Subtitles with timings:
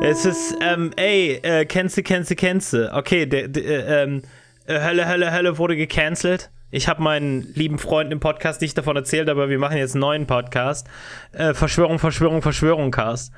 [0.00, 2.92] Es ist, ähm, ey, äh, kennst du, kennst du, kennst du.
[2.94, 4.22] Okay, der, der, äh, ähm,
[4.66, 6.50] äh, Hölle, Hölle, Hölle wurde gecancelt.
[6.70, 10.00] Ich habe meinen lieben Freunden im Podcast nicht davon erzählt, aber wir machen jetzt einen
[10.00, 10.88] neuen Podcast.
[11.32, 13.32] Äh, Verschwörung, Verschwörung, Verschwörung Cast.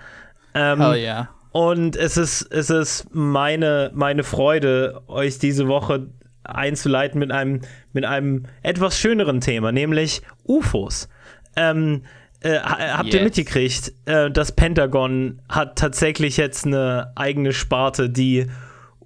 [0.55, 1.29] Ähm, Hell yeah.
[1.53, 6.09] Und es ist, es ist meine, meine Freude, euch diese Woche
[6.45, 7.61] einzuleiten mit einem,
[7.93, 11.09] mit einem etwas schöneren Thema, nämlich UFOs.
[11.57, 12.03] Ähm,
[12.47, 13.25] äh, ha- habt ihr Yes.
[13.25, 18.47] mitgekriegt, äh, das Pentagon hat tatsächlich jetzt eine eigene Sparte, die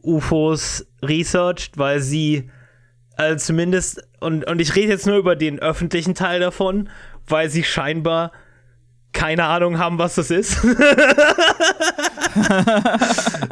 [0.03, 2.51] UFOs researcht, weil sie
[3.17, 6.89] äh, zumindest, und, und ich rede jetzt nur über den öffentlichen Teil davon,
[7.27, 8.33] weil sie scheinbar
[9.13, 10.61] keine Ahnung haben, was das ist.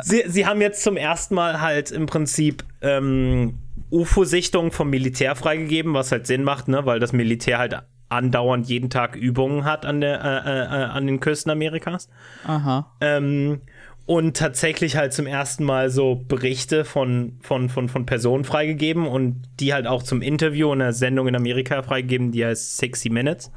[0.03, 3.59] sie, sie haben jetzt zum ersten Mal halt im Prinzip ähm,
[3.91, 6.85] UFO-Sichtungen vom Militär freigegeben, was halt Sinn macht, ne?
[6.87, 7.77] weil das Militär halt
[8.09, 12.09] andauernd jeden Tag Übungen hat an, der, äh, äh, an den Küsten Amerikas.
[12.47, 12.91] Aha.
[13.01, 13.61] Ähm,
[14.07, 19.43] und tatsächlich halt zum ersten Mal so Berichte von, von, von, von Personen freigegeben und
[19.61, 23.51] die halt auch zum Interview in einer Sendung in Amerika freigegeben, die heißt 60 Minutes.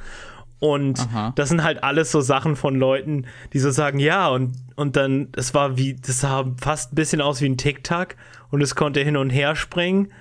[0.59, 1.31] Und Aha.
[1.37, 5.31] das sind halt alles so Sachen von Leuten, die so sagen, ja, und, und dann,
[5.31, 8.17] das war wie, das sah fast ein bisschen aus wie ein Tic-Tac
[8.49, 10.11] und es konnte hin und her springen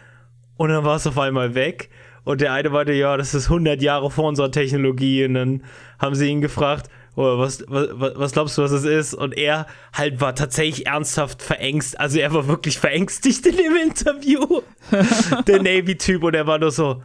[0.56, 1.90] und dann war es auf einmal weg.
[2.24, 5.24] Und der eine meinte, ja, das ist 100 Jahre vor unserer Technologie.
[5.24, 5.62] Und dann
[5.98, 9.14] haben sie ihn gefragt, oh, was, was, was glaubst du, was es ist?
[9.14, 12.00] Und er halt war tatsächlich ernsthaft verängstigt.
[12.00, 14.60] Also er war wirklich verängstigt in dem Interview.
[15.46, 16.22] der Navy-Typ.
[16.22, 17.02] Und er war nur so,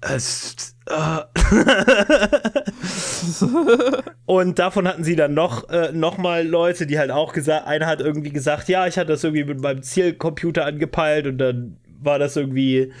[0.00, 0.18] äh.
[4.26, 7.86] Und davon hatten sie dann noch, äh, noch mal Leute, die halt auch gesagt, einer
[7.86, 12.18] hat irgendwie gesagt, ja, ich hatte das irgendwie mit meinem Zielcomputer angepeilt und dann war
[12.18, 12.92] das irgendwie,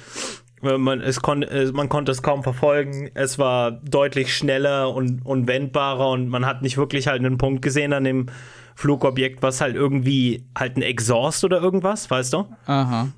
[0.62, 3.10] man, es kon äh, man konnte es kaum verfolgen.
[3.14, 7.62] Es war deutlich schneller und, und wendbarer und man hat nicht wirklich halt einen Punkt
[7.62, 8.26] gesehen an dem
[8.74, 12.46] Flugobjekt, was halt irgendwie halt ein Exhaust oder irgendwas, weißt du?
[12.66, 13.08] Aha.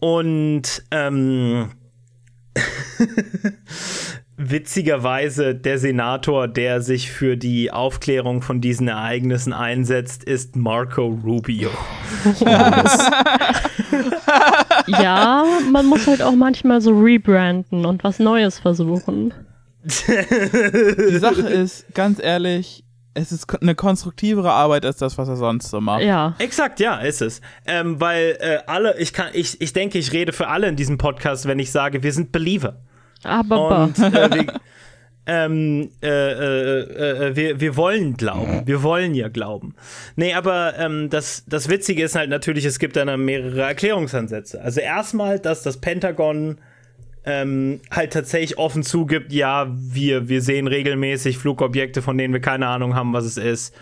[0.00, 1.70] Und ähm,
[4.36, 11.70] witzigerweise der Senator, der sich für die Aufklärung von diesen Ereignissen einsetzt, ist Marco Rubio.
[14.88, 19.32] Ja, man muss halt auch manchmal so rebranden und was Neues versuchen.
[19.84, 22.84] Die Sache ist, ganz ehrlich,
[23.14, 26.02] es ist eine konstruktivere Arbeit als das, was er sonst so macht.
[26.02, 26.34] Ja.
[26.38, 27.40] Exakt, ja, ist es.
[27.66, 30.98] Ähm, weil äh, alle, ich kann, ich, ich denke, ich rede für alle in diesem
[30.98, 32.80] Podcast, wenn ich sage, wir sind Believer.
[33.24, 34.46] Aber Und äh, wir,
[35.28, 38.62] ähm, äh, äh, äh, wir, wir wollen glauben.
[38.64, 39.74] Wir wollen ja glauben.
[40.16, 44.62] Nee, aber ähm, das, das Witzige ist halt natürlich, es gibt dann mehrere Erklärungsansätze.
[44.62, 46.56] Also erstmal, dass das Pentagon
[47.24, 52.66] ähm, halt tatsächlich offen zugibt, ja, wir, wir sehen regelmäßig Flugobjekte, von denen wir keine
[52.66, 53.76] Ahnung haben, was es ist.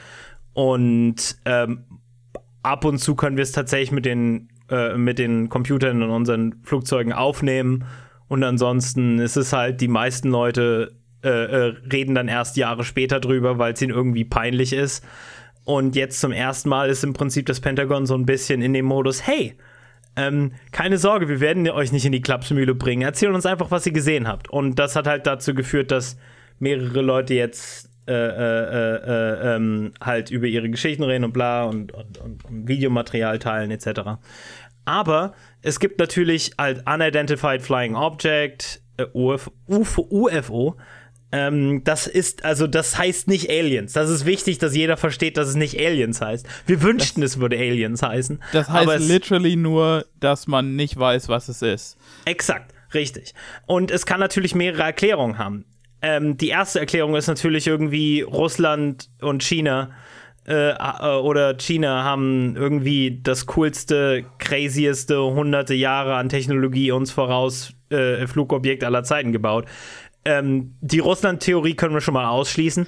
[0.52, 1.84] Und ähm,
[2.64, 6.56] ab und zu können wir es tatsächlich mit den, äh, mit den Computern in unseren
[6.64, 7.84] Flugzeugen aufnehmen.
[8.26, 10.90] Und ansonsten ist es halt, die meisten Leute
[11.26, 15.04] äh, äh, reden dann erst Jahre später drüber, weil es ihnen irgendwie peinlich ist.
[15.64, 18.84] Und jetzt zum ersten Mal ist im Prinzip das Pentagon so ein bisschen in dem
[18.84, 19.56] Modus, hey,
[20.14, 23.02] ähm, keine Sorge, wir werden euch nicht in die Klapsmühle bringen.
[23.02, 24.48] Erzählt uns einfach, was ihr gesehen habt.
[24.48, 26.16] Und das hat halt dazu geführt, dass
[26.58, 31.92] mehrere Leute jetzt äh, äh, äh, ähm, halt über ihre Geschichten reden und bla und,
[31.92, 34.18] und, und, und Videomaterial teilen etc.
[34.84, 40.76] Aber es gibt natürlich halt Unidentified Flying Object, äh, UF, UFO, UFO.
[41.32, 43.92] Ähm, das ist, also das heißt nicht Aliens.
[43.92, 46.46] Das ist wichtig, dass jeder versteht, dass es nicht Aliens heißt.
[46.66, 48.42] Wir wünschten, es würde Aliens heißen.
[48.52, 51.96] Das heißt es, literally nur, dass man nicht weiß, was es ist.
[52.24, 53.34] Exakt, richtig.
[53.66, 55.64] Und es kann natürlich mehrere Erklärungen haben.
[56.00, 59.90] Ähm, die erste Erklärung ist natürlich irgendwie Russland und China
[60.46, 67.72] äh, äh, oder China haben irgendwie das coolste, crazieste hunderte Jahre an Technologie uns voraus
[67.90, 69.66] äh, Flugobjekt aller Zeiten gebaut.
[70.26, 72.86] Ähm, die Russland-Theorie können wir schon mal ausschließen,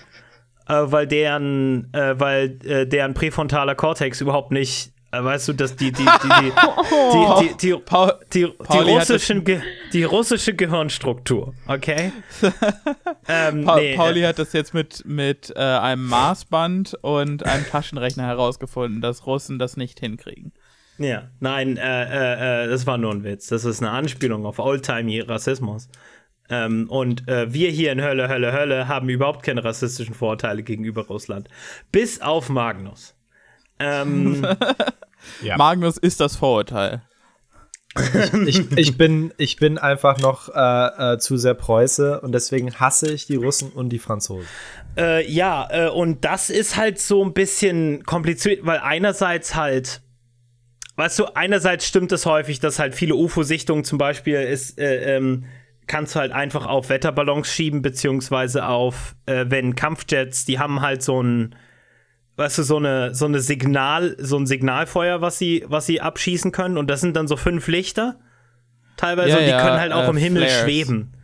[0.68, 5.76] äh, weil deren, äh, weil äh, deren präfrontaler Kortex überhaupt nicht, äh, weißt du, dass
[5.76, 6.52] die die die die
[7.12, 9.44] die, die, die, Paul, die, die, Pauli hat russischen
[9.92, 12.12] die russische Gehirnstruktur, okay?
[13.28, 17.66] ähm, Pa nee, Pauli äh, hat das jetzt mit, mit äh, einem Maßband und einem
[17.66, 20.52] Taschenrechner herausgefunden, dass Russen das nicht hinkriegen.
[20.98, 23.46] ja, nein, äh, äh, äh, das war nur ein Witz.
[23.46, 25.88] Das ist eine Anspielung auf Oldtimey Rassismus.
[26.50, 31.06] Ähm, und äh, wir hier in Hölle, Hölle, Hölle haben überhaupt keine rassistischen Vorurteile gegenüber
[31.06, 31.48] Russland.
[31.92, 33.14] Bis auf Magnus.
[33.78, 34.46] Ähm,
[35.42, 35.56] Ja.
[35.56, 37.02] Magnus ist das Vorurteil.
[38.46, 43.10] ich, ich, bin, ich bin einfach noch äh, äh, zu sehr Preuße und deswegen hasse
[43.10, 44.46] ich die Russen und die Franzosen.
[44.96, 50.02] Äh, ja, äh, und das ist halt so ein bisschen kompliziert, weil einerseits halt,
[50.96, 55.46] weißt du, einerseits stimmt es häufig, dass halt viele UFO-Sichtungen zum Beispiel ist, äh, ähm,
[55.88, 61.02] kannst du halt einfach auf Wetterballons schieben, beziehungsweise auf, äh, wenn Kampfjets, die haben halt
[61.02, 61.54] so ein,
[62.36, 66.52] weißt du, so eine, so eine Signal, so ein Signalfeuer, was sie, was sie abschießen
[66.52, 66.78] können.
[66.78, 68.20] Und das sind dann so fünf Lichter.
[68.96, 70.60] Teilweise, Ja, und die ja, können halt auch äh, im Himmel Flares.
[70.62, 71.14] schweben.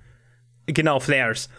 [0.66, 1.50] Genau, Flares.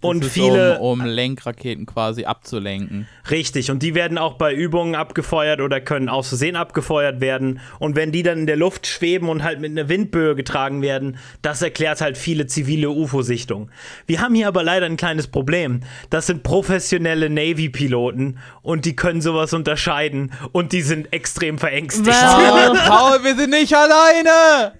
[0.00, 0.78] Und viele.
[0.78, 3.06] Um, um Lenkraketen quasi abzulenken.
[3.30, 7.60] Richtig, und die werden auch bei Übungen abgefeuert oder können aus Versehen abgefeuert werden.
[7.78, 11.18] Und wenn die dann in der Luft schweben und halt mit einer Windböe getragen werden,
[11.42, 13.70] das erklärt halt viele zivile UFO-Sichtungen.
[14.06, 15.80] Wir haben hier aber leider ein kleines Problem.
[16.08, 22.08] Das sind professionelle Navy-Piloten und die können sowas unterscheiden und die sind extrem verängstigt.
[22.08, 24.72] Well, Paul, wir sind nicht alleine!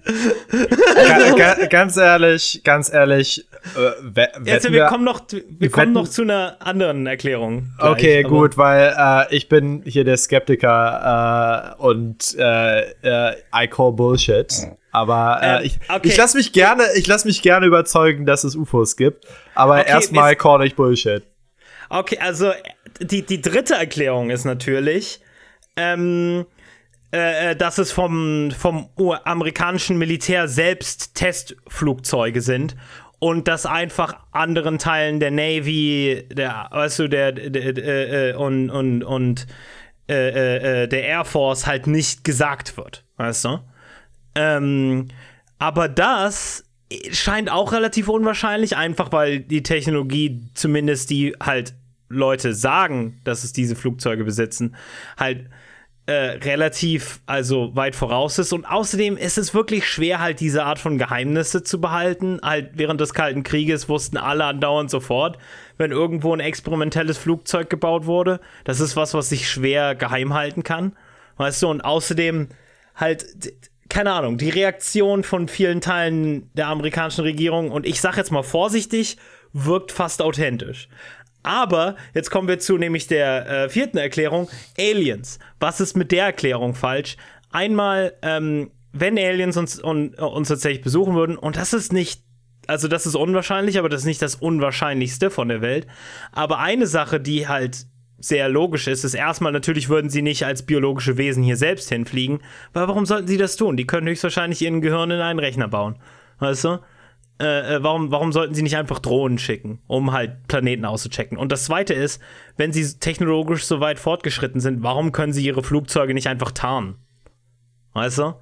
[0.95, 3.45] Ga, ga, ganz ehrlich, ganz ehrlich,
[3.75, 7.73] äh, Jetzt, wir kommen noch, wir wir kommen noch zu einer anderen Erklärung.
[7.77, 13.67] gleich, Okay, gut, weil äh, ich bin hier der Skeptiker äh, und äh, äh, I
[13.67, 14.51] call Bullshit.
[14.91, 16.07] Aber äh, Ähm, ich, okay.
[16.07, 19.25] ich lasse mich gerne, ich lasse mich gerne überzeugen, dass es UFOs gibt.
[19.55, 21.23] Aber Okay, erstmal call ich Bullshit.
[21.89, 22.51] Okay, also
[22.99, 25.21] die, die dritte Erklärung ist natürlich,
[25.75, 26.45] ähm,
[27.11, 28.89] äh, dass es vom, vom
[29.25, 32.75] amerikanischen Militär selbst Testflugzeuge sind
[33.21, 38.71] und dass einfach anderen Teilen der Navy, der, weißt du, der, der, der äh, und,
[38.71, 39.45] und, und
[40.09, 43.59] äh, äh, äh, der Air Force halt nicht gesagt wird, weißt du?
[44.33, 45.09] Ähm,
[45.59, 46.63] aber das
[47.11, 51.75] scheint auch relativ unwahrscheinlich, einfach weil die Technologie, zumindest die halt
[52.09, 54.75] Leute sagen, dass es diese Flugzeuge besitzen,
[55.15, 55.47] halt
[56.07, 58.53] äh, relativ also weit voraus ist.
[58.53, 62.39] Und außerdem ist es wirklich schwer, halt diese Art von Geheimnisse zu behalten.
[62.41, 65.37] Halt während des Kalten Krieges wussten alle andauernd sofort,
[65.77, 68.39] wenn irgendwo ein experimentelles Flugzeug gebaut wurde.
[68.63, 70.95] Das ist was, was sich schwer geheim halten kann.
[71.37, 72.49] Weißt du, und außerdem
[72.95, 73.25] halt,
[73.89, 78.43] keine Ahnung, die Reaktion von vielen Teilen der amerikanischen Regierung, und ich sag jetzt mal
[78.43, 79.17] vorsichtig,
[79.53, 80.87] wirkt fast authentisch.
[81.43, 85.39] Aber jetzt kommen wir zu nämlich der äh, vierten Erklärung, Aliens.
[85.59, 87.17] Was ist mit der Erklärung falsch?
[87.51, 92.21] Einmal, ähm, wenn Aliens uns, un, uns tatsächlich besuchen würden, und das ist nicht
[92.67, 95.87] also das ist unwahrscheinlich, aber das ist nicht das Unwahrscheinlichste von der Welt.
[96.31, 97.85] Aber eine Sache, die halt
[98.19, 102.39] sehr logisch ist, ist erstmal natürlich würden sie nicht als biologische Wesen hier selbst hinfliegen,
[102.71, 103.77] weil warum sollten sie das tun?
[103.77, 105.97] Die können höchstwahrscheinlich ihren Gehirn in einen Rechner bauen.
[106.39, 106.79] Weißt du?
[107.41, 111.39] Äh, äh, warum, warum sollten sie nicht einfach Drohnen schicken, um halt Planeten auszuchecken?
[111.39, 112.21] Und das zweite ist,
[112.55, 116.95] wenn sie technologisch so weit fortgeschritten sind, warum können sie ihre Flugzeuge nicht einfach tarnen?
[117.93, 118.33] Weißt du?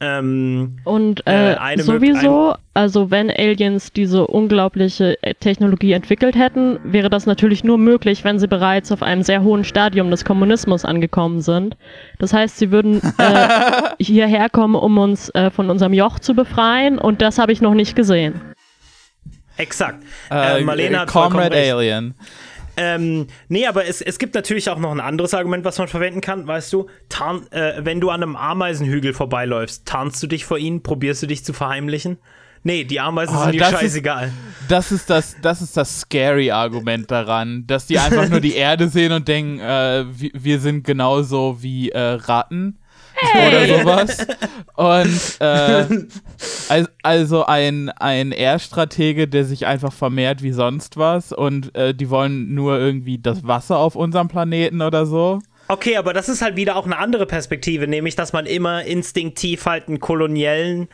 [0.00, 7.08] Ähm, Und Äh, äh, sowieso, also wenn Aliens diese unglaubliche äh, Technologie entwickelt hätten, wäre
[7.08, 11.40] das natürlich nur möglich, wenn sie bereits auf einem sehr hohen Stadium des Kommunismus angekommen
[11.40, 11.76] sind.
[12.18, 13.48] Das heißt, sie würden äh,
[13.98, 17.74] hierher kommen, um uns äh, von unserem Joch zu befreien und das habe ich noch
[17.74, 18.40] nicht gesehen.
[19.56, 20.04] exakt.
[20.30, 21.56] Äh, Marlene hat Comrade.
[21.56, 22.14] Alien.
[22.76, 26.20] Ähm, nee, aber es, es gibt natürlich auch noch ein anderes Argument, was man verwenden
[26.20, 26.46] kann.
[26.46, 30.82] Weißt du, tarn, äh, wenn du an einem Ameisenhügel vorbeiläufst, tarnst du dich vor ihnen,
[30.82, 32.18] probierst du dich zu verheimlichen?
[32.66, 34.32] Nee, die Ameisen Oh, sind dir das ist- scheißegal.
[34.68, 38.88] Das ist das, das ist das scary Argument daran, dass die einfach nur die Erde
[38.88, 42.78] sehen und denken, äh, wir, wir sind genauso wie äh, Ratten
[43.46, 44.26] oder sowas.
[44.74, 45.86] Und äh,
[46.68, 52.10] al- also ein, ein Air-Stratege, der sich einfach vermehrt wie sonst was und äh, die
[52.10, 55.38] wollen nur irgendwie das Wasser auf unserem Planeten oder so.
[55.68, 59.64] Okay, aber das ist halt wieder auch eine andere Perspektive, nämlich, dass man immer instinktiv
[59.66, 60.88] halt einen koloniellen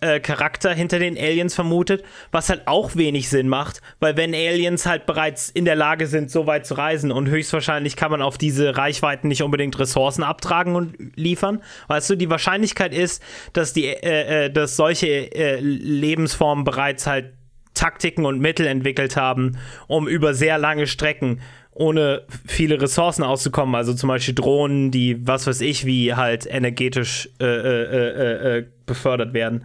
[0.00, 4.86] äh, Charakter hinter den Aliens vermutet, was halt auch wenig Sinn macht, weil wenn Aliens
[4.86, 8.36] halt bereits in der Lage sind, so weit zu reisen und höchstwahrscheinlich kann man auf
[8.38, 13.22] diese Reichweiten nicht unbedingt Ressourcen abtragen und liefern, weißt du, die Wahrscheinlichkeit ist,
[13.52, 17.32] dass die, äh, äh, dass solche äh, Lebensformen bereits halt
[17.72, 21.40] Taktiken und Mittel entwickelt haben, um über sehr lange Strecken
[21.76, 27.28] ohne viele Ressourcen auszukommen, also zum Beispiel Drohnen, die, was weiß ich, wie halt energetisch
[27.38, 29.64] äh, äh, äh, äh, befördert werden.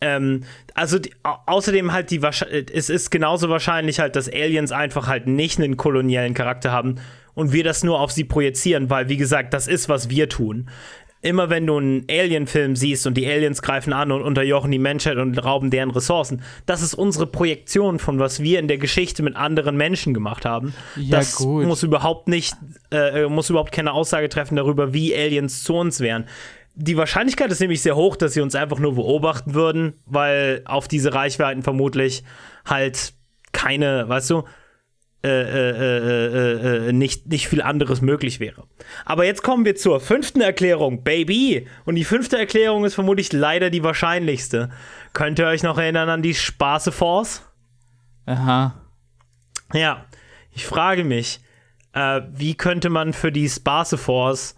[0.00, 0.42] Ähm,
[0.74, 5.08] also die, au außerdem halt die äh, es ist genauso wahrscheinlich halt, dass Aliens einfach
[5.08, 6.96] halt nicht einen koloniellen Charakter haben
[7.34, 10.68] und wir das nur auf sie projizieren, weil wie gesagt, das ist, was wir tun.
[11.22, 15.16] Immer wenn du einen Alien-Film siehst und die Aliens greifen an und unterjochen die Menschheit
[15.16, 19.34] und rauben deren Ressourcen, das ist unsere Projektion von was wir in der Geschichte mit
[19.34, 20.74] anderen Menschen gemacht haben.
[20.96, 21.64] Ja, das gut.
[21.64, 22.54] muss überhaupt nicht,
[22.90, 26.26] äh, muss überhaupt keine Aussage treffen darüber, wie Aliens zu uns wären.
[26.74, 30.88] Die Wahrscheinlichkeit ist nämlich sehr hoch, dass sie uns einfach nur beobachten würden, weil auf
[30.88, 32.24] diese Reichweiten vermutlich
[32.64, 33.12] halt
[33.52, 34.44] keine, weißt du,
[35.24, 38.64] äh, äh, äh, nicht, nicht viel anderes möglich wäre.
[39.06, 41.66] Aber jetzt kommen wir zur fünften Erklärung, Baby.
[41.86, 44.68] Und die fünfte Erklärung ist vermutlich leider die wahrscheinlichste.
[45.14, 47.42] Könnt ihr euch noch erinnern an die Spaße Force?
[48.26, 48.74] Aha.
[49.72, 50.04] Ja,
[50.52, 51.40] ich frage mich,
[51.94, 54.56] äh, wie könnte man für die Space Force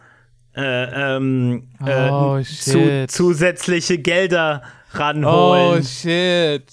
[0.57, 3.11] äh, ähm, äh, Oh, zu, shit.
[3.11, 5.81] zusätzliche Gelder ranholen?
[5.81, 6.65] Oh shit.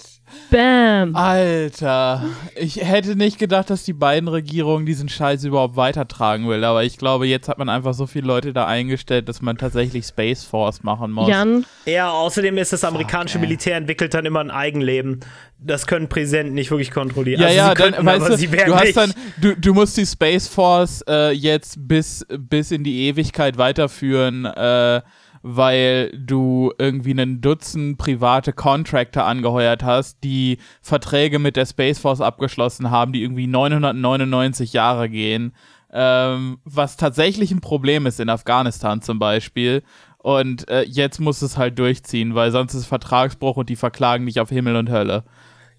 [0.49, 1.15] Bam.
[1.15, 2.25] Alter,
[2.55, 6.97] ich hätte nicht gedacht, dass die beiden Regierungen diesen Scheiß überhaupt weitertragen will, aber ich
[6.97, 10.83] glaube, jetzt hat man einfach so viele Leute da eingestellt, dass man tatsächlich Space Force
[10.83, 11.29] machen muss.
[11.29, 13.41] Jan, ja, außerdem ist das amerikanische ey.
[13.41, 15.21] Militär entwickelt dann immer ein Eigenleben.
[15.59, 17.41] Das können Präsidenten nicht wirklich kontrollieren.
[17.41, 18.97] Ja, also ja, sie dann, könnten, weißt aber du, sie werden du hast nicht.
[18.97, 24.45] dann, du, du musst die Space Force äh, jetzt bis, bis in die Ewigkeit weiterführen,
[24.45, 25.01] äh,
[25.43, 32.21] weil du irgendwie einen Dutzend private Contractor angeheuert hast, die Verträge mit der Space Force
[32.21, 35.53] abgeschlossen haben, die irgendwie 999 Jahre gehen,
[35.91, 39.83] ähm, was tatsächlich ein Problem ist in Afghanistan zum Beispiel.
[40.17, 44.39] Und äh, jetzt muss es halt durchziehen, weil sonst ist Vertragsbruch und die verklagen dich
[44.39, 45.25] auf Himmel und Hölle.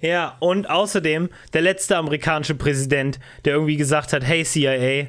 [0.00, 5.06] Ja, und außerdem der letzte amerikanische Präsident, der irgendwie gesagt hat, hey CIA,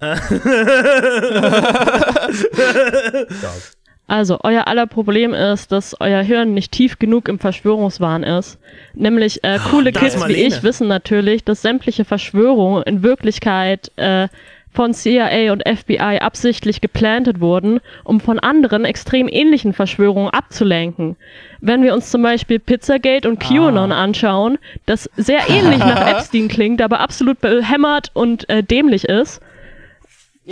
[4.12, 8.58] also euer aller Problem ist, dass euer Hirn nicht tief genug im Verschwörungswahn ist.
[8.92, 14.28] Nämlich äh, coole da Kids wie ich wissen natürlich, dass sämtliche Verschwörungen in Wirklichkeit äh,
[14.70, 21.16] von CIA und FBI absichtlich geplantet wurden, um von anderen extrem ähnlichen Verschwörungen abzulenken.
[21.62, 26.82] Wenn wir uns zum Beispiel Pizzagate und QAnon anschauen, das sehr ähnlich nach Epstein klingt,
[26.82, 29.40] aber absolut behämmert und äh, dämlich ist,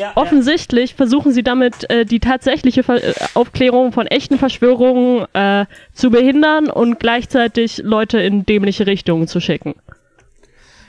[0.01, 5.67] ja, Offensichtlich versuchen sie damit äh, die tatsächliche Ver äh, Aufklärung von echten Verschwörungen äh,
[5.93, 9.75] zu behindern und gleichzeitig Leute in dämliche Richtungen zu schicken.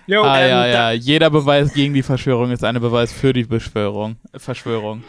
[0.08, 0.92] Jo, Ah ähm, ja, ja.
[0.92, 4.16] Jeder Beweis gegen die Verschwörung ist eine Beweis für die Beschwörung.
[4.36, 5.04] Verschwörung.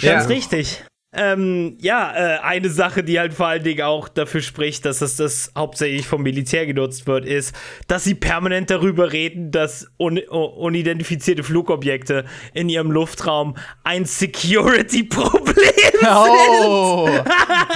[0.00, 0.20] Ganz Ja.
[0.22, 0.84] richtig.
[1.12, 5.16] Ähm, ja, äh, eine Sache, die halt vor allen Dingen auch dafür spricht, dass das,
[5.16, 7.52] das hauptsächlich vom Militär genutzt wird, ist,
[7.88, 15.70] dass sie permanent darüber reden, dass un unidentifizierte Flugobjekte in ihrem Luftraum ein Security-Problem
[16.02, 17.08] Oh,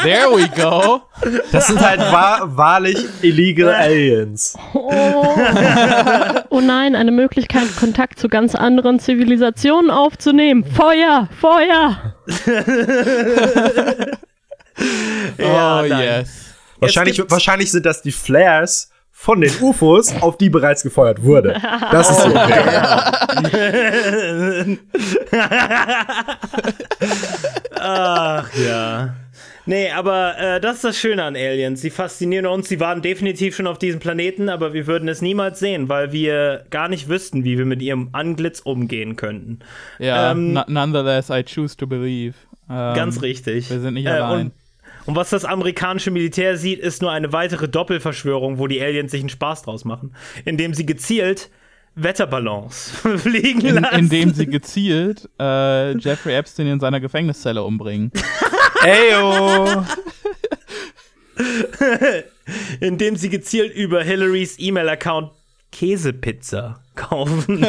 [0.03, 1.03] there we go.
[1.53, 4.57] das sind halt wahr, wahrlich illegal Aliens.
[4.73, 5.37] Oh.
[6.50, 10.64] oh nein, eine Möglichkeit, Kontakt zu ganz anderen Zivilisationen aufzunehmen.
[10.64, 12.14] Feuer, Feuer!
[15.38, 16.21] Ja, oh nein.
[16.21, 16.54] yes.
[16.81, 21.54] Wahrscheinlich, wahrscheinlich sind das die Flares von den UFOs, auf die bereits gefeuert wurde.
[21.93, 24.78] Das ist die Erklärung.
[27.78, 29.14] Ach ja.
[29.66, 31.81] Nee, aber äh, das ist das Schöne an Aliens.
[31.81, 32.69] Sie faszinieren uns.
[32.69, 36.66] Sie waren definitiv schon auf diesem Planeten, aber wir würden es niemals sehen, weil wir
[36.69, 39.61] gar nicht wüssten, wie wir mit ihrem Anglitz umgehen könnten.
[39.99, 42.35] Ja, Ähm, no- nonetheless, I choose to believe.
[42.71, 43.71] Ähm, Ganz richtig.
[43.71, 44.47] wir sind nicht Äh, allein.
[44.47, 44.52] Und,
[45.06, 49.21] und was das amerikanische Militär sieht, ist nur eine weitere Doppelverschwörung, wo die Aliens sich
[49.21, 51.50] einen Spaß draus machen, indem sie gezielt
[51.97, 53.99] Wetterballons fliegen In, lassen.
[53.99, 58.11] indem sie gezielt äh, Jeffrey Epstein in seiner Gefängniszelle umbringen.
[58.85, 59.85] Eyo.
[62.80, 65.30] indem sie gezielt über Hillarys E-Mail-Account
[65.73, 67.64] Käsepizza kaufen.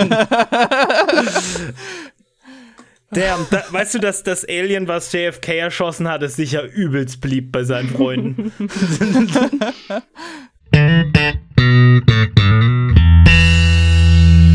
[3.16, 7.54] Damn, da, weißt du, dass das Alien, was JFK erschossen hat, ist sicher übelst beliebt
[7.54, 8.52] bei seinen Freunden.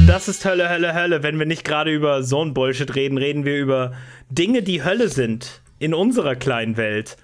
[0.06, 1.22] Das ist Hölle, Hölle, Hölle.
[1.22, 3.92] Wenn wir nicht gerade über so ein Bullshit reden, reden wir über
[4.28, 7.16] Dinge, die Hölle sind in unserer kleinen Welt,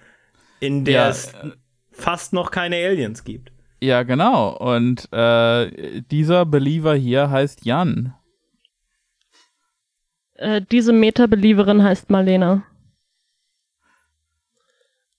[0.61, 1.35] in der Ja, es
[1.93, 3.53] fast noch keine Aliens gibt.
[3.83, 4.57] Ja, genau.
[4.57, 8.15] Und äh, dieser Believer hier heißt Jan.
[10.39, 12.63] Äh, diese Meta-Believerin heißt Marlena.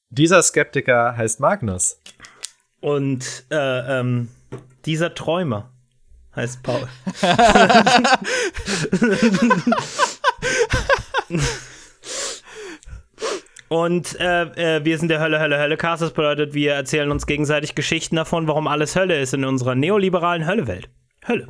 [0.09, 2.01] Dieser Skeptiker heißt Magnus.
[2.79, 4.29] Und äh, ähm,
[4.86, 5.71] dieser Träumer
[6.36, 6.88] heißt Paul.
[13.69, 16.01] Und äh, äh, wir sind der Hölle, Hölle, Hölle Cast.
[16.01, 20.47] Das bedeutet, wir erzählen uns gegenseitig Geschichten davon, warum alles Hölle ist in unserer neoliberalen
[20.47, 20.89] Höllewelt.
[21.27, 21.50] Hölle.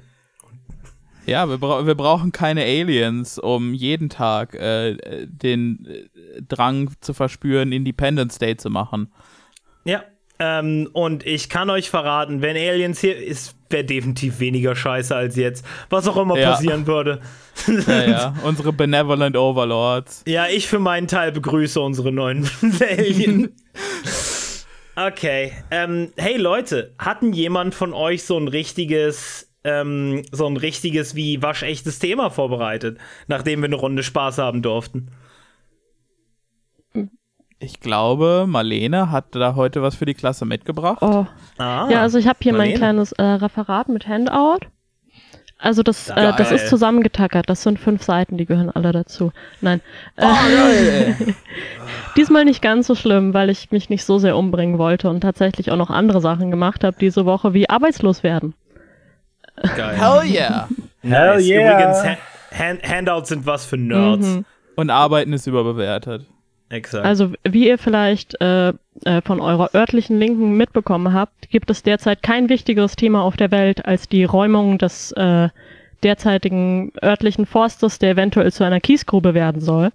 [1.27, 4.95] Ja, wir, bra wir brauchen keine Aliens, um jeden Tag äh,
[5.27, 9.11] den äh, Drang zu verspüren, Independence Day zu machen.
[9.83, 10.03] Ja.
[10.39, 15.35] Ähm, und ich kann euch verraten, wenn Aliens hier ist, wäre definitiv weniger scheiße als
[15.35, 15.65] jetzt.
[15.89, 16.51] Was auch immer Ja.
[16.51, 17.21] passieren würde.
[17.87, 20.23] Ja, ja, unsere Benevolent Overlords.
[20.27, 22.47] Ja, ich für meinen Teil begrüße unsere neuen
[22.79, 23.55] Alien.
[24.99, 25.51] Okay.
[25.69, 31.41] Ähm, hey Leute, hatten jemand von euch so ein richtiges, ähm, so ein richtiges wie
[31.41, 32.97] waschechtes Thema vorbereitet,
[33.27, 35.09] nachdem wir eine Runde Spaß haben durften?
[37.59, 40.99] Ich glaube, Marlene hat da heute was für die Klasse mitgebracht.
[41.01, 41.25] Oh.
[41.57, 42.77] Ah, Ja, also ich habe hier mein Marlene.
[42.77, 44.59] kleines äh, Referat mit Handout.
[45.59, 47.49] Also das, äh, das ist zusammengetackert.
[47.49, 49.31] Das sind fünf Seiten, die gehören alle dazu.
[49.59, 49.81] Nein.
[50.17, 51.35] Äh, geil.
[52.15, 55.71] diesmal nicht ganz so schlimm, weil ich mich nicht so sehr umbringen wollte und tatsächlich
[55.71, 58.53] auch noch andere Sachen gemacht habe diese Woche, wie arbeitslos werden.
[59.75, 59.95] Geil.
[59.97, 60.67] Hell yeah.
[61.01, 61.73] Hell yeah.
[61.73, 62.17] Übrigens, ha
[62.57, 64.27] Hand Handouts sind was für Nerds.
[64.27, 64.45] Mhm.
[64.75, 66.25] Und Arbeiten ist überbewertet.
[66.69, 67.05] Exakt.
[67.05, 68.69] Also, wie ihr vielleicht äh,
[69.05, 73.51] äh, von eurer örtlichen Linken mitbekommen habt, gibt es derzeit kein wichtigeres Thema auf der
[73.51, 75.49] Welt als die Räumung des äh,
[76.03, 79.91] derzeitigen örtlichen Forstes, der eventuell zu einer Kiesgrube werden soll.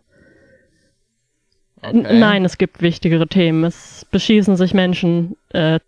[1.82, 2.18] Okay.
[2.18, 3.64] Nein, es gibt wichtigere Themen.
[3.64, 5.78] Es beschießen sich Menschen äh,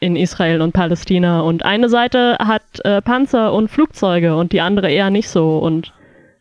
[0.00, 4.90] in Israel und Palästina und eine Seite hat äh, Panzer und Flugzeuge und die andere
[4.90, 5.92] eher nicht so und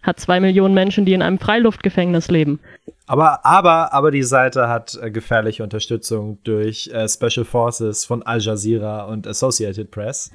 [0.02, 2.60] hat zwei Millionen Menschen, die in einem Freiluftgefängnis leben.
[3.06, 8.40] Aber, aber, aber die Seite hat äh, gefährliche Unterstützung durch äh, Special Forces von Al
[8.40, 10.32] Jazeera und Associated Press,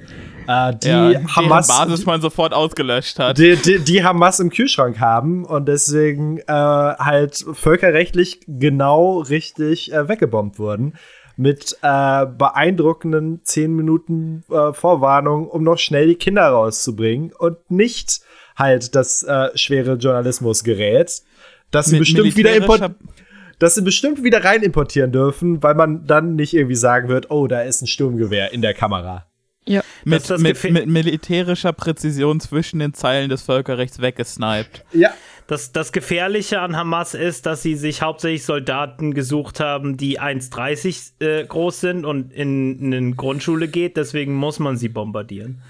[0.47, 3.37] äh, die ja, Hamas, Basis man sofort ausgelöscht hat.
[3.39, 10.07] die, die, die Hamas im Kühlschrank haben und deswegen äh, halt völkerrechtlich genau richtig äh,
[10.07, 10.93] weggebombt wurden.
[11.41, 18.19] Mit äh, beeindruckenden 10 Minuten äh, Vorwarnung, um noch schnell die Kinder rauszubringen und nicht
[18.57, 21.21] halt das äh, schwere Journalismusgerät,
[21.71, 22.95] das sie Mit bestimmt wieder importieren
[23.57, 27.45] dass sie bestimmt wieder rein importieren dürfen, weil man dann nicht irgendwie sagen wird, oh,
[27.47, 29.25] da ist ein Sturmgewehr in der Kamera.
[29.65, 29.81] Ja.
[30.05, 34.83] mit, Das- das mit, mit militärischer Präzision zwischen den Zeilen des Völkerrechts weggesniped.
[34.93, 35.11] Ja.
[35.49, 41.13] Das, das Gefährliche an Hamas ist, dass sie sich hauptsächlich Soldaten gesucht haben, die 1,30
[41.25, 43.97] äh, groß sind und in, in eine Grundschule geht.
[43.97, 45.63] Deswegen muss man sie bombardieren.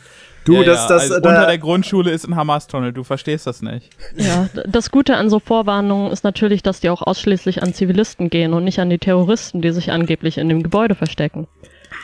[0.43, 0.87] Du, ja, das, ja.
[0.89, 3.89] das, also da, unter der Grundschule ist ein Hamas-Tunnel, du verstehst das nicht.
[4.17, 8.53] Ja, das Gute an so Vorwarnungen ist natürlich, dass die auch ausschließlich an Zivilisten gehen
[8.53, 11.47] und nicht an die Terroristen, die sich angeblich in dem Gebäude verstecken.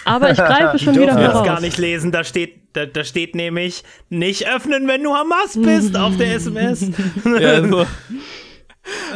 [0.05, 1.45] Aber ich greife schon wieder das voraus.
[1.45, 2.11] gar nicht lesen.
[2.11, 6.85] Da steht, da, da steht nämlich, nicht öffnen, wenn du Hamas bist, auf der SMS.
[7.39, 7.85] Ja, also,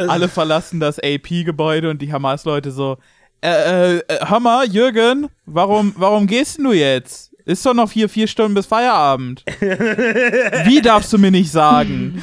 [0.08, 2.98] alle verlassen das AP-Gebäude und die Hamas-Leute so,
[3.42, 7.32] äh, äh, hör mal, Jürgen, warum, warum gehst du jetzt?
[7.46, 9.44] Ist doch noch vier, vier Stunden bis Feierabend.
[10.66, 12.22] Wie darfst du mir nicht sagen?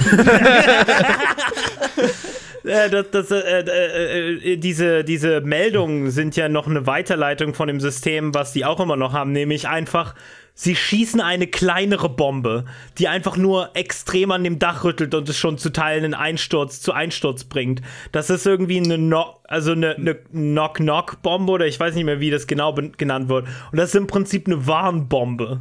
[2.66, 7.68] Äh, das, das, äh, äh, äh, diese, diese Meldungen sind ja noch eine Weiterleitung von
[7.68, 10.14] dem System, was die auch immer noch haben, nämlich einfach,
[10.54, 12.64] sie schießen eine kleinere Bombe,
[12.98, 16.80] die einfach nur extrem an dem Dach rüttelt und es schon zu Teilen einen Einsturz
[16.80, 17.82] zu Einsturz bringt.
[18.10, 22.30] Das ist irgendwie eine Knock, also eine, eine Knock-Knock-Bombe oder ich weiß nicht mehr, wie
[22.30, 23.46] das genau genannt wird.
[23.70, 25.60] Und das ist im Prinzip eine Warnbombe.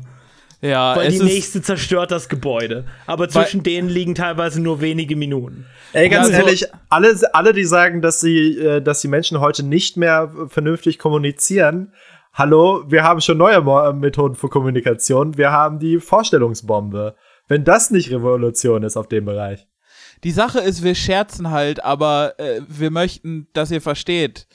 [0.70, 2.86] Ja, Weil es die ist, nächste zerstört das Gebäude.
[3.06, 5.66] Aber zwischen denen liegen teilweise nur wenige Minuten.
[5.94, 9.64] Ey, ganz Also- ehrlich, alle, alle, die sagen, dass sie, äh, dass die Menschen heute
[9.64, 11.94] nicht mehr vernünftig kommunizieren,
[12.34, 15.38] hallo, wir haben schon neue Mo Methoden für Kommunikation.
[15.38, 17.16] Wir haben die Vorstellungsbombe.
[17.48, 19.68] Wenn das nicht Revolution ist auf dem Bereich.
[20.24, 24.48] die Sache ist, wir scherzen halt, aber äh, wir möchten, dass ihr versteht,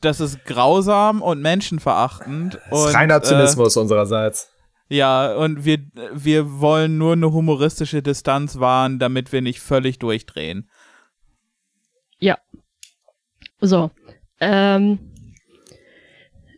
[0.00, 2.54] das ist grausam und menschenverachtend.
[2.70, 4.50] Das ist und, reiner äh, Zynismus unsererseits.
[4.88, 5.78] Ja, und wir,
[6.12, 10.68] wir wollen nur eine humoristische Distanz wahren, damit wir nicht völlig durchdrehen.
[12.18, 12.38] Ja.
[13.60, 13.90] So.
[14.40, 14.98] Ähm,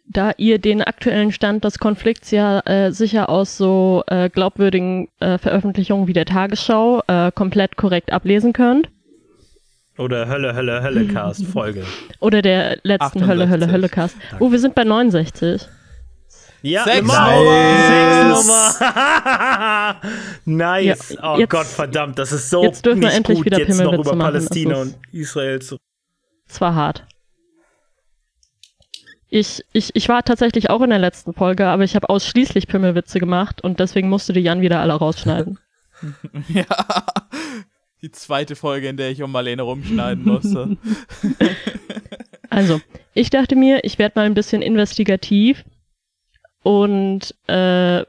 [0.08, 5.38] da ihr den aktuellen Stand des Konflikts ja äh, sicher aus so äh, glaubwürdigen äh,
[5.38, 8.88] Veröffentlichungen wie der Tagesschau äh, komplett korrekt ablesen könnt,
[9.98, 11.84] Oder Hölle, Hölle, Hölle Cast Folge.
[12.20, 13.72] oder der letzten Hölle, Hölle, 68.
[13.72, 14.16] Hölle Cast.
[14.40, 15.68] Oh, wir sind bei 69.
[16.66, 17.30] Ja, Sechs Nummer.
[18.24, 20.00] Nummer.
[20.44, 21.10] nice.
[21.10, 23.68] Ja, oh jetzt- Gott, verdammt, das ist so jetzt dürfen wir endlich gut, wieder jetzt
[23.68, 24.32] noch Pimmelwitze über machen.
[24.32, 25.76] Palästina und Israel zu.
[26.48, 27.06] Es war hart.
[29.28, 33.20] Ich, ich, ich war tatsächlich auch in der letzten Folge, aber ich habe ausschließlich Pimmelwitze
[33.20, 35.58] gemacht und deswegen musste die Jan wieder alle rausschneiden.
[36.48, 36.66] Ja.
[38.02, 40.76] Die zweite Folge, in der ich um Marlene rumschneiden musste.
[42.48, 42.80] Also,
[43.12, 45.64] ich dachte mir, ich werde mal ein bisschen investigativ
[46.66, 48.04] und äh,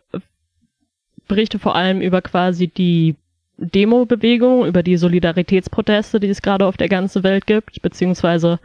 [1.27, 3.13] berichte vor allem über quasi die
[3.57, 8.59] Demo-Bewegung, über die Solidaritätsproteste, die es gerade auf der ganzen Welt gibt, beziehungsweise,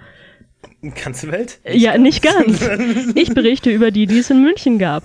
[1.05, 1.61] Ganze Welt?
[1.71, 2.67] ja, nicht ganz.
[3.17, 5.03] Ich berichte über die, die es in München gab.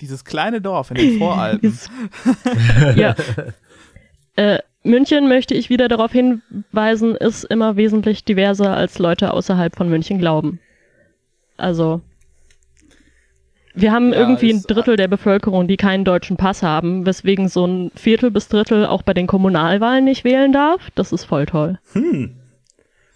[0.00, 1.60] Dieses kleine Dorf in den Voralpen.
[1.60, 1.90] Dieses-
[2.96, 3.16] ja.
[4.36, 9.88] Äh, München möchte ich wieder darauf hinweisen, ist immer wesentlich diverser als Leute außerhalb von
[9.90, 10.60] München glauben.
[11.56, 12.00] Also
[13.74, 17.66] wir haben Ja, irgendwie ein Drittel der Bevölkerung, die keinen deutschen Pass haben, weswegen so
[17.66, 20.90] ein Viertel bis Drittel auch bei den Kommunalwahlen nicht wählen darf.
[20.94, 21.78] Das ist voll toll.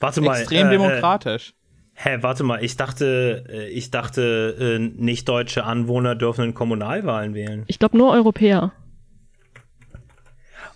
[0.01, 0.39] Warte mal.
[0.39, 1.55] Extrem äh, demokratisch.
[1.97, 6.55] Äh, hä, warte mal, ich dachte, äh, ich dachte, äh, nicht deutsche Anwohner dürfen in
[6.55, 7.65] Kommunalwahlen wählen.
[7.67, 8.73] Ich glaube nur Europäer.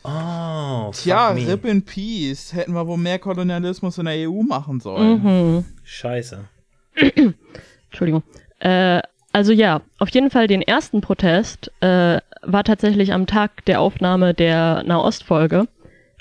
[0.05, 1.47] Oh, fuck Tja, me.
[1.47, 2.55] Rip in Peace.
[2.55, 5.23] Hätten wir wohl mehr Kolonialismus in der EU machen sollen.
[5.23, 5.65] Mhm.
[5.85, 6.45] Scheiße.
[7.91, 8.23] Entschuldigung.
[8.61, 9.03] Äh,
[9.39, 14.35] also ja, auf jeden Fall den ersten Protest äh, war tatsächlich am Tag der Aufnahme
[14.35, 15.69] der Nahostfolge.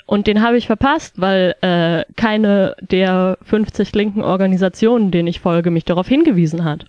[0.06, 5.72] Und den habe ich verpasst, weil äh, keine der 50 linken Organisationen, denen ich folge,
[5.72, 6.84] mich darauf hingewiesen hat.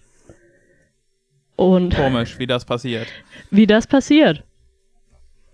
[1.56, 3.08] Und Komisch, wie das passiert.
[3.50, 4.44] wie das passiert.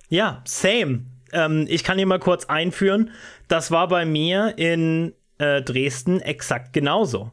[0.09, 1.05] Ja, same.
[1.31, 3.11] Ähm, ich kann hier mal kurz einführen.
[3.47, 7.31] Das war bei mir in äh, Dresden exakt genauso.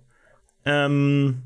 [0.65, 1.43] Ähm,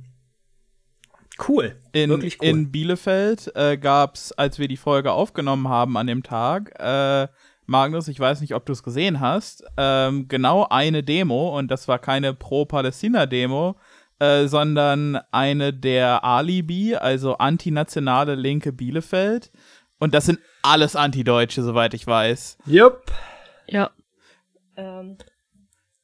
[1.48, 1.76] cool.
[1.92, 2.48] In, Wirklich cool.
[2.48, 7.28] in Bielefeld äh, gab es, als wir die Folge aufgenommen haben an dem Tag, äh,
[7.66, 11.88] Magnus, ich weiß nicht, ob du es gesehen hast, ähm, genau eine Demo und das
[11.88, 13.74] war keine Pro-Palästina-Demo,
[14.20, 19.50] äh, sondern eine der Alibi, also antinationale Linke Bielefeld.
[19.98, 22.58] Und das sind alles Antideutsche, soweit ich weiß.
[22.66, 23.10] Jupp.
[23.66, 23.90] Ja.
[24.76, 25.16] Ähm,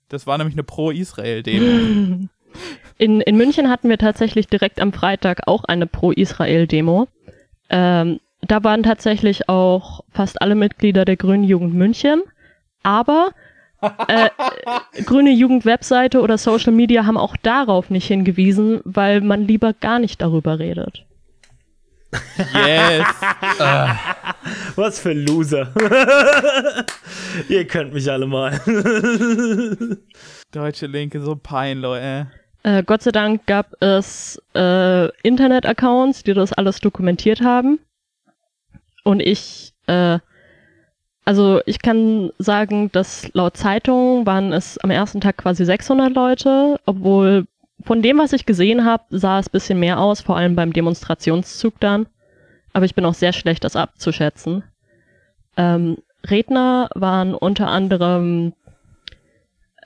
[0.08, 2.28] Das war nämlich eine Pro-Israel-Demo.
[2.98, 7.08] In, in München hatten wir tatsächlich direkt am Freitag auch eine Pro-Israel-Demo.
[7.70, 12.22] Ähm, da waren tatsächlich auch fast alle Mitglieder der Grünen Jugend München.
[12.82, 13.30] Aber
[14.08, 14.30] äh,
[15.04, 19.98] Grüne Jugend Webseite oder Social Media haben auch darauf nicht hingewiesen, weil man lieber gar
[19.98, 21.04] nicht darüber redet.
[22.38, 23.06] yes.
[24.76, 25.72] Was für Loser.
[27.48, 28.60] Ihr könnt mich alle mal.
[30.50, 32.26] Deutsche Linke, so peinlich, ey.
[32.62, 37.80] Äh, Gott sei Dank gab es äh, Internet-Accounts, die das alles dokumentiert haben.
[39.04, 40.18] Und ich, äh,
[41.24, 46.78] also ich kann sagen, dass laut Zeitung waren es am ersten Tag quasi 600 Leute,
[46.86, 47.46] obwohl
[47.84, 51.80] von dem, was ich gesehen habe, sah es bisschen mehr aus, vor allem beim Demonstrationszug
[51.80, 52.06] dann.
[52.72, 54.62] Aber ich bin auch sehr schlecht, das abzuschätzen.
[55.56, 58.52] Ähm, Redner waren unter anderem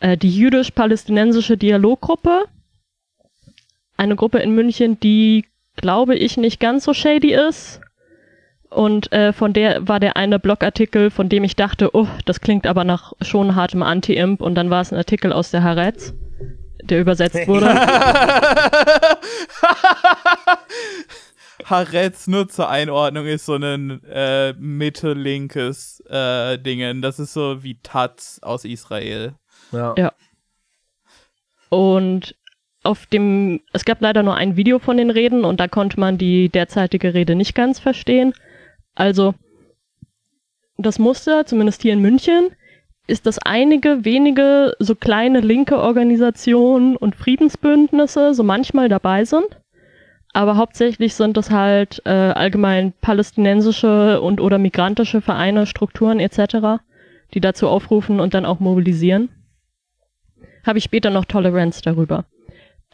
[0.00, 2.44] äh, die jüdisch-palästinensische Dialoggruppe,
[3.96, 7.80] eine Gruppe in München, die, glaube ich, nicht ganz so shady ist.
[8.68, 12.66] Und äh, von der war der eine Blogartikel, von dem ich dachte, oh, das klingt
[12.66, 14.40] aber nach schon hartem Anti-Imp.
[14.40, 16.14] Und dann war es ein Artikel aus der Haaretz,
[16.82, 17.74] der übersetzt wurde.
[21.64, 27.02] Haaretz nur zur Einordnung ist so ein äh, mittellinkes äh, Dingen.
[27.02, 29.34] Das ist so wie Taz aus Israel.
[29.72, 29.94] Ja.
[29.96, 30.12] Ja.
[31.68, 32.36] Und
[32.86, 36.18] auf dem, es gab leider nur ein Video von den Reden und da konnte man
[36.18, 38.32] die derzeitige Rede nicht ganz verstehen.
[38.94, 39.34] Also,
[40.78, 42.50] das Muster, zumindest hier in München,
[43.06, 49.46] ist, dass einige wenige so kleine linke Organisationen und Friedensbündnisse so manchmal dabei sind.
[50.32, 56.82] Aber hauptsächlich sind es halt äh, allgemein palästinensische und oder migrantische Vereine, Strukturen etc.,
[57.34, 59.30] die dazu aufrufen und dann auch mobilisieren
[60.66, 62.24] habe ich später noch Toleranz darüber.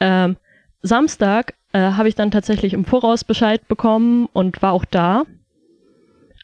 [0.01, 0.37] Ähm,
[0.83, 5.25] Samstag äh, habe ich dann tatsächlich im Voraus Bescheid bekommen und war auch da.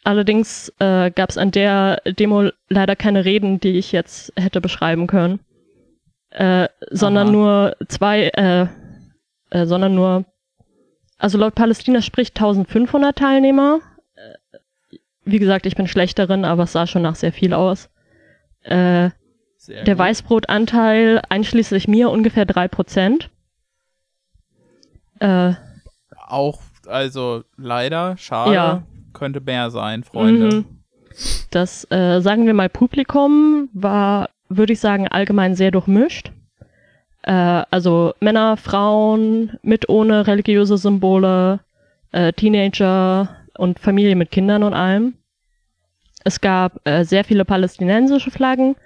[0.05, 5.07] Allerdings äh, gab es an der Demo leider keine Reden, die ich jetzt hätte beschreiben
[5.07, 5.41] können,
[6.31, 7.33] äh, sondern Aha.
[7.33, 8.69] nur zwei, äh,
[9.51, 10.25] äh, sondern nur,
[11.19, 13.81] also laut Palästina spricht 1500 Teilnehmer.
[14.15, 14.59] Äh,
[15.25, 17.91] Wie gesagt, ich bin schlechterin, aber es sah schon nach sehr viel aus.
[18.63, 19.11] Äh,
[19.69, 19.99] der gut.
[19.99, 23.29] Weißbrotanteil einschließlich mir ungefähr 3%.
[25.21, 25.55] Äh,
[26.27, 28.55] Auch, also leider, schade.
[28.55, 28.83] Ja.
[29.13, 30.57] Könnte mehr sein, Freunde.
[30.57, 30.65] Mhm.
[31.51, 36.31] Das, äh, sagen wir mal, Publikum war, würde ich sagen, allgemein sehr durchmischt.
[37.23, 41.61] Äh, also Männer, Frauen, mit ohne religiöse Symbole,
[42.13, 45.15] äh, Teenager und Familie mit Kindern und allem.
[46.25, 48.77] Es gab äh, sehr viele palästinensische Flaggen,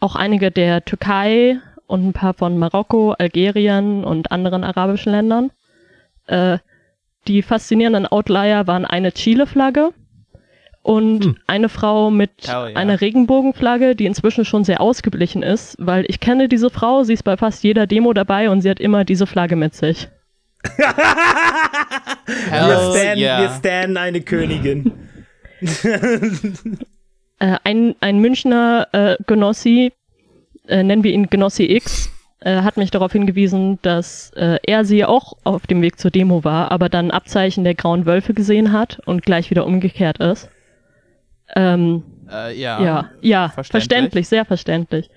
[0.00, 5.50] auch einige der Türkei und ein paar von Marokko, Algerien und anderen arabischen Ländern.
[6.26, 6.58] Äh,
[7.26, 9.92] die faszinierenden Outlier waren eine Chile-Flagge
[10.82, 12.78] und eine Frau mit Hell yeah.
[12.78, 17.24] einer Regenbogenflagge, die inzwischen schon sehr ausgeblichen ist, weil ich kenne diese Frau, sie ist
[17.24, 20.08] bei fast jeder Demo dabei und sie hat immer diese Flagge mit sich.
[22.26, 23.40] Wir stan, yeah.
[23.40, 24.92] wir stan eine Königin.
[27.38, 29.92] Äh, ein, ein Münchner äh, Genossi,
[30.68, 35.04] äh, nennen wir ihn Genossi X, äh, hat mich darauf hingewiesen, dass äh, er sie
[35.04, 39.00] auch auf dem Weg zur Demo war, aber dann Abzeichen der grauen Wölfe gesehen hat
[39.06, 40.48] und gleich wieder umgekehrt ist.
[41.54, 42.82] Ähm, Äh, ja.
[42.82, 43.70] ja, ja, verständlich.
[43.70, 44.28] verständlich.
[44.28, 45.10] sehr verständlich.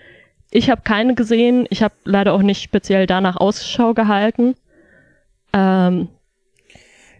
[0.52, 4.56] Ich habe keine gesehen, ich habe leider auch nicht speziell danach Ausschau gehalten.
[5.54, 6.08] Ähm,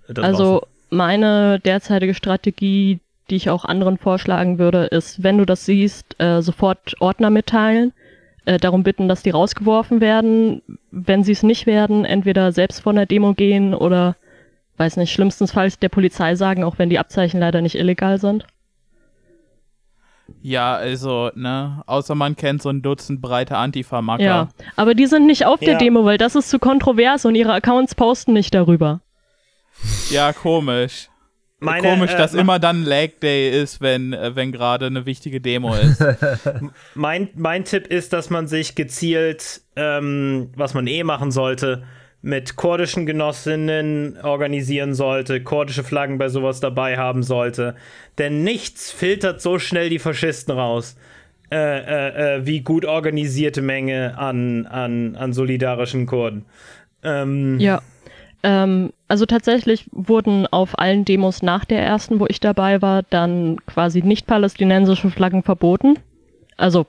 [0.07, 5.67] da also meine derzeitige Strategie, die ich auch anderen vorschlagen würde, ist, wenn du das
[5.67, 7.93] siehst, sofort Ordner mitteilen,
[8.45, 10.63] darum bitten, dass die rausgeworfen werden.
[10.93, 14.15] Wenn sie es nicht werden, entweder selbst von der Demo gehen oder,
[14.77, 18.47] weiß nicht, schlimmstenfalls der Polizei sagen, auch wenn die Abzeichen leider nicht illegal sind.
[20.41, 24.23] Ja, also, ne, außer man kennt so ein Dutzend breite Antifa-Macker.
[24.23, 25.79] Ja, aber die sind nicht auf der Ja.
[25.79, 29.01] Demo, weil das ist zu kontrovers und ihre Accounts posten nicht darüber.
[30.11, 31.09] Ja, komisch.
[31.61, 35.41] Meine, komisch, äh, dass immer dann Lag Day ist, wenn, äh, wenn gerade eine wichtige
[35.41, 36.03] Demo ist.
[36.95, 41.85] Mein, mein Tipp ist, dass man sich gezielt, ähm, was man eh machen sollte,
[42.25, 47.77] mit kurdischen Genossinnen organisieren sollte, kurdische Flaggen bei sowas dabei haben sollte.
[48.17, 50.97] Denn nichts filtert so schnell die Faschisten raus,
[51.53, 56.47] äh, äh, äh, wie gut organisierte Menge an, an, an solidarischen Kurden.
[57.03, 57.83] Ähm, Ja.
[58.43, 63.59] Ähm, also tatsächlich wurden auf allen Demos nach der ersten, wo ich dabei war, dann
[63.67, 65.99] quasi nicht palästinensische Flaggen verboten.
[66.57, 66.87] Also,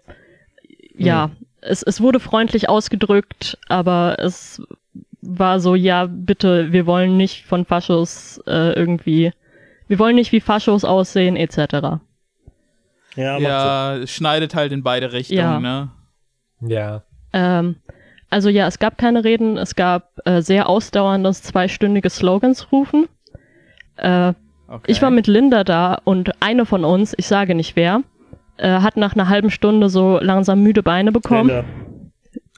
[0.98, 4.62] ja, es, es wurde freundlich ausgedrückt, aber es
[5.28, 9.32] war so, ja, bitte, wir wollen nicht von Faschos äh, irgendwie,
[9.88, 12.00] wir wollen nicht wie Faschos aussehen, etc.
[13.16, 15.60] ja, ja, es schneidet halt in beide Richtungen, Ja.
[15.60, 15.90] ne?
[16.62, 17.02] Ja.
[17.34, 17.76] Ähm,
[18.30, 23.08] also ja, es gab keine Reden, es gab äh, sehr ausdauerndes zweistündiges Slogans rufen.
[23.98, 24.34] Äh,
[24.68, 24.92] Okay.
[24.92, 28.02] Ich war mit Linda da und eine von uns, ich sage nicht wer,
[28.58, 31.20] äh, hat nach einer halben Stunde so langsam müde Beine so.
[31.20, 31.50] bekommen.
[31.50, 31.66] Länder.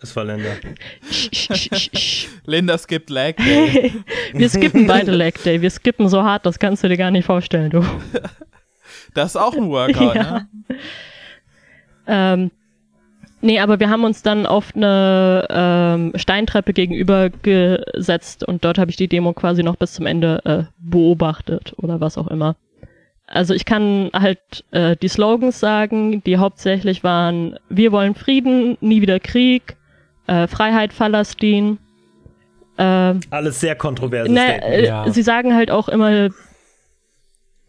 [0.01, 0.51] Es war Länder.
[1.11, 2.27] Sch.
[2.45, 3.93] Linda skippt Lag Day.
[4.33, 5.61] Wir skippen beide Leg Day.
[5.61, 7.83] Wir skippen so hart, das kannst du dir gar nicht vorstellen, du.
[9.13, 10.23] Das ist auch ein Workout, Ja.
[10.23, 10.47] ne?
[12.05, 12.51] Ähm,
[13.41, 18.91] nee, aber wir haben uns dann auf eine ähm, Steintreppe gegenüber gesetzt und dort habe
[18.91, 22.55] ich die Demo quasi noch bis zum Ende äh, beobachtet oder was auch immer.
[23.25, 29.01] Also ich kann halt äh, die Slogans sagen, die hauptsächlich waren, wir wollen Frieden, nie
[29.01, 29.76] wieder Krieg,
[30.27, 31.77] äh, Freiheit Palästin.
[32.77, 34.67] Äh, Alles sehr kontroverse na, Statements.
[34.77, 35.09] äh, Ja.
[35.09, 36.29] Sie sagen halt auch immer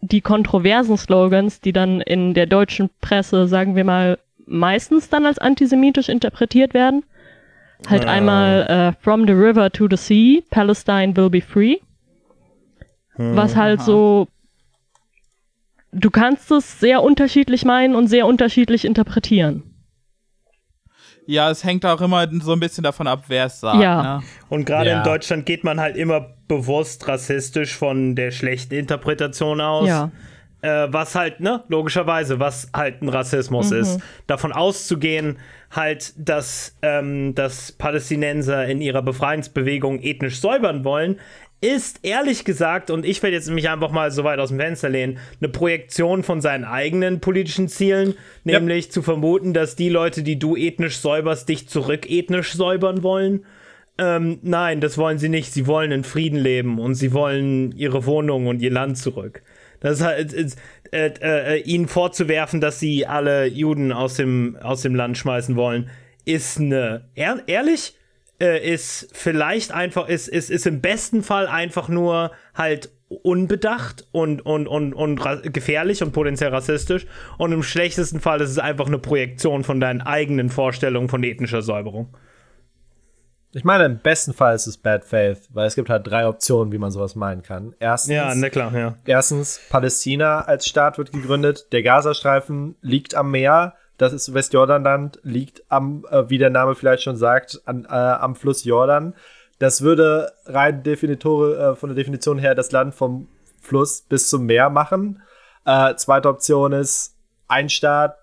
[0.00, 5.38] die kontroversen Slogans, die dann in der deutschen Presse, sagen wir mal, meistens dann als
[5.38, 7.04] antisemitisch interpretiert werden.
[7.88, 8.10] Halt Ah.
[8.12, 8.62] einmal
[8.98, 11.76] äh, From the River to the Sea, Palestine will be free.
[13.16, 13.86] Was halt Aha.
[13.86, 14.28] so.
[15.90, 19.62] Du kannst es sehr unterschiedlich meinen und sehr unterschiedlich interpretieren.
[21.30, 24.02] Ja, es hängt auch immer so ein bisschen davon ab, wer es sagt, Ja.
[24.02, 24.22] ne?
[24.48, 24.98] Und gerade Ja.
[24.98, 29.86] in Deutschland geht man halt immer bewusst rassistisch von der schlechten Interpretation aus.
[29.88, 30.10] Ja.
[30.62, 34.00] Äh, was halt, ne, logischerweise, was halt ein Rassismus ist.
[34.26, 35.38] Davon auszugehen,
[35.70, 41.20] halt, dass, ähm, dass Palästinenser in ihrer Befreiungsbewegung ethnisch säubern wollen,
[41.60, 44.88] ist ehrlich gesagt, und ich werde jetzt mich einfach mal so weit aus dem Fenster
[44.88, 50.38] lehnen, eine Projektion von seinen eigenen politischen Zielen, nämlich zu vermuten, dass die Leute, die
[50.38, 53.44] du ethnisch säuberst, dich zurück ethnisch säubern wollen.
[53.98, 55.52] Ähm, nein, das wollen sie nicht.
[55.52, 59.42] Sie wollen in Frieden leben und sie wollen ihre Wohnung und ihr Land zurück.
[59.80, 60.58] Das ist halt, ist,
[60.92, 65.90] äh, äh, ihnen vorzuwerfen, dass sie alle Juden aus dem, aus dem Land schmeißen wollen,
[66.24, 67.94] ist eine, ehr, ehrlich,
[68.40, 74.44] äh, ist vielleicht einfach, ist, ist, ist im besten Fall einfach nur halt unbedacht und,
[74.44, 75.20] und, und, und
[75.52, 77.06] gefährlich und potenziell rassistisch.
[77.38, 81.62] Und im schlechtesten Fall ist es einfach eine Projektion von deinen eigenen Vorstellungen von ethnischer
[81.62, 82.14] Säuberung.
[83.52, 86.70] Ich meine, im besten Fall ist es Bad Faith, weil es gibt halt drei Optionen,
[86.70, 87.74] wie man sowas meinen kann.
[87.80, 88.96] Erstens, Ja, ne klar, ja.
[89.06, 95.64] erstens Palästina als Staat wird gegründet, der Gazastreifen liegt am Meer, das ist Westjordanland, liegt
[95.68, 99.14] am, äh, wie der Name vielleicht schon sagt, an, äh, am Fluss Jordan.
[99.58, 103.28] Das würde rein Definitor, äh, von der Definition her das Land vom
[103.60, 105.20] Fluss bis zum Meer machen.
[105.66, 107.16] Äh, zweite Option ist
[107.48, 108.16] ein Staat,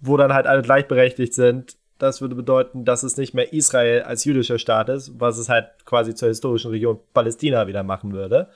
[0.00, 1.76] wo dann halt alle gleichberechtigt sind.
[1.98, 5.70] Das würde bedeuten, dass es nicht mehr Israel als jüdischer Staat ist, was es halt
[5.86, 8.50] quasi zur historischen Region Palästina wieder machen würde.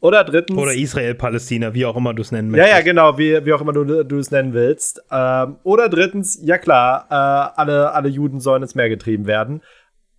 [0.00, 0.58] Oder drittens.
[0.58, 3.60] Oder Israel, Palästina, wie auch immer du es nennen Ja, ja, genau, wie, wie auch
[3.60, 5.02] immer du, du es nennen willst.
[5.10, 9.62] Ähm, oder drittens, ja klar, äh, alle, alle Juden sollen ins Meer getrieben werden.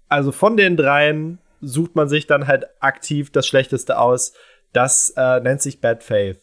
[0.10, 4.34] Also von den dreien sucht man sich dann halt aktiv das Schlechteste aus.
[4.74, 6.42] Das äh, nennt sich Bad Faith.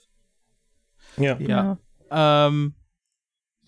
[1.16, 1.37] Ja.
[1.38, 1.79] Ja.
[2.11, 2.75] Ähm,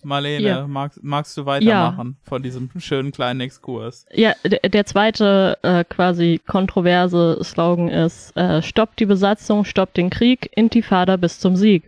[0.03, 0.67] Marlene, Ja.
[0.67, 4.05] magst, magst du weitermachen von diesem schönen kleinen Exkurs?
[4.13, 10.09] Ja, der, der zweite äh, quasi kontroverse Slogan ist, äh, stoppt die Besatzung, stoppt den
[10.09, 11.83] Krieg, Intifada bis zum Sieg.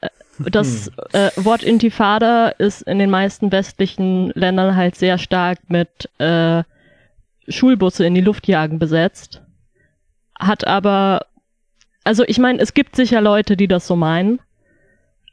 [0.00, 0.08] Äh,
[0.50, 6.62] Das äh, Wort Intifada ist in den meisten westlichen Ländern halt sehr stark mit äh,
[7.48, 9.42] Schulbusse in die Luft jagen besetzt.
[10.38, 11.26] Hat aber,
[12.04, 14.40] also ich meine, es gibt sicher Leute, die das so meinen.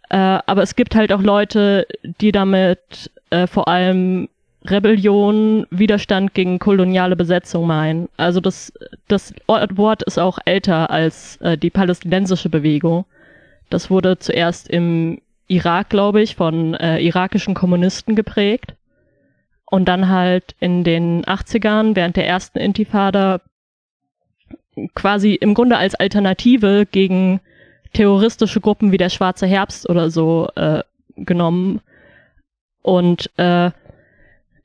[0.10, 0.15] Äh,
[0.46, 1.88] aber es gibt halt auch Leute,
[2.22, 4.30] die damit äh, vor allem
[4.65, 8.10] Rebellion, Widerstand gegen koloniale Besetzung meinen.
[8.17, 8.74] Also das,
[9.08, 13.06] das Wort ist auch älter als äh, die palästinensische Bewegung.
[13.70, 18.74] Das wurde zuerst im Irak, glaube ich, von äh, irakischen Kommunisten geprägt.
[19.70, 23.41] Und dann halt in den 80ern, während der ersten Intifada,
[24.96, 27.41] quasi im Grunde als Alternative gegen
[27.97, 30.83] terroristische Gruppen wie der Schwarze Herbst oder so äh,
[31.15, 31.81] genommen.
[32.83, 33.71] Und äh,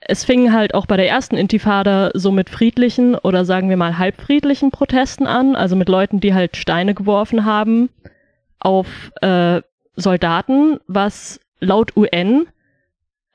[0.00, 3.96] es fing halt auch bei der ersten Intifada so mit friedlichen oder sagen wir mal
[3.96, 7.88] halbfriedlichen Protesten an, also mit Leuten, die halt Steine geworfen haben
[8.58, 9.62] auf äh,
[9.96, 12.46] Soldaten, was laut UN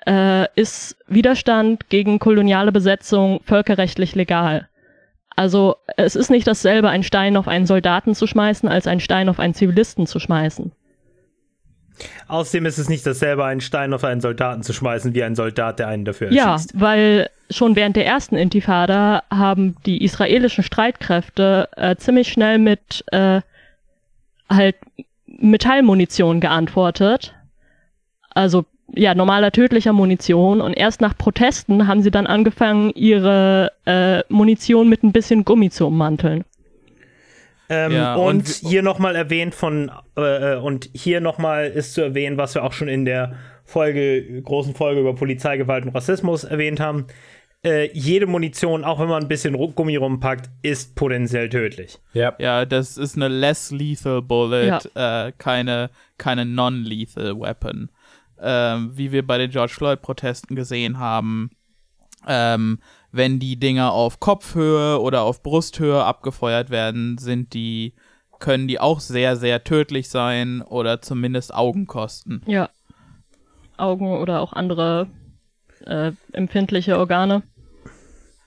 [0.05, 4.69] äh, ist Widerstand gegen koloniale Besetzung völkerrechtlich legal.
[5.38, 9.30] Also es ist nicht dasselbe, einen Stein auf einen Soldaten zu schmeißen, als einen Stein
[9.30, 10.71] auf einen Zivilisten zu schmeißen.
[12.28, 15.80] Außerdem ist es nicht dasselbe, einen Stein auf einen Soldaten zu schmeißen, wie ein Soldat,
[15.80, 16.80] der einen dafür Ja, erschießt.
[16.80, 23.41] weil schon während der ersten Intifada haben die israelischen Streitkräfte äh, ziemlich schnell mit äh,
[24.50, 24.76] halt
[25.28, 27.34] Metallmunition geantwortet.
[28.32, 30.62] Also ja, normaler tödlicher Munition.
[30.62, 35.69] Und erst nach Protesten haben sie dann angefangen, ihre äh, Munition mit ein bisschen Gummi
[35.69, 36.43] zu ummanteln.
[37.69, 42.02] Ähm, Ja, und, und- hier nochmal erwähnt von, äh, äh, und hier nochmal ist zu
[42.02, 46.80] erwähnen, was wir auch schon in der Folge, großen Folge über Polizeigewalt und Rassismus erwähnt
[46.80, 47.08] haben.
[47.65, 52.00] Äh, jede Munition, auch wenn man ein bisschen Gummi rumpackt, ist potenziell tödlich.
[52.13, 52.34] Ja.
[52.39, 57.89] Ja, das ist eine less lethal bullet, äh, keine, keine non-lethal weapon.
[58.41, 61.50] Ähm, wie wir bei den George Floyd-Protesten gesehen haben,
[62.28, 62.80] ähm,
[63.12, 67.93] wenn die Dinger auf Kopfhöhe oder auf Brusthöhe abgefeuert werden, sind die,
[68.39, 72.41] können die auch sehr, sehr tödlich sein oder zumindest Augen kosten.
[72.45, 72.69] Ja.
[73.78, 75.08] Augen oder auch andere
[75.86, 77.43] äh, empfindliche Organe.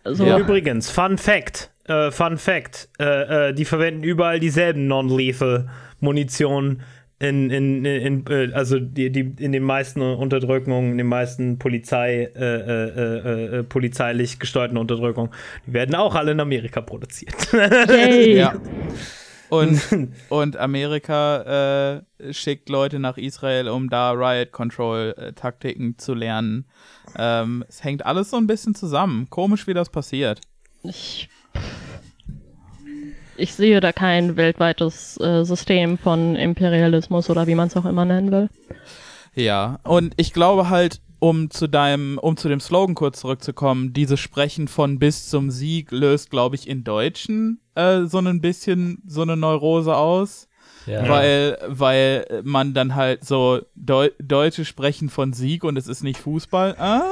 [0.05, 0.39] So, Ja.
[0.39, 5.69] Übrigens, Fun Fact, äh, Fun Fact, äh, äh, die verwenden überall dieselben non-lethal
[6.01, 6.83] Munition
[7.21, 12.31] in, in, in, äh, also die, die in den meisten Unterdrückungen, in den meisten Polizei,
[12.35, 15.31] äh, äh, äh, äh, polizeilich gesteuerten Unterdrückungen,
[15.67, 17.53] die werden auch alle in Amerika produziert.
[17.53, 18.37] yay.
[18.37, 18.55] Ja.
[19.51, 19.83] Und,
[20.29, 26.67] und Amerika äh, schickt Leute nach Israel, um da Riot Control äh, Taktiken zu lernen.
[27.19, 29.29] Ähm, es hängt alles so ein bisschen zusammen.
[29.29, 30.41] Komisch, wie das passiert.
[30.85, 31.29] Ich,
[33.41, 38.05] ich sehe da kein weltweites äh, System von Imperialismus oder wie man es auch immer
[38.05, 38.49] nennen will.
[39.35, 44.19] Ja, und ich glaube halt, um zu deinem, um zu dem Slogan kurz zurückzukommen, dieses
[44.19, 49.23] Sprechen von bis zum Sieg löst, glaube ich, in Deutschen äh, so ein bisschen so
[49.23, 50.49] eine Neurose aus.
[50.87, 51.07] Ja.
[51.09, 56.19] Weil, weil man dann halt so Deu Deutsche sprechen von Sieg und es ist nicht
[56.19, 56.75] Fußball.
[56.79, 57.03] Ah.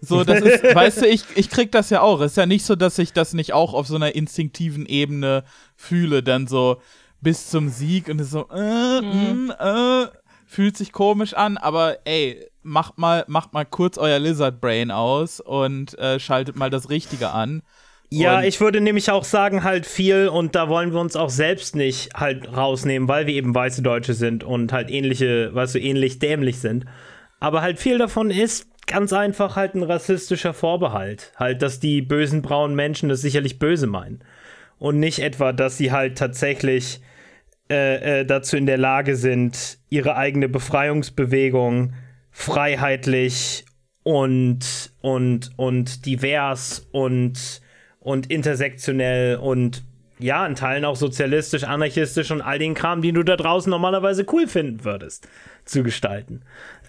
[0.00, 2.20] So, das ist, weißt du, ich, ich krieg das ja auch.
[2.20, 5.44] Es ist ja nicht so, dass ich das nicht auch auf so einer instinktiven Ebene
[5.76, 6.76] fühle, dann so
[7.20, 10.06] bis zum Sieg und es so, äh, mm, äh,
[10.46, 15.40] fühlt sich komisch an, aber ey, macht mal, macht mal kurz euer Lizard Brain aus
[15.40, 17.62] und äh, schaltet mal das Richtige an.
[18.10, 21.28] Ja, Und- ich würde nämlich auch sagen, halt viel, und da wollen wir uns auch
[21.28, 25.80] selbst nicht halt rausnehmen, weil wir eben weiße Deutsche sind und halt ähnliche, weißt du,
[25.80, 26.86] ähnlich dämlich sind.
[27.40, 31.32] Aber halt viel davon ist, ganz einfach halt ein rassistischer Vorbehalt.
[31.36, 34.24] Halt, dass die bösen braunen Menschen das sicherlich böse meinen.
[34.78, 37.00] Und nicht etwa, dass sie halt tatsächlich
[37.70, 41.92] äh, äh, dazu in der Lage sind, ihre eigene Befreiungsbewegung
[42.30, 43.66] freiheitlich
[44.04, 47.60] und, und, und divers und,
[48.00, 49.84] und intersektionell und
[50.18, 54.26] ja, in Teilen auch sozialistisch, anarchistisch und all den Kram, den du da draußen normalerweise
[54.32, 55.28] cool finden würdest,
[55.64, 56.42] zu gestalten.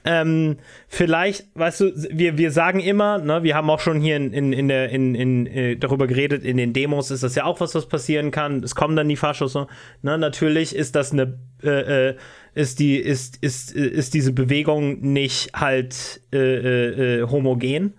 [0.05, 4.33] Ähm, vielleicht, weißt du, wir, wir sagen immer, ne, wir haben auch schon hier in,
[4.33, 7.59] in, in der, in, in, äh, darüber geredet, in den Demos ist das ja auch
[7.59, 8.63] was, was passieren kann.
[8.63, 9.55] Es kommen dann die Faschos.
[9.55, 10.17] Ne?
[10.17, 12.15] natürlich ist das eine, äh, äh,
[12.55, 17.93] ist die, ist, ist, ist diese Bewegung nicht halt äh, äh, äh, homogen.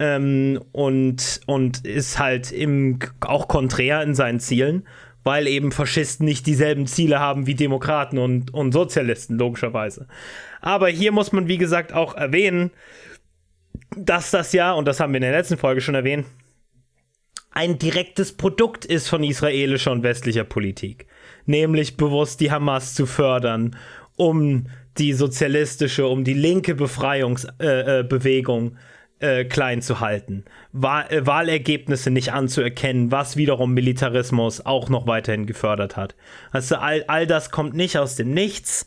[0.00, 4.86] Ähm, und, und ist halt im, auch konträr in seinen Zielen
[5.24, 10.06] weil eben Faschisten nicht dieselben Ziele haben wie Demokraten und, und Sozialisten, logischerweise.
[10.60, 12.70] Aber hier muss man, wie gesagt, auch erwähnen,
[13.96, 16.26] dass das ja, und das haben wir in der letzten Folge schon erwähnt,
[17.50, 21.06] ein direktes Produkt ist von israelischer und westlicher Politik.
[21.46, 23.76] Nämlich bewusst die Hamas zu fördern,
[24.16, 24.66] um
[24.98, 28.76] die sozialistische, um die linke Befreiungsbewegung
[29.20, 30.44] äh, äh, äh, klein zu halten,
[30.82, 36.14] Wahl äh, Wahlergebnisse nicht anzuerkennen, was wiederum Militarismus auch noch weiterhin gefördert hat.
[36.50, 38.86] Also all, all das kommt nicht aus dem Nichts.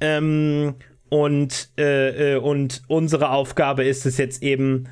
[0.00, 0.74] Ähm,
[1.08, 4.88] und, äh, äh und unsere Aufgabe ist es jetzt eben,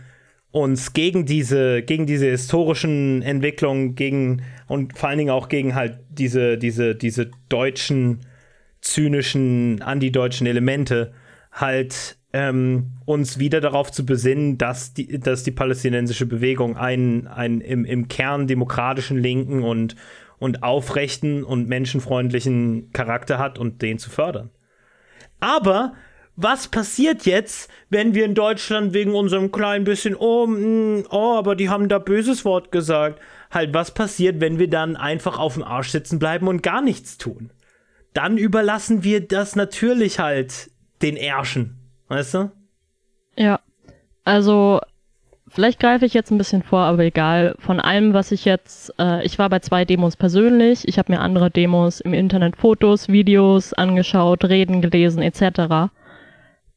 [0.53, 5.99] uns gegen diese, gegen diese historischen Entwicklungen, gegen und vor allen Dingen auch gegen halt
[6.11, 8.21] diese, diese, diese deutschen,
[8.83, 11.13] zynischen, antideutschen Elemente
[11.51, 17.61] halt ähm, uns wieder darauf zu besinnen, dass die, dass die palästinensische Bewegung einen, einen
[17.61, 19.97] im, im Kern demokratischen, linken und,
[20.39, 24.51] und aufrechten und menschenfreundlichen Charakter hat und den zu fördern.
[25.41, 25.93] Aber
[26.35, 31.37] was passiert jetzt, wenn wir in Deutschland wegen unserem kleinen bisschen, oh, mh, mm, oh,
[31.37, 33.21] aber die haben da böses Wort gesagt,
[33.51, 37.19] halt, was passiert, wenn wir dann einfach auf dem Arsch sitzen bleiben und gar nichts
[37.19, 37.51] tun?
[38.15, 40.71] Dann überlassen wir das natürlich halt
[41.03, 41.82] den Ärschen
[42.13, 42.51] Weißt du?
[43.39, 43.61] Ja.
[44.23, 44.81] Also,
[45.49, 47.55] vielleicht greife ich jetzt ein bisschen vor, aber egal.
[47.59, 51.21] Von allem, was ich jetzt, äh, ich war bei zwei Demos persönlich, ich habe mir
[51.21, 55.91] andere Demos im Internet Fotos, Videos angeschaut, Reden gelesen, etc.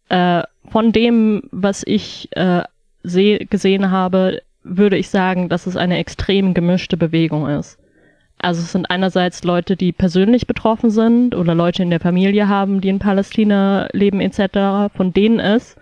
[0.07, 2.63] Äh, von dem, was ich äh,
[3.03, 7.77] seh, gesehen habe, würde ich sagen, dass es eine extrem gemischte Bewegung ist.
[8.39, 12.81] Also es sind einerseits Leute, die persönlich betroffen sind oder Leute in der Familie haben,
[12.81, 15.75] die in Palästina leben etc., von denen es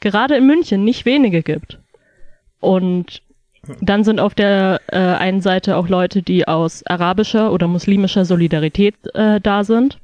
[0.00, 1.78] gerade in München nicht wenige gibt.
[2.60, 3.22] Und
[3.80, 8.94] dann sind auf der äh, einen Seite auch Leute, die aus arabischer oder muslimischer Solidarität
[9.14, 9.98] äh, da sind.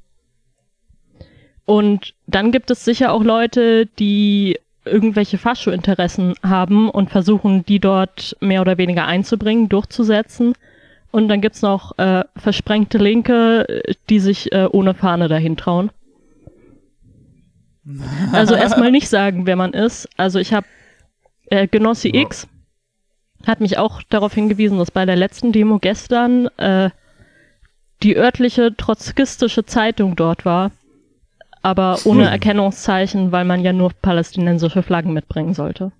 [1.64, 8.36] Und dann gibt es sicher auch Leute, die irgendwelche Fascho-Interessen haben und versuchen, die dort
[8.40, 10.54] mehr oder weniger einzubringen, durchzusetzen.
[11.14, 15.92] Und dann gibt's noch äh, versprengte Linke, die sich äh, ohne Fahne dahin trauen.
[18.32, 20.08] Also erstmal nicht sagen, wer man ist.
[20.16, 20.66] Also ich habe
[21.50, 22.22] äh, Genossi ja.
[22.22, 22.48] X
[23.46, 26.90] hat mich auch darauf hingewiesen, dass bei der letzten Demo gestern äh,
[28.02, 30.72] die örtliche trotzkistische Zeitung dort war,
[31.62, 32.28] aber ohne.
[32.28, 35.92] Erkennungszeichen, weil man ja nur palästinensische Flaggen mitbringen sollte.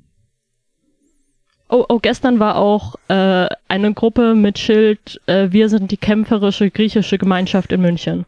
[1.74, 6.70] Oh, oh, gestern war auch äh, eine Gruppe mit Schild, äh, wir sind die kämpferische
[6.70, 8.26] griechische Gemeinschaft in München.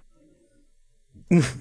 [1.28, 1.54] es,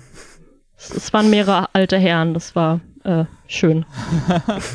[0.95, 3.85] es, waren mehrere alte Herren, das war äh, schön.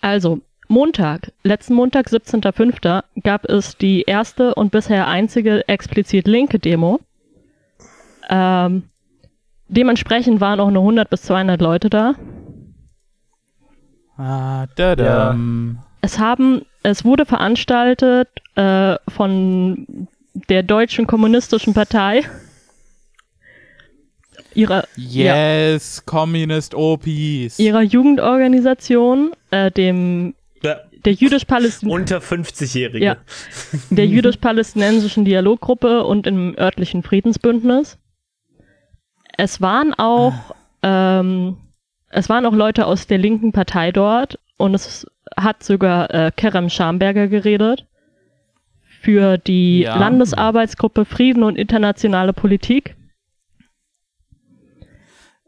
[0.00, 0.38] also,
[0.68, 7.00] Montag, letzten Montag, 17.05., gab es die erste und bisher einzige explizit linke Demo.
[8.30, 8.84] Ähm,
[9.66, 12.14] dementsprechend waren auch nur 100 bis 200 Leute da.
[14.22, 15.04] Ah, da -da.
[15.04, 15.36] Ja.
[16.00, 20.08] Es haben, es wurde veranstaltet äh, von
[20.48, 22.22] der Deutschen Kommunistischen Partei.
[24.54, 27.58] Ihrer, yes, ja, Communist OPs.
[27.58, 30.76] Ihrer Jugendorganisation, äh, dem ja.
[31.04, 33.04] der jüdisch-palästinensischen unter 50-Jährige.
[33.04, 33.16] Ja,
[33.90, 37.98] der jüdisch-palästinensischen Dialoggruppe und im örtlichen Friedensbündnis.
[39.36, 41.20] Es waren auch ah.
[41.20, 41.56] ähm,
[42.12, 45.06] es waren auch Leute aus der linken Partei dort und es
[45.36, 47.86] hat sogar äh, Kerem Schamberger geredet
[49.00, 49.96] für die ja.
[49.96, 52.94] Landesarbeitsgruppe Frieden und internationale Politik.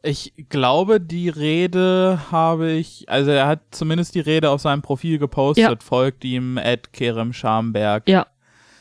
[0.03, 5.19] Ich glaube, die Rede habe ich, also er hat zumindest die Rede auf seinem Profil
[5.19, 5.77] gepostet, ja.
[5.81, 8.09] folgt ihm Ed Kerem Schamberg.
[8.09, 8.27] Ja.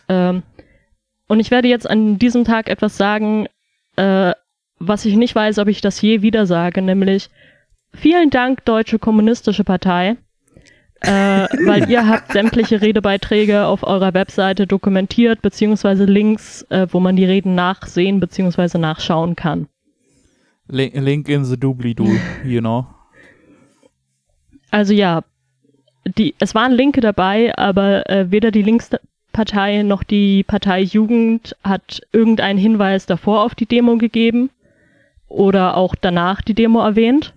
[0.10, 0.44] Ähm,
[1.28, 3.48] und ich werde jetzt an diesem Tag etwas sagen,
[3.96, 4.34] äh,
[4.80, 7.30] was ich nicht weiß, ob ich das je wieder sage, nämlich
[7.94, 10.18] vielen Dank, Deutsche Kommunistische Partei,
[11.02, 11.10] äh,
[11.66, 17.26] weil ihr habt sämtliche Redebeiträge auf eurer Webseite dokumentiert, beziehungsweise Links, äh, wo man die
[17.26, 19.68] Reden nachsehen beziehungsweise nachschauen kann.
[20.68, 22.16] Link, link in the doobly-doo,
[22.46, 22.86] you know.
[24.72, 25.24] Also ja,
[26.06, 32.02] die, es waren Linke dabei, aber äh, weder die Linkspartei noch die Partei Jugend hat
[32.12, 34.50] irgendeinen Hinweis davor auf die Demo gegeben
[35.28, 37.34] oder auch danach die Demo erwähnt.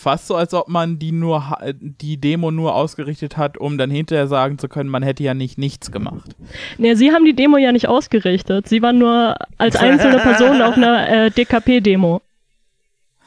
[0.00, 4.26] Fast so, als ob man die nur die Demo nur ausgerichtet hat, um dann hinterher
[4.28, 6.34] sagen zu können, man hätte ja nicht nichts gemacht.
[6.78, 8.66] Ne, sie haben die Demo ja nicht ausgerichtet.
[8.66, 12.22] Sie waren nur als einzelne Person auf einer äh, DKP-Demo.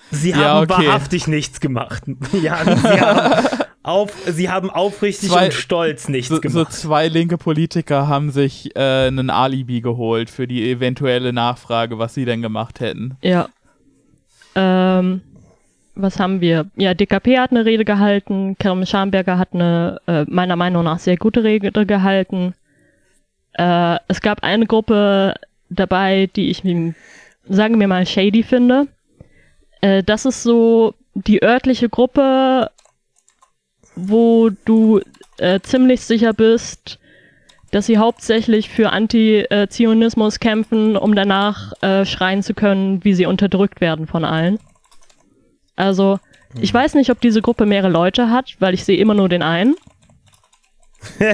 [0.10, 0.88] Sie Ja, haben okay.
[0.88, 2.04] wahrhaftig nichts gemacht.
[2.42, 3.48] Ja, sie haben,
[3.84, 6.74] auf, sie haben aufrichtig Zwei- und stolz nichts So, so gemacht.
[6.74, 12.26] zwei linke Politiker haben sich äh, einen Alibi geholt für die eventuelle Nachfrage, was sie
[12.26, 13.16] denn gemacht hätten.
[13.22, 13.48] Ja.
[14.56, 15.22] Ähm,
[15.96, 16.66] was haben wir?
[16.76, 21.18] Ja, DKP hat eine Rede gehalten, Kerem Schamberger hat eine äh, meiner Meinung nach sehr
[21.18, 22.54] gute Rede gehalten.
[23.54, 25.36] Äh, es gab eine Gruppe
[25.70, 26.64] dabei, die ich,
[27.48, 28.88] sagen wir mal, shady finde.
[29.82, 32.72] Äh, das ist so die örtliche Gruppe,
[33.96, 35.02] wo du
[35.38, 37.00] äh, ziemlich sicher bist,
[37.72, 43.82] dass sie hauptsächlich für Anti-Zionismus kämpfen, um danach äh, schreien zu können, wie sie unterdrückt
[43.82, 44.60] werden von allen.
[45.76, 46.20] Also,
[46.60, 49.42] ich weiß nicht, ob diese Gruppe mehrere Leute hat, weil ich sehe immer nur den
[49.42, 49.76] einen.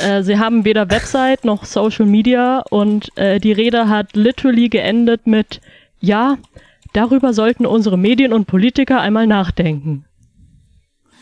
[0.00, 5.26] äh, sie haben weder Website noch Social Media und äh, die Rede hat literally geendet
[5.26, 5.60] mit
[5.98, 6.38] Ja,
[6.92, 10.04] darüber sollten unsere Medien und Politiker einmal nachdenken.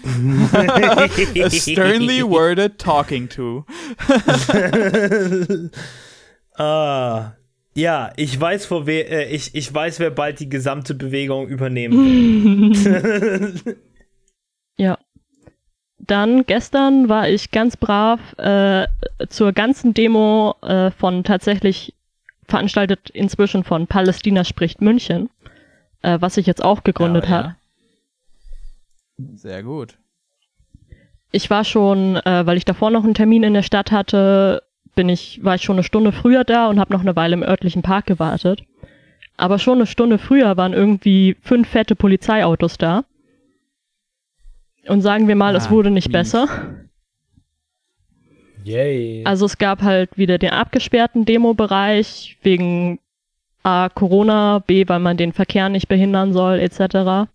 [0.04, 3.64] A sternly worded talking to.
[6.58, 7.32] Ah,
[7.74, 12.74] ja, ich weiß, vor wer, äh, ich, ich weiß, wer bald die gesamte Bewegung übernehmen
[12.84, 13.76] wird.
[14.76, 14.98] Ja.
[15.98, 18.86] Dann gestern war ich ganz brav äh,
[19.28, 21.94] zur ganzen Demo äh, von tatsächlich
[22.48, 25.30] veranstaltet inzwischen von Palästina spricht München,
[26.02, 27.44] äh, was sich jetzt auch gegründet Ja, hat.
[27.44, 27.56] ja.
[29.36, 29.96] Sehr gut.
[31.30, 34.64] Ich war schon, äh, weil ich davor noch einen Termin in der Stadt hatte,
[34.94, 37.42] bin ich, war ich schon eine Stunde früher da und habe noch eine Weile im
[37.42, 38.62] örtlichen Park gewartet.
[39.36, 43.04] Aber schon eine Stunde früher waren irgendwie fünf fette Polizeiautos da.
[44.86, 46.12] Und sagen wir mal, es Ah, wurde nicht mies.
[46.12, 46.48] besser.
[48.64, 49.22] Yay.
[49.24, 53.00] Also es gab halt wieder den abgesperrten Demo-Bereich wegen
[53.64, 57.28] A, Corona, B, weil man den Verkehr nicht behindern soll, etc.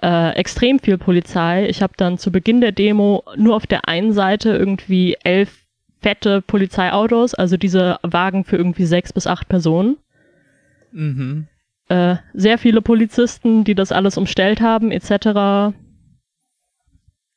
[0.00, 1.68] Äh, extrem viel Polizei.
[1.68, 5.61] Ich habe dann zu Beginn der Demo nur auf der einen Seite irgendwie elf
[6.02, 9.96] fette Polizeiautos, also diese Wagen für irgendwie sechs bis acht Personen.
[10.92, 11.46] Mhm.
[11.88, 15.74] Äh, sehr viele Polizisten, die das alles umstellt haben, etc.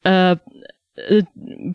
[0.04, 0.38] Äh,
[0.96, 1.24] äh,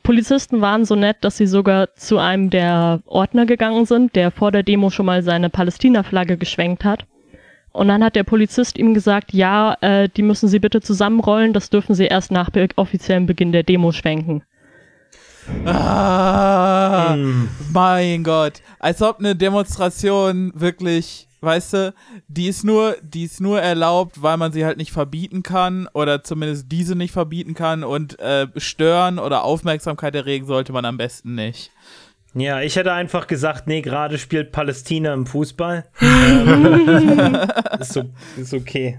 [0.02, 4.50] Polizisten waren so nett, dass sie sogar zu einem der Ordner gegangen sind, der vor
[4.50, 7.06] der Demo schon mal seine Palästina-Flagge geschwenkt hat.
[7.72, 11.70] Und dann hat der Polizist ihm gesagt, ja, äh, die müssen sie bitte zusammenrollen, das
[11.70, 14.42] dürfen sie erst nach be offiziellem Beginn der Demo schwenken.
[15.66, 17.48] Ah, Hm.
[17.72, 18.62] mein Gott.
[18.78, 21.94] Als ob eine Demonstration wirklich, weißt du,
[22.28, 26.22] die ist nur, die ist nur erlaubt, weil man sie halt nicht verbieten kann oder
[26.24, 31.34] zumindest diese nicht verbieten kann und äh, stören oder Aufmerksamkeit erregen sollte man am besten
[31.34, 31.70] nicht.
[32.32, 35.84] Ja, ich hätte einfach gesagt, nee, gerade spielt Palästina im Fußball.
[36.00, 37.38] ähm,
[37.80, 38.04] ist, so,
[38.36, 38.98] ist okay.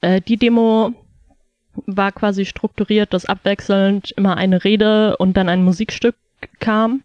[0.00, 0.92] Äh, die Demo
[1.86, 6.16] war quasi strukturiert, dass abwechselnd immer eine Rede und dann ein Musikstück
[6.60, 7.02] kam.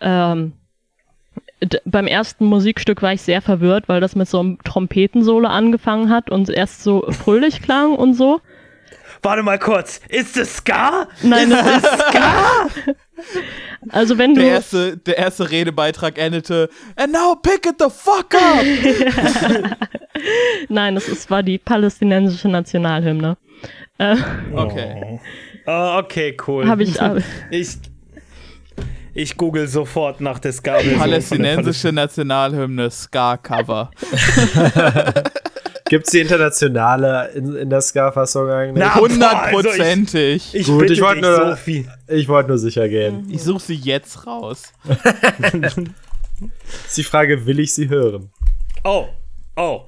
[0.00, 0.52] Ähm,
[1.84, 6.30] beim ersten Musikstück war ich sehr verwirrt, weil das mit so einem Trompetensolo angefangen hat
[6.30, 8.40] und erst so fröhlich klang und so.
[9.22, 11.06] Warte mal kurz, ist es Ska?
[11.22, 12.66] Nein, das ist Ska!
[13.90, 18.34] Also wenn Der du, erste, der erste Redebeitrag endete, and now pick it the fuck
[18.34, 18.64] up!
[20.68, 23.36] nein, das ist, war die palästinensische Nationalhymne.
[24.02, 24.16] Äh,
[24.54, 25.20] Okay.
[25.66, 26.66] Oh, okay, cool.
[26.66, 26.96] Habe ich,
[27.50, 27.68] ich,
[29.14, 33.90] ich google sofort nach der ska Palästinensische Nationalhymne Ska-Cover.
[35.88, 38.82] Gibt's die internationale in, in der Ska-Fassung eigentlich?
[38.82, 40.54] Na, boah, also Hundertprozentig.
[40.54, 41.86] Ich, ich Gut, ich wollte nur- Sophie.
[42.08, 43.26] Ich wollte nur sicher gehen.
[43.30, 44.72] Ich suche sie jetzt raus.
[46.86, 48.30] Ist die Frage, will ich sie hören?
[48.84, 49.06] Oh,
[49.56, 49.82] oh.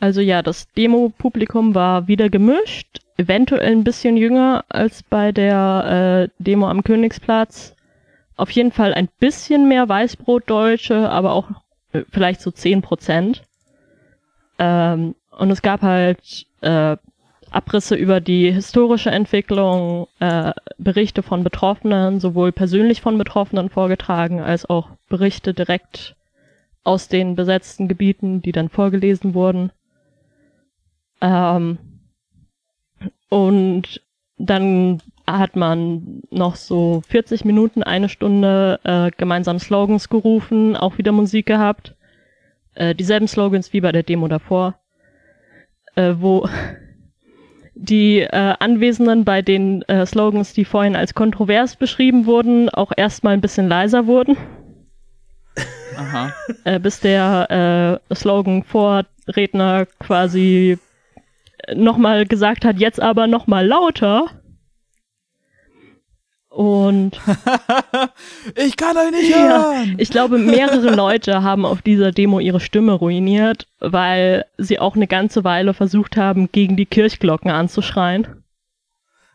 [0.00, 6.42] Also ja, das Demo-Publikum war wieder gemischt, eventuell ein bisschen jünger als bei der äh,
[6.42, 7.76] Demo am Königsplatz.
[8.34, 11.50] Auf jeden Fall ein bisschen mehr Weißbrotdeutsche, aber auch
[11.92, 13.42] äh, vielleicht so 10 Prozent.
[14.58, 16.96] Ähm, und es gab halt äh,
[17.50, 24.64] Abrisse über die historische Entwicklung, äh, Berichte von Betroffenen, sowohl persönlich von Betroffenen vorgetragen, als
[24.64, 26.16] auch Berichte direkt
[26.84, 29.72] aus den besetzten Gebieten, die dann vorgelesen wurden.
[31.20, 31.78] Ähm,
[33.28, 34.02] und
[34.38, 41.12] dann hat man noch so 40 Minuten, eine Stunde äh, gemeinsam Slogans gerufen, auch wieder
[41.12, 41.94] Musik gehabt.
[42.74, 44.78] Äh, dieselben Slogans wie bei der Demo davor,
[45.94, 46.48] äh, wo
[47.74, 53.34] die äh, Anwesenden bei den äh, Slogans, die vorhin als kontrovers beschrieben wurden, auch erstmal
[53.34, 54.36] ein bisschen leiser wurden.
[55.96, 56.32] Aha.
[56.64, 60.78] Äh, bis der äh, Slogan-Vorredner quasi
[61.74, 64.26] nochmal gesagt hat, jetzt aber nochmal lauter.
[66.48, 67.20] Und
[68.56, 69.94] ich kann euch nicht ja, hören!
[69.98, 75.06] ich glaube, mehrere Leute haben auf dieser Demo ihre Stimme ruiniert, weil sie auch eine
[75.06, 78.42] ganze Weile versucht haben, gegen die Kirchglocken anzuschreien.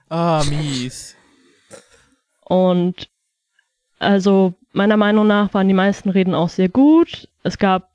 [0.09, 1.15] Ah, mies.
[2.41, 3.09] Und
[3.97, 7.29] also meiner Meinung nach waren die meisten Reden auch sehr gut.
[7.43, 7.89] Es gab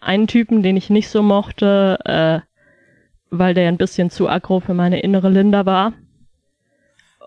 [0.00, 2.40] einen Typen, den ich nicht so mochte, äh,
[3.38, 5.92] weil der ein bisschen zu aggro für meine innere Linda war.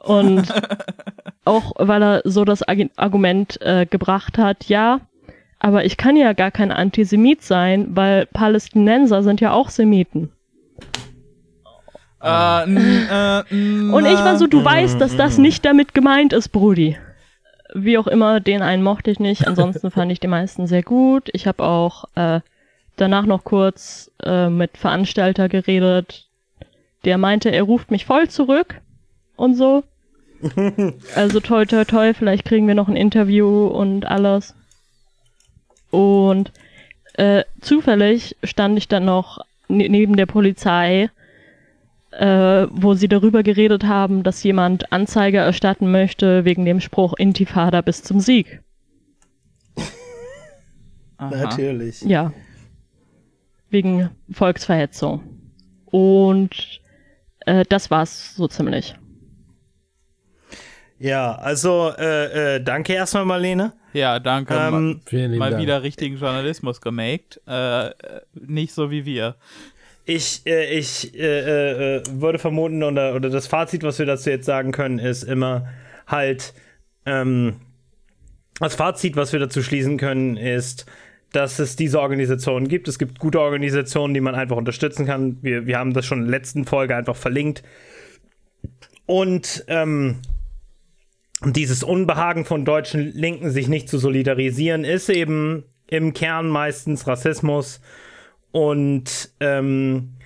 [0.04, 0.54] Und
[1.46, 5.02] auch weil er so das Argument äh, gebracht hat, ja,
[5.60, 10.32] aber ich kann ja gar kein Antisemit sein, weil Palästinenser sind ja auch Semiten.
[12.22, 13.44] Äh, äh,
[13.92, 16.98] Und ich war so, du äh, weißt, dass das nicht damit gemeint ist, Brudi.
[17.74, 19.48] Wie auch immer, den einen mochte ich nicht.
[19.48, 21.30] Ansonsten fand ich die meisten sehr gut.
[21.34, 22.42] Ich habe auch äh,
[22.98, 26.28] danach noch kurz äh, mit Veranstalter geredet.
[27.06, 28.82] Der meinte, er ruft mich voll zurück
[29.36, 29.84] und so.
[31.16, 34.54] Also toi toi toi, vielleicht kriegen wir noch ein Interview und alles.
[35.90, 36.52] Und
[37.14, 41.10] äh, zufällig stand ich dann noch ne neben der Polizei,
[42.12, 47.82] äh, wo sie darüber geredet haben, dass jemand Anzeige erstatten möchte wegen dem Spruch Intifada
[47.82, 48.62] bis zum Sieg.
[51.18, 51.36] Aha.
[51.36, 52.02] Natürlich.
[52.02, 52.32] Ja.
[53.70, 55.24] Wegen Volksverhetzung.
[55.86, 56.82] Und
[57.46, 58.96] äh, das war's so ziemlich.
[61.00, 63.74] Ja, also äh, äh, danke erstmal, Marlene.
[63.94, 64.54] Ja, danke.
[64.54, 65.62] Ähm, Vielen lieben mal Dank.
[65.62, 67.40] wieder richtigen Journalismus gemaked.
[67.48, 67.94] Äh, äh,
[68.34, 69.36] nicht so wie wir.
[70.06, 74.46] Ich, äh, ich äh, äh, würde vermuten, oder, oder das Fazit, was wir dazu jetzt
[74.46, 75.68] sagen können, ist immer
[76.08, 76.54] halt,
[77.06, 77.58] ähm,
[78.60, 80.86] das Fazit, was wir dazu schließen können, ist,
[81.32, 82.88] dass es diese Organisationen gibt.
[82.88, 85.38] Es gibt gute Organisationen, die man einfach unterstützen kann.
[85.42, 87.64] Wir, wir haben das schon in der letzten Folge einfach verlinkt.
[89.06, 90.18] Und ähm,
[91.46, 97.80] dieses Unbehagen von deutschen Linken, sich nicht zu solidarisieren, ist eben im Kern meistens Rassismus
[98.52, 100.18] und ähm,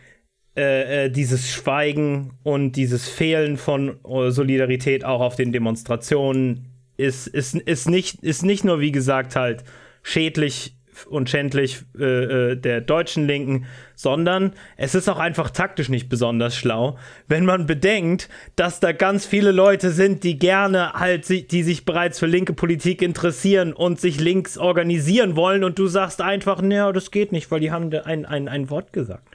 [0.56, 7.28] äh, äh, dieses Schweigen und dieses Fehlen von äh, Solidarität auch auf den Demonstrationen ist,
[7.28, 9.64] ist, ist, nicht, ist nicht nur, wie gesagt, halt
[10.04, 10.76] schädlich
[11.06, 12.04] und schändlich äh,
[12.52, 16.98] äh, der deutschen Linken, sondern es ist auch einfach taktisch nicht besonders schlau,
[17.28, 22.20] wenn man bedenkt, dass da ganz viele Leute sind, die gerne halt, die sich bereits
[22.20, 27.12] für linke Politik interessieren und sich links organisieren wollen und du sagst einfach, naja, das
[27.12, 29.28] geht nicht, weil die haben ein, ein, ein Wort gesagt.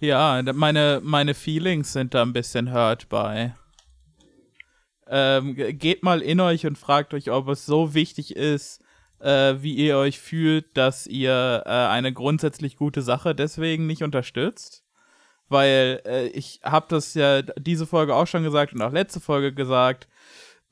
[0.00, 3.54] Ja, meine, meine Feelings sind da ein bisschen hurt bei.
[5.10, 8.80] Ähm, ge- geht mal in euch und fragt euch, ob es so wichtig ist,
[9.20, 14.84] äh, wie ihr euch fühlt, dass ihr äh, eine grundsätzlich gute Sache deswegen nicht unterstützt.
[15.48, 19.52] Weil äh, ich habe das ja diese Folge auch schon gesagt und auch letzte Folge
[19.54, 20.06] gesagt.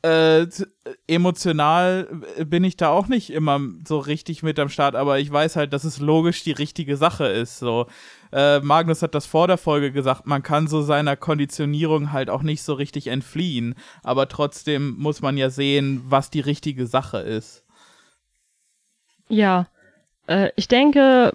[0.02, 0.68] Äh, z-
[1.08, 2.06] emotional
[2.44, 5.72] bin ich da auch nicht immer so richtig mit am Start, aber ich weiß halt,
[5.72, 7.58] dass es logisch die richtige Sache ist.
[7.58, 7.86] So,
[8.30, 12.42] äh, Magnus hat das vor der Folge gesagt, man kann so seiner Konditionierung halt auch
[12.42, 17.64] nicht so richtig entfliehen, aber trotzdem muss man ja sehen, was die richtige Sache ist.
[19.28, 19.66] Ja,
[20.26, 21.32] äh, ich denke,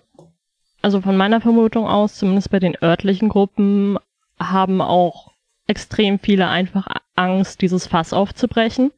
[0.82, 3.98] also von meiner Vermutung aus, zumindest bei den örtlichen Gruppen,
[4.40, 5.32] haben auch
[5.68, 8.92] extrem viele einfach Angst, dieses Fass aufzubrechen,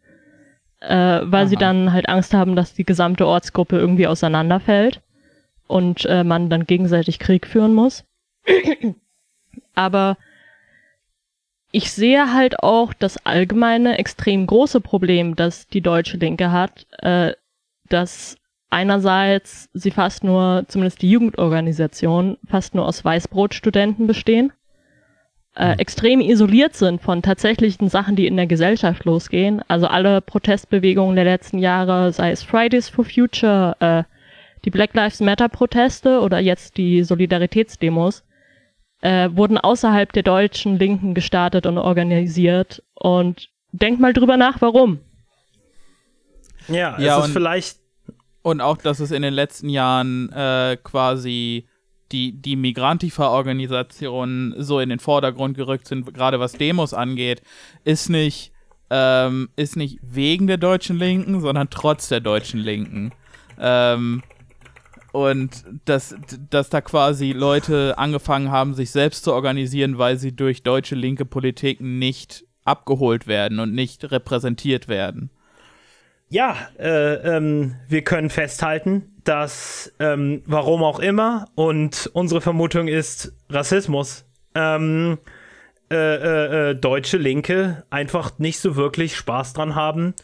[0.80, 1.62] äh, weil sie Aha.
[1.62, 5.02] dann halt Angst haben, dass die gesamte Ortsgruppe irgendwie auseinanderfällt
[5.68, 8.06] und äh, man dann gegenseitig Krieg führen muss.
[9.76, 10.18] Aber
[11.72, 17.34] ich sehe halt auch das allgemeine extrem große Problem, das die deutsche Linke hat, äh,
[17.90, 18.38] dass
[18.74, 24.52] einerseits sie fast nur, zumindest die Jugendorganisation, fast nur aus Weißbrotstudenten bestehen,
[25.56, 29.62] äh, extrem isoliert sind von tatsächlichen Sachen, die in der Gesellschaft losgehen.
[29.68, 34.04] Also alle Protestbewegungen der letzten Jahre, sei es Fridays for Future, äh,
[34.66, 38.24] Die Black Lives Matter Proteste oder jetzt die Solidaritätsdemos
[39.02, 42.82] äh, wurden außerhalb der deutschen Linken gestartet und organisiert.
[42.96, 45.00] Und denk mal drüber nach, warum.
[46.70, 47.83] Ja, Ja, es ist vielleicht.
[48.44, 51.66] Und auch, dass es in den letzten Jahren äh, quasi
[52.12, 57.42] die, die Migrantifa-Organisationen so in den Vordergrund gerückt sind, gerade was Demos angeht,
[57.84, 58.52] ist nicht,
[58.90, 63.12] ähm, ist nicht wegen der deutschen Linken, sondern trotz der deutschen Linken.
[63.60, 64.22] Ähm,
[65.14, 66.16] und dass,
[66.50, 71.26] dass da quasi Leute angefangen haben, sich selbst zu organisieren, weil sie durch deutsche linke
[71.26, 75.30] Politik nicht abgeholt werden und nicht repräsentiert werden.
[76.34, 83.34] Ja, äh, ähm, wir können festhalten, dass, ähm, warum auch immer, und unsere Vermutung ist
[83.52, 84.26] Rassismus,
[84.56, 85.20] ähm,
[85.92, 90.16] äh, äh, äh, deutsche Linke einfach nicht so wirklich Spaß dran haben,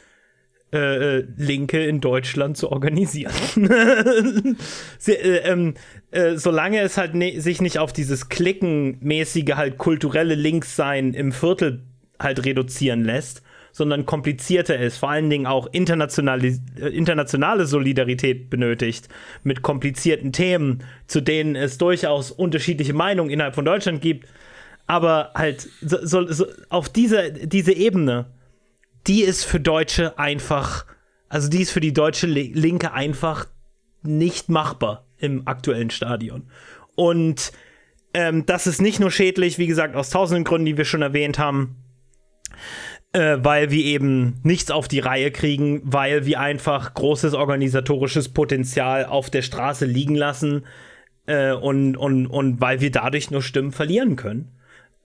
[0.74, 3.32] äh, äh, Linke in Deutschland zu organisieren.
[4.98, 5.76] Sie, äh, ähm,
[6.10, 11.84] äh, solange es halt ne sich nicht auf dieses Klickenmäßige halt kulturelle Linkssein im Viertel
[12.20, 19.08] halt reduzieren lässt, sondern komplizierter ist, vor allen Dingen auch internationale, äh, internationale Solidarität benötigt
[19.44, 24.28] mit komplizierten Themen, zu denen es durchaus unterschiedliche Meinungen innerhalb von Deutschland gibt,
[24.88, 28.26] aber halt so, so, so auf diese, diese Ebene,
[29.08, 30.86] die ist für Deutsche einfach,
[31.30, 33.48] also die ist für die deutsche Li- Linke einfach
[34.02, 36.50] nicht machbar im aktuellen Stadion.
[36.96, 37.52] Und
[38.14, 41.38] ähm, das ist nicht nur schädlich, wie gesagt, aus tausenden Gründen, die wir schon erwähnt
[41.38, 41.76] haben,
[43.14, 49.06] äh, weil wir eben nichts auf die Reihe kriegen, weil wir einfach großes organisatorisches Potenzial
[49.06, 50.66] auf der Straße liegen lassen
[51.26, 54.52] äh, und, und, und weil wir dadurch nur Stimmen verlieren können.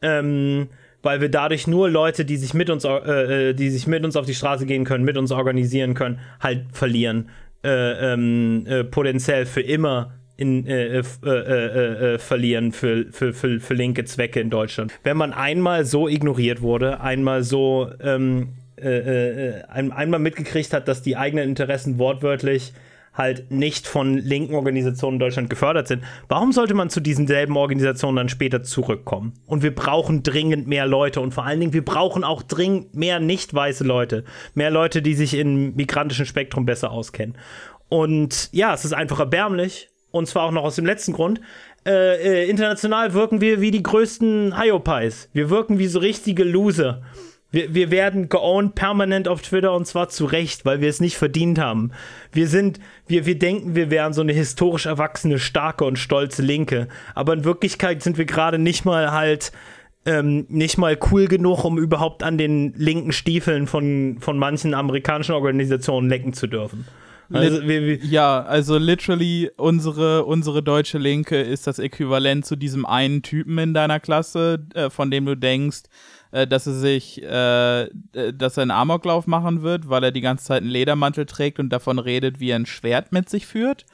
[0.03, 0.69] Ähm,
[1.03, 4.17] weil wir dadurch nur Leute, die sich mit uns, äh, äh, die sich mit uns
[4.17, 7.29] auf die Straße gehen können, mit uns organisieren können, halt verlieren.
[7.63, 13.33] Äh, ähm, äh, potenziell für immer in, äh, f- äh, äh, äh, verlieren für, für,
[13.33, 14.93] für, für linke Zwecke in Deutschland.
[15.03, 20.89] Wenn man einmal so ignoriert wurde, einmal so ähm, äh, äh, ein, einmal mitgekriegt hat,
[20.89, 22.73] dass die eigenen Interessen wortwörtlich
[23.17, 27.57] halt nicht von linken Organisationen in Deutschland gefördert sind, warum sollte man zu diesen selben
[27.57, 29.35] Organisationen dann später zurückkommen?
[29.47, 33.21] Und wir brauchen dringend mehr Leute und vor allen Dingen, wir brauchen auch dringend mehr
[33.21, 34.25] nicht weiße Leute,
[34.55, 37.37] mehr Leute, die sich im migrantischen Spektrum besser auskennen.
[37.89, 41.41] Und ja, es ist einfach erbärmlich, und zwar auch noch aus dem letzten Grund.
[41.87, 45.29] Äh, äh, international wirken wir wie die größten Hyopies.
[45.33, 47.03] Wir wirken wie so richtige Loser.
[47.51, 51.17] Wir, wir werden geowned permanent auf Twitter und zwar zu Recht, weil wir es nicht
[51.17, 51.91] verdient haben.
[52.33, 56.89] Wir sind, wir, wir denken, wir wären so eine historisch erwachsene, starke und stolze Linke.
[57.15, 59.53] Aber in Wirklichkeit sind wir gerade nicht mal halt,
[60.07, 65.33] ähm, nicht mal cool genug, um überhaupt an den linken Stiefeln von, von manchen amerikanischen
[65.33, 66.87] Organisationen lecken zu dürfen.
[67.35, 72.87] Also, wir, wir, Ja, also literally unsere, unsere deutsche Linke ist das Äquivalent zu diesem
[72.87, 75.83] einen Typen in deiner Klasse, äh, von dem du denkst,
[76.35, 77.89] äh, dass er sich, äh, äh,
[78.35, 81.71] dass er einen Amoklauf machen wird, weil er die ganze Zeit einen Ledermantel trägt und
[81.71, 83.87] davon redet, wie er ein Schwert mit sich führt.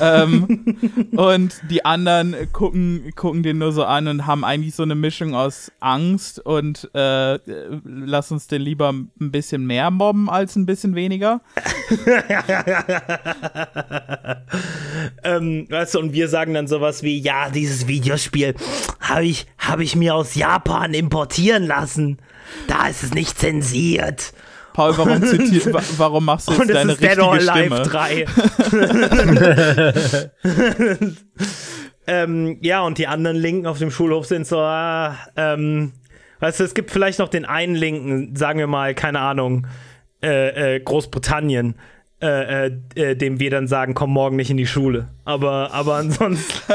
[0.00, 0.76] ähm,
[1.16, 5.34] und die anderen gucken, gucken den nur so an und haben eigentlich so eine Mischung
[5.34, 10.66] aus Angst und äh, äh, lass uns den lieber ein bisschen mehr mobben als ein
[10.66, 11.40] bisschen weniger.
[15.24, 18.54] ähm, weißt du, und wir sagen dann sowas wie, ja, dieses Videospiel
[19.00, 21.87] habe ich, hab ich mir aus Japan importieren lassen.
[22.66, 24.32] Da ist es nicht zensiert.
[24.72, 27.82] Paul, warum, zitier, wa- warum machst du jetzt deine Dead richtige Alive Stimme?
[27.82, 28.26] 3.
[32.06, 35.92] ähm, ja, und die anderen Linken auf dem Schulhof sind so, ah, ähm,
[36.40, 39.66] weißt du, es gibt vielleicht noch den einen Linken, sagen wir mal, keine Ahnung,
[40.22, 41.74] äh, äh, Großbritannien,
[42.22, 45.08] äh, äh, äh, dem wir dann sagen, komm morgen nicht in die Schule.
[45.24, 46.52] Aber, aber ansonsten.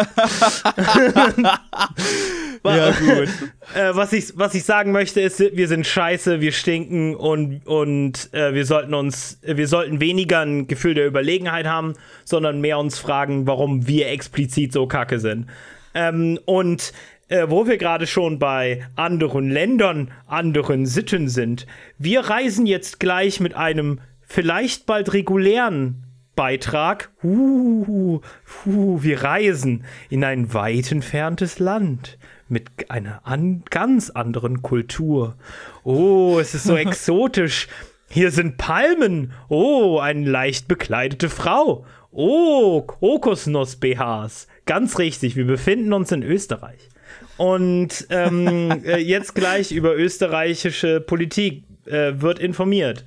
[2.64, 3.30] Ja, gut.
[3.76, 8.34] äh, was, ich, was ich sagen möchte, ist, wir sind scheiße, wir stinken und, und
[8.34, 11.94] äh, wir sollten uns, wir sollten weniger ein Gefühl der Überlegenheit haben,
[12.24, 15.48] sondern mehr uns fragen, warum wir explizit so kacke sind.
[15.94, 16.94] Ähm, und
[17.28, 23.40] äh, wo wir gerade schon bei anderen Ländern, anderen Sitten sind, wir reisen jetzt gleich
[23.40, 26.04] mit einem vielleicht bald regulären
[26.36, 27.12] Beitrag.
[27.24, 28.22] Uh,
[28.66, 32.18] uh, wir reisen in ein weit entferntes Land
[32.50, 35.36] mit einer an ganz anderen Kultur.
[35.84, 37.68] Oh, es ist so exotisch.
[38.10, 39.34] Hier sind Palmen.
[39.50, 41.86] Oh, eine leicht bekleidete Frau.
[42.12, 44.48] Oh, Kokosnuss-BHs.
[44.66, 46.90] Ganz richtig, wir befinden uns in Österreich.
[47.38, 53.04] Und ähm, äh, jetzt gleich über österreichische Politik äh, wird informiert.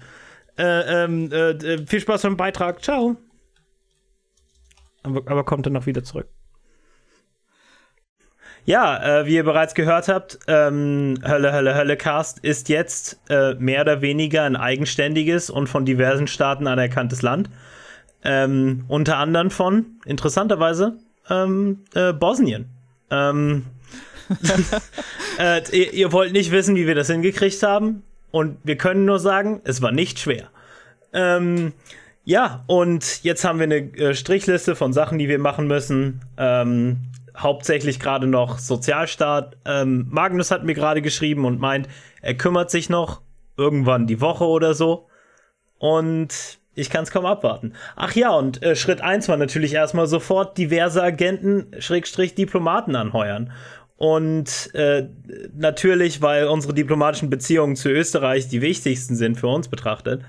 [0.59, 2.83] Äh, ähm, äh, äh, viel Spaß beim Beitrag.
[2.83, 3.17] Ciao.
[5.03, 6.29] aber, aber kommt dann noch wieder zurück.
[8.67, 13.55] Ja, äh, wie ihr bereits gehört habt, ähm, Hölle, Hölle, Hölle Cast ist jetzt äh,
[13.55, 17.49] mehr oder weniger ein eigenständiges und von diversen Staaten anerkanntes Land.
[18.25, 20.97] Ähm, unter anderem von, interessanterweise,
[21.31, 22.67] ähm, äh, Bosnien.
[23.09, 23.67] Ähm,
[25.39, 28.03] äh, ihr, ihr, wollt nicht wissen, wie wir das hingekriegt haben.
[28.33, 30.51] Und wir können nur sagen, es war nicht schwer.
[31.13, 31.73] Ähm,
[32.25, 36.23] ja, und jetzt haben wir eine äh, Strichliste von Sachen, die wir machen müssen.
[36.37, 36.99] Ähm,
[37.37, 39.57] hauptsächlich gerade noch Sozialstaat.
[39.65, 41.89] Ähm, Magnus hat mir gerade geschrieben und meint,
[42.23, 43.23] er kümmert sich noch
[43.57, 45.09] irgendwann die Woche oder so.
[45.79, 47.73] Und ich kann es kaum abwarten.
[47.97, 53.53] Ach ja, und äh, Schritt 1 war natürlich erstmal sofort diverse Agenten, Schrägstrich Diplomaten anheuern.
[53.97, 55.09] Und äh,
[55.55, 60.23] natürlich, weil unsere diplomatischen Beziehungen zu Österreich die wichtigsten sind für uns betrachtet,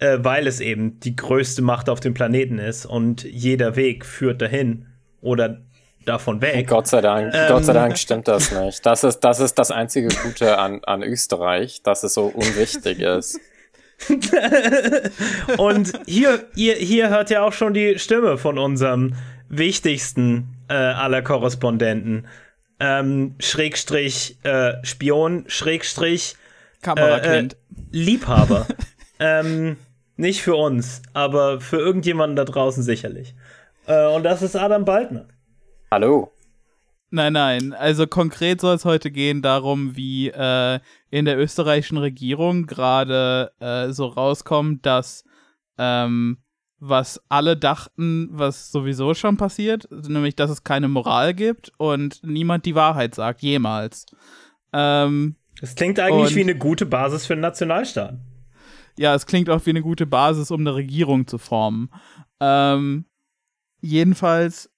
[0.00, 4.42] äh, weil es eben die größte Macht auf dem Planeten ist und jeder Weg führt
[4.42, 4.86] dahin
[5.20, 5.60] oder
[6.04, 6.68] davon weg.
[6.68, 8.84] Gott sei Dank, ähm, Gott sei Dank stimmt das nicht.
[8.84, 13.40] Das ist das, ist das einzige Gute an, an Österreich, dass es so unwichtig ist.
[15.56, 19.14] und hier, hier, hier hört ihr auch schon die Stimme von unserem
[19.48, 22.26] wichtigsten äh, aller Korrespondenten.
[22.80, 26.36] Ähm, Schrägstrich äh, Spion, Schrägstrich
[26.82, 27.54] Kamerakind.
[27.54, 27.58] Äh, äh
[27.92, 28.66] Liebhaber.
[29.20, 29.76] ähm,
[30.16, 33.34] nicht für uns, aber für irgendjemanden da draußen sicherlich.
[33.86, 35.26] Äh, und das ist Adam Baldner.
[35.90, 36.30] Hallo.
[37.10, 37.72] Nein, nein.
[37.72, 40.80] Also konkret soll es heute gehen darum, wie äh,
[41.10, 45.24] in der österreichischen Regierung gerade äh, so rauskommt, dass
[45.78, 46.38] ähm,
[46.80, 52.66] was alle dachten, was sowieso schon passiert, nämlich dass es keine Moral gibt und niemand
[52.66, 54.06] die Wahrheit sagt, jemals.
[54.72, 58.18] Ähm, das klingt eigentlich wie eine gute Basis für einen Nationalstaat.
[58.98, 61.90] Ja, es klingt auch wie eine gute Basis, um eine Regierung zu formen.
[62.40, 63.06] Ähm,
[63.80, 64.70] jedenfalls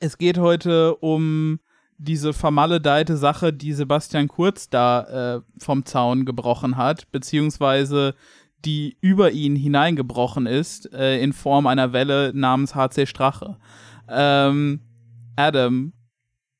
[0.00, 1.60] es geht heute um
[1.98, 8.14] diese vermaledeite Sache, die Sebastian Kurz da äh, vom Zaun gebrochen hat, beziehungsweise
[8.64, 13.56] die über ihn hineingebrochen ist, äh, in Form einer Welle namens HC Strache.
[14.08, 14.80] Ähm,
[15.36, 15.92] Adam,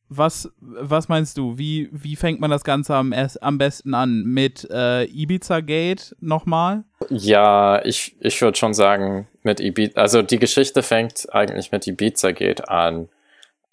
[0.09, 1.59] was, was meinst du?
[1.59, 4.25] Wie, wie fängt man das Ganze am, am besten an?
[4.25, 6.85] Mit äh, Ibiza Gate nochmal?
[7.11, 12.33] Ja, ich, ich würde schon sagen, mit Ibiza, also die Geschichte fängt eigentlich mit Ibiza
[12.33, 13.09] Gate an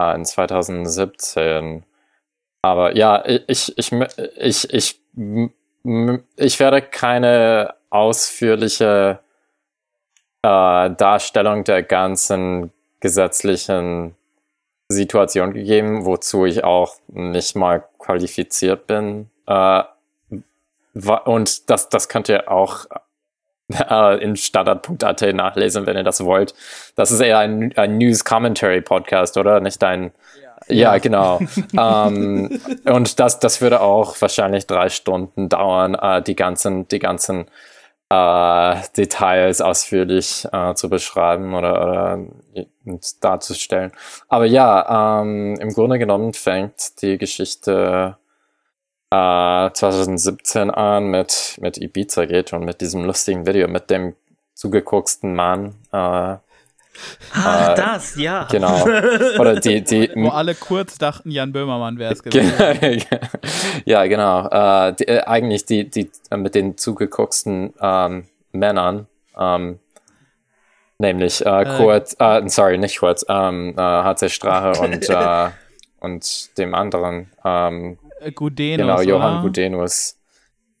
[0.00, 1.84] in 2017.
[2.62, 5.00] Aber ja, ich, ich, ich, ich,
[6.36, 9.20] ich werde keine ausführliche
[10.42, 14.16] äh, Darstellung der ganzen gesetzlichen
[14.88, 19.30] Situation gegeben, wozu ich auch nicht mal qualifiziert bin.
[19.46, 19.82] Äh,
[21.24, 22.86] und das, das könnt ihr auch
[23.72, 26.54] äh, in standard.at nachlesen, wenn ihr das wollt.
[26.94, 29.60] Das ist eher ein, ein News Commentary Podcast, oder?
[29.60, 30.12] Nicht ein.
[30.68, 31.40] Ja, ja genau.
[31.78, 37.46] ähm, und das, das würde auch wahrscheinlich drei Stunden dauern, äh, die ganzen, die ganzen
[38.08, 42.18] äh, Details ausführlich äh, zu beschreiben oder, oder
[43.20, 43.92] darzustellen.
[44.28, 48.16] Aber ja, ähm, im Grunde genommen fängt die Geschichte
[49.10, 54.14] 2017 äh, an mit, mit Ibiza geht und mit diesem lustigen Video mit dem
[54.54, 55.76] zugegucksten Mann.
[55.92, 56.36] Äh,
[57.34, 58.46] Ah, äh, das, ja.
[58.50, 58.82] Genau.
[59.38, 62.54] Oder die, die, Wo alle kurz dachten, Jan Böhmermann wäre es gewesen.
[63.84, 64.48] ja, genau.
[64.48, 69.06] Äh, die, äh, eigentlich die, die äh, mit den zugegucksten ähm, Männern,
[69.38, 69.78] ähm,
[70.98, 72.16] nämlich äh, Kurt,
[72.50, 75.08] sorry, nicht Kurt, ähm, HC Strache und,
[76.00, 78.86] und dem anderen, ähm, äh, Gudenus.
[78.86, 79.42] Genau, Johann oder?
[79.42, 80.18] Gudenus.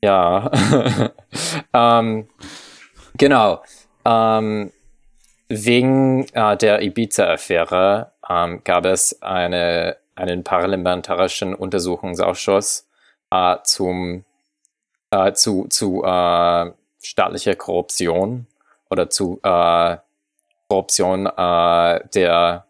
[0.02, 0.50] Ja.
[1.72, 2.28] ähm,
[3.16, 3.62] genau.
[4.04, 4.72] Ähm,
[5.48, 12.88] wegen äh, der Ibiza-Affäre ähm, gab es eine, einen parlamentarischen Untersuchungsausschuss
[13.30, 14.24] äh, zum,
[15.10, 16.72] äh, zu, zu äh,
[17.02, 18.46] staatlicher Korruption
[18.90, 19.96] oder zu äh,
[20.68, 22.66] Korruption der,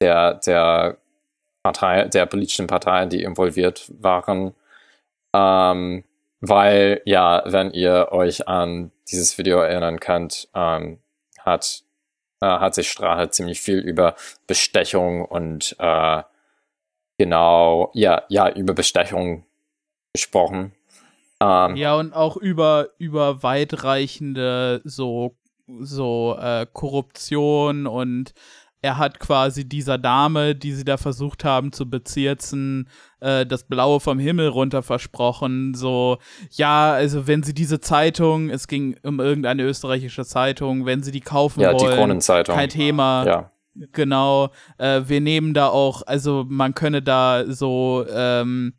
[0.00, 0.96] der, der
[1.62, 4.54] Partei, der politischen Parteien, die involviert waren.
[5.34, 6.04] Ähm,
[6.40, 10.98] weil, ja, wenn ihr euch an dieses Video erinnern könnt, ähm,
[11.38, 11.82] hat,
[12.40, 16.22] äh, hat sich Strache ziemlich viel über Bestechung und äh,
[17.18, 19.44] genau, ja, ja, über Bestechung
[20.14, 20.72] gesprochen.
[21.42, 25.36] Ähm, ja, und auch über, über weitreichende so,
[25.80, 28.32] so äh, Korruption und
[28.82, 32.88] er hat quasi dieser Dame, die sie da versucht haben zu bezirzen,
[33.20, 35.74] äh, das Blaue vom Himmel runter versprochen.
[35.74, 36.18] So,
[36.50, 41.20] ja, also wenn sie diese Zeitung, es ging um irgendeine österreichische Zeitung, wenn sie die
[41.20, 42.54] kaufen ja, wollen, die Kronenzeitung.
[42.54, 43.26] kein Thema.
[43.26, 43.50] Ja.
[43.92, 48.74] Genau, äh, wir nehmen da auch, also man könne da so ähm,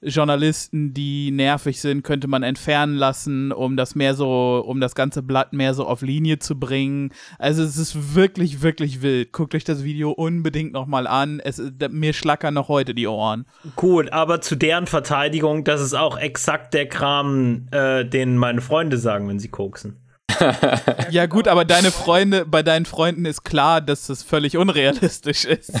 [0.00, 5.22] Journalisten, die nervig sind, könnte man entfernen lassen, um das mehr so, um das ganze
[5.22, 7.10] Blatt mehr so auf Linie zu bringen.
[7.38, 9.32] Also es ist wirklich, wirklich wild.
[9.32, 11.40] Guckt euch das Video unbedingt nochmal an.
[11.40, 13.44] Es, mir schlackern noch heute die Ohren.
[13.74, 18.98] Gut, aber zu deren Verteidigung, das ist auch exakt der Kram, äh, den meine Freunde
[18.98, 19.96] sagen, wenn sie koksen.
[21.10, 25.72] ja, gut, aber deine Freunde, bei deinen Freunden ist klar, dass das völlig unrealistisch ist.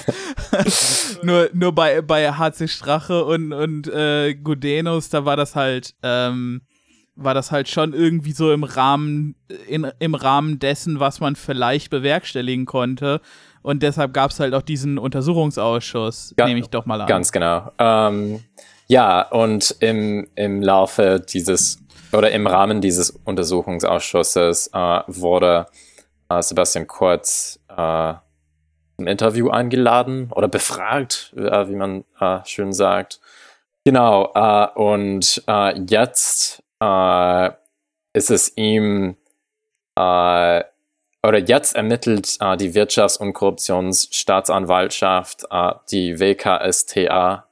[1.22, 6.62] nur nur bei, bei HC Strache und, und äh, Gudenus, da war das halt, ähm,
[7.14, 9.34] war das halt schon irgendwie so im Rahmen,
[9.66, 13.20] in, im Rahmen dessen, was man vielleicht bewerkstelligen konnte.
[13.62, 17.06] Und deshalb gab es halt auch diesen Untersuchungsausschuss, Ga nehme ich doch mal an.
[17.06, 17.70] Ganz genau.
[17.78, 18.40] Ähm,
[18.86, 21.78] ja, und im, im Laufe dieses
[22.12, 25.66] oder im Rahmen dieses Untersuchungsausschusses äh, wurde
[26.28, 28.14] äh, Sebastian Kurz äh,
[28.98, 33.20] im Interview eingeladen oder befragt, äh, wie man äh, schön sagt.
[33.84, 35.44] Genau, äh, und
[35.86, 36.62] jetzt
[38.12, 39.16] ist es ihm
[39.96, 40.64] oder
[41.44, 45.42] jetzt ermittelt die Wirtschafts- und Korruptionsstaatsanwaltschaft,
[45.90, 47.47] die WKSTA,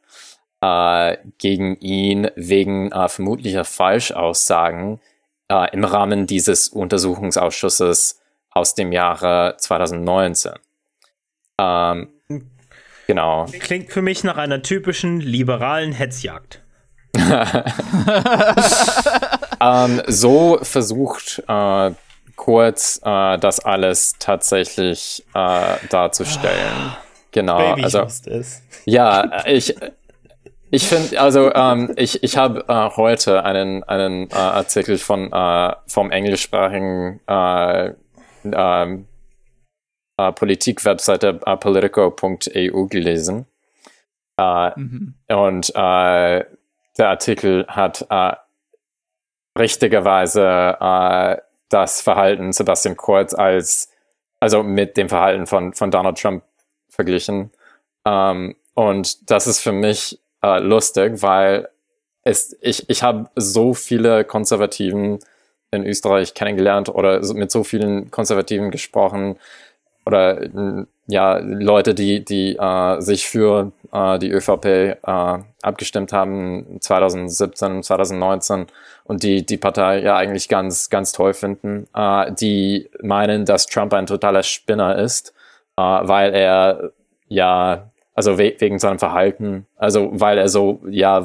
[0.61, 5.01] äh, gegen ihn wegen äh, vermutlicher Falschaussagen
[5.49, 10.53] äh, im Rahmen dieses Untersuchungsausschusses aus dem Jahre 2019.
[11.59, 12.09] Ähm,
[13.07, 13.47] genau.
[13.61, 16.63] Klingt für mich nach einer typischen liberalen Hetzjagd.
[19.61, 21.93] ähm, so versucht äh,
[22.37, 26.93] Kurz äh, das alles tatsächlich äh, darzustellen.
[27.33, 27.57] Genau.
[27.57, 28.07] Baby also,
[28.85, 29.75] ja, ich,
[30.71, 35.75] ich finde, also ähm, ich, ich habe äh, heute einen, einen äh, Artikel von äh,
[35.87, 37.93] vom englischsprachigen äh,
[38.45, 39.07] ähm,
[40.17, 43.47] äh, Politik-Webseite äh, politico.eu gelesen.
[44.39, 45.15] Äh, mhm.
[45.29, 46.45] Und äh,
[46.99, 48.33] der Artikel hat äh,
[49.59, 51.37] richtigerweise äh,
[51.69, 53.91] das Verhalten Sebastian Kurz als,
[54.41, 56.45] also mit dem Verhalten von, von Donald Trump
[56.89, 57.51] verglichen.
[58.05, 61.69] Ähm, und das ist für mich äh, lustig, weil
[62.23, 65.19] es, ich, ich habe so viele Konservativen
[65.71, 69.37] in Österreich kennengelernt oder mit so vielen Konservativen gesprochen
[70.05, 70.49] oder
[71.09, 74.97] ja, Leute, die, die äh, sich für äh, die ÖVP äh,
[75.63, 78.67] abgestimmt haben 2017, 2019
[79.05, 83.95] und die die Partei ja eigentlich ganz, ganz toll finden, äh, die meinen, dass Trump
[83.95, 85.33] ein totaler Spinner ist,
[85.77, 86.93] äh, weil er
[87.29, 91.25] ja also we wegen seinem Verhalten, also weil er so, ja,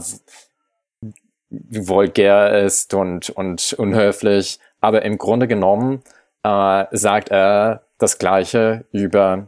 [1.49, 4.59] vulgär ist und, und unhöflich.
[4.81, 6.03] Aber im Grunde genommen
[6.43, 9.47] äh, sagt er das Gleiche über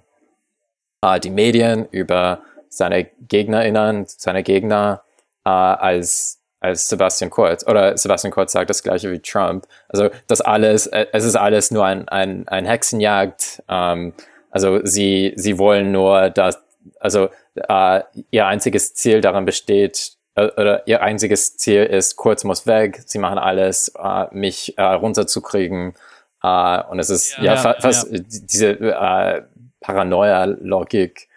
[1.01, 2.39] äh, die Medien, über
[2.69, 5.03] seine GegnerInnen, seine Gegner,
[5.45, 7.65] äh, als, als Sebastian Kurz.
[7.67, 9.67] Oder Sebastian Kurz sagt das Gleiche wie Trump.
[9.89, 13.63] Also das alles, äh, es ist alles nur ein, ein, ein Hexenjagd.
[13.69, 14.13] Ähm,
[14.49, 16.61] also sie, sie wollen nur, dass
[16.99, 22.65] also äh, ihr einziges Ziel daran besteht, äh, oder ihr einziges Ziel ist, Kurz muss
[22.67, 25.95] weg, sie machen alles, äh, mich äh, runterzukriegen.
[26.43, 28.19] Äh, und es ist ja, ja fa fast ja.
[28.19, 29.43] diese äh,
[29.81, 31.27] Paranoia-Logik.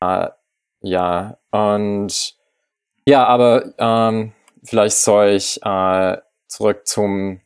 [0.00, 0.28] Äh,
[0.82, 2.34] ja, und
[3.06, 4.32] ja, aber ähm,
[4.64, 5.60] vielleicht soll ich
[6.46, 7.40] zurück zum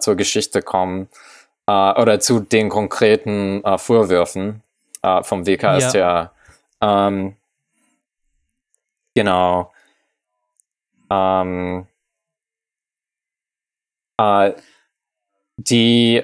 [0.00, 1.08] zur Geschichte kommen
[1.66, 4.62] oder zu den konkreten Vorwürfen
[5.22, 6.32] vom WKStA.
[6.80, 7.36] Ähm,
[9.14, 9.72] genau.
[11.10, 11.86] Ähm,
[14.18, 14.52] äh,
[15.56, 16.22] die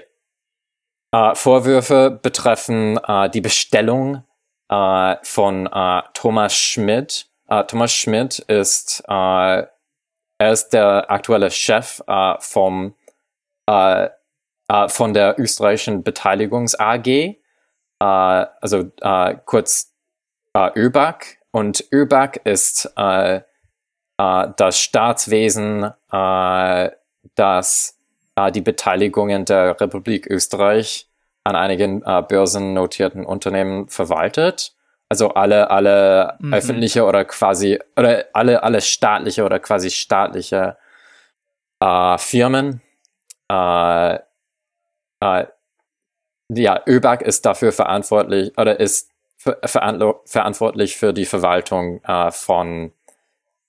[1.12, 4.24] äh, Vorwürfe betreffen äh, die Bestellung
[4.68, 7.28] äh, von äh, Thomas Schmidt.
[7.48, 9.70] Äh, Thomas Schmidt ist, er
[10.38, 12.02] ist der aktuelle Chef
[12.40, 12.94] vom,
[13.66, 17.36] von der österreichischen Beteiligungs AG.
[17.98, 18.90] also
[19.46, 19.95] kurz
[20.56, 26.90] äh, ÖBAG und ÖBAG ist äh, äh, das Staatswesen, äh,
[27.34, 27.98] das
[28.36, 31.08] äh, die Beteiligungen der Republik Österreich
[31.44, 34.72] an einigen äh, börsennotierten Unternehmen verwaltet.
[35.08, 36.52] Also alle, alle mhm.
[36.54, 40.76] öffentliche oder quasi, oder alle, alle staatliche oder quasi staatliche
[42.16, 42.80] Firmen.
[43.50, 44.18] Ja,
[46.88, 49.10] ÖBAG ist dafür verantwortlich oder ist
[49.64, 52.92] verantwortlich für die Verwaltung äh, von,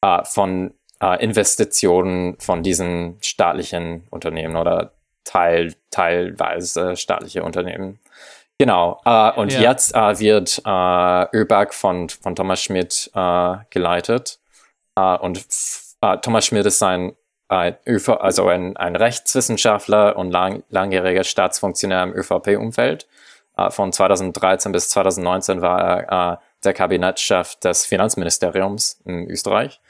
[0.01, 4.91] äh, von äh, Investitionen von diesen staatlichen Unternehmen oder
[5.23, 7.99] teil, teilweise staatliche Unternehmen.
[8.59, 8.99] Genau.
[9.05, 9.61] Äh, und Ja.
[9.61, 14.39] jetzt äh, wird äh, ÖBAG von, von Thomas Schmidt äh, geleitet.
[14.95, 15.45] Äh, und
[16.01, 17.15] äh, Thomas Schmidt ist ein,
[17.49, 23.07] ein ÖV, also ein, ein Rechtswissenschaftler und lang, langjähriger Staatsfunktionär im ÖVP-Umfeld.
[23.58, 29.82] Äh, von 2013 bis 2019 war er äh, der Kabinettschef des Finanzministeriums in Österreich.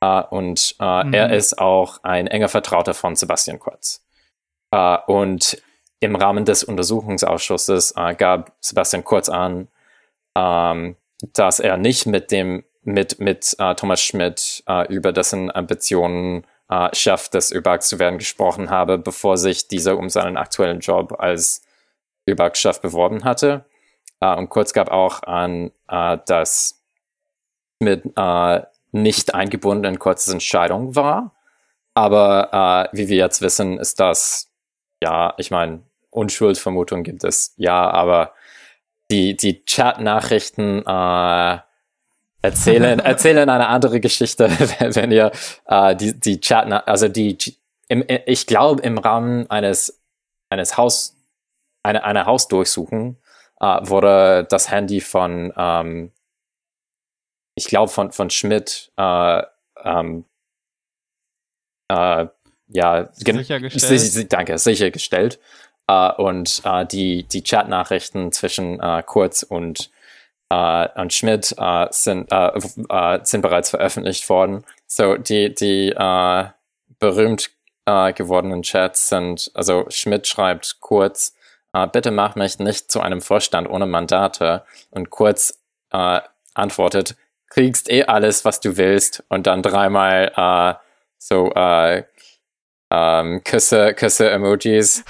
[0.00, 1.14] Äh, und Mhm.
[1.14, 4.04] er ist auch ein enger Vertrauter von Sebastian Kurz.
[5.06, 5.62] Und
[6.00, 9.68] im Rahmen des Untersuchungsausschusses gab Sebastian Kurz an,
[10.34, 10.96] ähm,
[11.34, 16.88] dass er nicht mit dem mit mit äh, Thomas Schmidt äh, über dessen Ambitionen äh,
[16.94, 21.62] Chef des ÖBAG zu werden gesprochen habe, bevor sich dieser um seinen aktuellen Job als
[22.28, 23.64] ÖBAG-Chef beworben hatte.
[24.20, 26.82] Äh, und Kurz gab auch an, äh, dass
[27.82, 28.62] Schmidt äh,
[28.92, 31.34] nicht eingebunden in Kurzes Entscheidung war.
[31.94, 34.50] Aber äh, wie wir jetzt wissen, ist das,
[35.02, 38.32] ja, ich meine, Unschuldsvermutung gibt es, ja, aber
[39.10, 41.58] die, die Chat-Nachrichten äh,
[42.42, 45.32] erzählen, erzählen eine andere Geschichte, wenn wenn ihr
[45.66, 47.36] äh, die, die Chat, also die,
[47.88, 50.00] im, ich glaube, im Rahmen eines,
[50.48, 51.16] eines Haus,
[51.82, 53.16] eine, einer Hausdurchsuchung
[53.60, 56.12] äh, wurde das Handy von, ähm,
[57.54, 59.42] ich glaube, von, von Schmidt, äh,
[59.84, 60.24] ähm,
[61.88, 62.26] äh,
[62.68, 64.00] ja, Sichergestellt.
[64.00, 65.38] Si- danke, sichergestellt.
[65.88, 69.90] Äh, und äh, die, die Chatnachrichten zwischen äh, Kurz und,
[70.48, 72.58] äh, und Schmidt äh, sind, äh,
[72.88, 74.64] äh, sind bereits veröffentlicht worden.
[74.86, 76.44] So, die, die äh,
[76.98, 77.50] berühmt
[77.84, 81.34] äh, gewordenen Chats sind, also Schmidt schreibt Kurz,
[81.92, 84.64] bitte mach mich nicht zu einem Vorstand ohne Mandate.
[84.90, 85.54] Und Kurz
[85.92, 86.20] äh,
[86.54, 87.16] antwortet,
[87.48, 89.24] kriegst eh alles, was du willst.
[89.28, 90.74] Und dann dreimal äh,
[91.18, 92.04] so äh,
[92.94, 95.02] ähm, Küsse, Küsse-Emojis.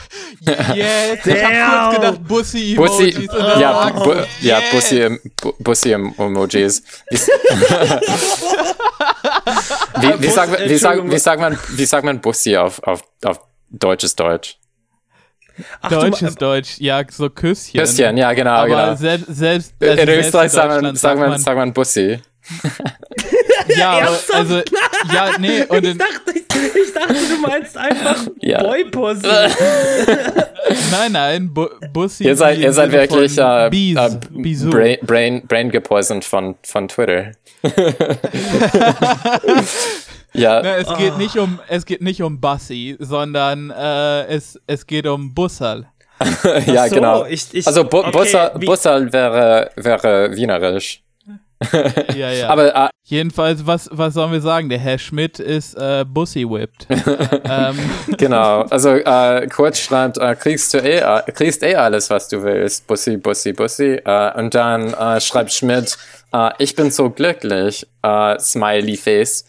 [0.73, 2.29] Yes, ich hab kurz gedacht.
[2.29, 2.77] Bussi,
[3.29, 4.71] und dann ja, bu, du, ja, yes.
[4.71, 6.83] Bussi, Bu- Bussi-Emojis.
[10.01, 11.11] Wie, wie, wie, sagt, man- wie, Entschuldigung.
[11.11, 13.41] wie, sagt man, wie sagt man Bussi auf, auf, auf
[13.71, 14.59] deutsches Deutsch?
[15.81, 17.81] Ach, du, Deutsch ist Deutsch, ja, so Küsschen.
[17.81, 18.95] Küsschen, ja, genau, Aber genau.
[18.95, 22.19] selbst, selbst, In also selbst Österreich sagt man, Deutschland sagt man, sagt man Bussi.
[23.77, 24.57] ja, also,
[25.13, 28.63] ja, nee, und ich, in, dachte, ich, ich dachte, du meinst einfach Ja.
[28.63, 29.27] Boypussy.
[30.91, 32.25] nein, nein, Bu Bussi.
[32.25, 37.33] Ihr seid, ihr seid wirklich äh, Bies, äh, brain, brain, brain gepoisoned von, von Twitter.
[40.35, 44.87] Ja, Ne, es geht nicht um, es geht nicht um Bussi, sondern äh, es, es
[44.87, 45.87] geht um Bussal.
[46.66, 47.24] ja, so, genau.
[47.26, 51.03] ich- ich- also Bu okay, Bussal, Bussal wäre, wäre wienerisch.
[52.16, 52.49] Ja, ja.
[52.49, 54.68] Aber äh, Jedenfalls, was, was sollen wir sagen?
[54.68, 56.87] Der Herr Schmidt ist äh, Bussi-whipped.
[57.45, 57.78] ähm,
[58.16, 62.43] Genau, also äh, Kurz schreibt, äh, kriegst du eh, äh, kriegst eh alles, was du
[62.43, 64.01] willst, Bussi, Bussi, Bussi.
[64.05, 65.97] Äh, und dann äh, schreibt Schmidt,
[66.33, 69.45] äh, ich bin so glücklich, äh, Smiley Face.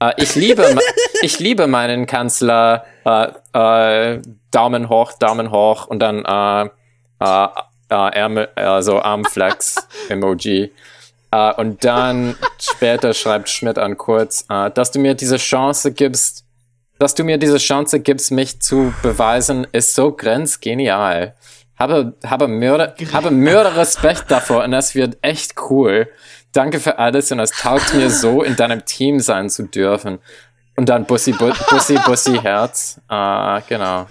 [0.00, 0.76] Äh, ich liebe,
[1.22, 6.68] ich liebe meinen Kanzler, äh, äh, Daumen hoch, Daumen hoch und dann äh,
[7.20, 7.48] äh,
[7.88, 9.76] äh, Ärmel, also Armflex
[10.08, 10.72] Emoji.
[11.30, 16.44] Äh, und dann später schreibt Schmidt an Kurz, äh, dass du mir diese Chance gibst,
[16.98, 21.34] dass du mir diese Chance gibst, mich zu beweisen, ist so grenzgenial.
[21.78, 26.08] Habe, habe, Mörder, habe Mörder Respekt davor und das wird echt cool.
[26.52, 30.18] Danke für alles und es taugt mir so, in deinem Team sein zu dürfen.
[30.76, 33.00] Und dann Bussi, Bu Bussi, Bussi, Herz.
[33.08, 34.06] Ah, genau.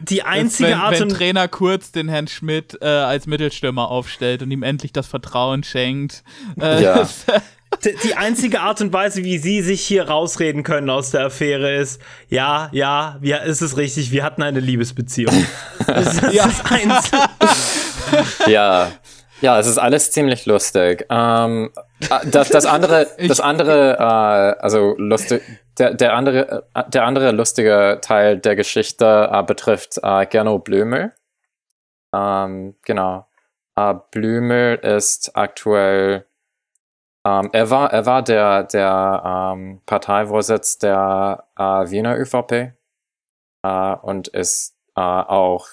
[0.00, 4.42] Die einzige wenn, Art wenn und Trainer Kurz den Herrn Schmidt äh, als Mittelstürmer aufstellt
[4.42, 6.24] und ihm endlich das Vertrauen schenkt.
[6.60, 7.08] Äh, Ja.
[8.04, 12.00] die, einzige Art und Weise, wie sie sich hier rausreden können aus der Affäre ist,
[12.28, 15.34] ja, ja, wir, ist es richtig, wir hatten eine Liebesbeziehung.
[15.86, 16.46] Das ist Ja.
[16.46, 17.18] das Einzige.
[18.46, 18.90] Ja.
[19.44, 21.04] Ja, es ist alles ziemlich lustig.
[21.10, 25.42] Ähm, äh, das, das andere, das andere, äh, also lustig,
[25.76, 31.12] der, der andere, äh, der andere lustige Teil der Geschichte äh, betrifft äh, Gernot Blümel.
[32.14, 33.26] Ähm, genau.
[33.76, 36.24] Äh, Blümel ist aktuell,
[37.26, 42.72] ähm, er war, er war der, der ähm, Parteivorsitz der äh, Wiener ÖVP
[44.02, 45.66] und ist auch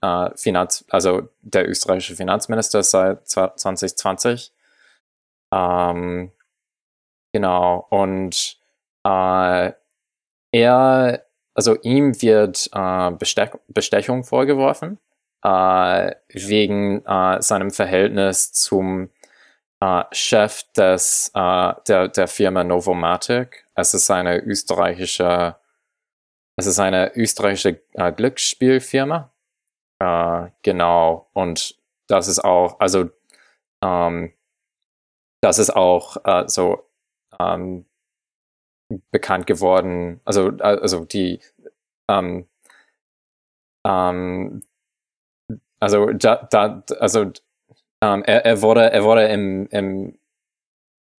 [0.00, 4.52] äh, Finanz, also der österreichische Finanzminister seit 2020.
[5.52, 6.32] Ähm,
[7.32, 8.58] genau, und
[9.04, 9.72] äh,
[10.52, 14.98] er, also ihm wird äh, Bestech Bestechung vorgeworfen,
[15.42, 19.10] äh, wegen äh, seinem Verhältnis zum
[19.80, 23.64] äh, Chef des, der, der Firma Novomatic.
[23.74, 25.56] Es ist eine österreichische,
[26.56, 27.80] es ist eine österreichische
[28.16, 29.30] Glücksspielfirma.
[30.00, 31.28] Äh, genau.
[31.32, 33.10] Und das ist auch, also
[33.82, 34.32] ähm,
[35.42, 36.88] das ist auch äh, so
[37.40, 37.86] ähm,
[39.10, 40.20] bekannt geworden.
[40.24, 41.40] Also, äh, also die
[42.10, 42.48] ähm,
[43.86, 44.62] ähm,
[45.80, 47.32] also da, da also
[48.02, 50.18] ähm, er, er wurde er wurde im, im,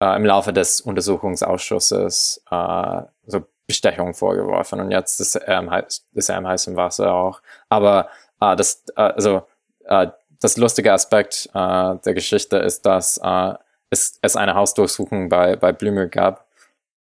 [0.02, 5.72] äh, im Laufe des Untersuchungsausschusses äh, so Bestechung vorgeworfen und jetzt ist er im,
[6.14, 7.42] ist er im heißen Wasser auch.
[7.70, 8.10] Aber
[8.42, 9.44] äh, das äh, also
[9.86, 10.08] äh,
[10.42, 13.54] das lustige Aspekt äh, der Geschichte ist, dass äh,
[13.90, 16.48] es, es eine Hausdurchsuchung bei, bei Blümel gab.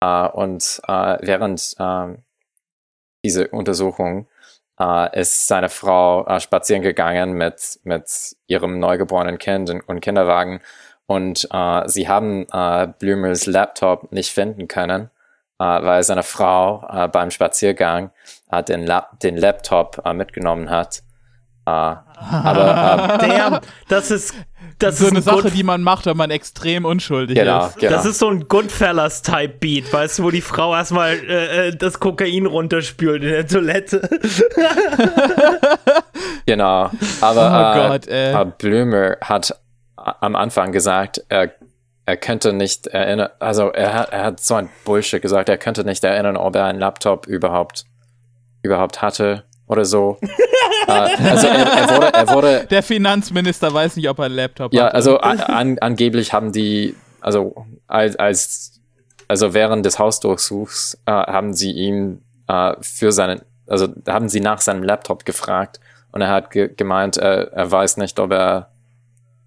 [0.01, 2.17] Äh, und äh, während äh,
[3.25, 4.27] dieser Untersuchung
[4.81, 10.61] äh, ist seine Frau äh, spazieren gegangen mit, mit ihrem neugeborenen Kind und Kinderwagen.
[11.07, 15.11] Und äh, sie haben äh, Blümels Laptop nicht finden können,
[15.59, 18.11] äh, weil seine Frau äh, beim Spaziergang
[18.51, 21.03] äh, den, Lap den Laptop äh, mitgenommen hat.
[21.69, 24.35] Äh, aber äh, Damn, das ist
[24.81, 27.67] das so ist eine ein Sache, Good- die man macht, wenn man extrem unschuldig genau,
[27.67, 27.79] ist.
[27.79, 27.93] genau.
[27.93, 32.47] Das ist so ein Goodfellas-Type-Beat, weißt du, wo die Frau erstmal äh, äh, das Kokain
[32.47, 34.09] runterspült in der Toilette.
[36.47, 36.91] Genau,
[37.21, 39.55] aber Oh äh, Gott, äh, Blümer hat
[39.97, 41.51] am Anfang gesagt, er,
[42.07, 45.85] er könnte nicht erinnern, also er hat, er hat so ein Bullshit gesagt, er könnte
[45.85, 47.85] nicht erinnern, ob er einen Laptop überhaupt,
[48.63, 50.19] überhaupt hatte oder so.
[50.87, 54.73] äh, also er, er wurde, er wurde, Der Finanzminister weiß nicht, ob er einen Laptop
[54.75, 54.95] ja, hat.
[54.95, 57.55] also a- an, angeblich haben die, also
[57.87, 58.81] als, als
[59.29, 64.61] also während des Hausdurchsuchs äh, haben sie ihm äh, für seinen, also haben sie nach
[64.61, 65.81] seinem Laptop gefragt
[66.13, 68.71] und er hat ge gemeint, er, er weiß nicht, ob er,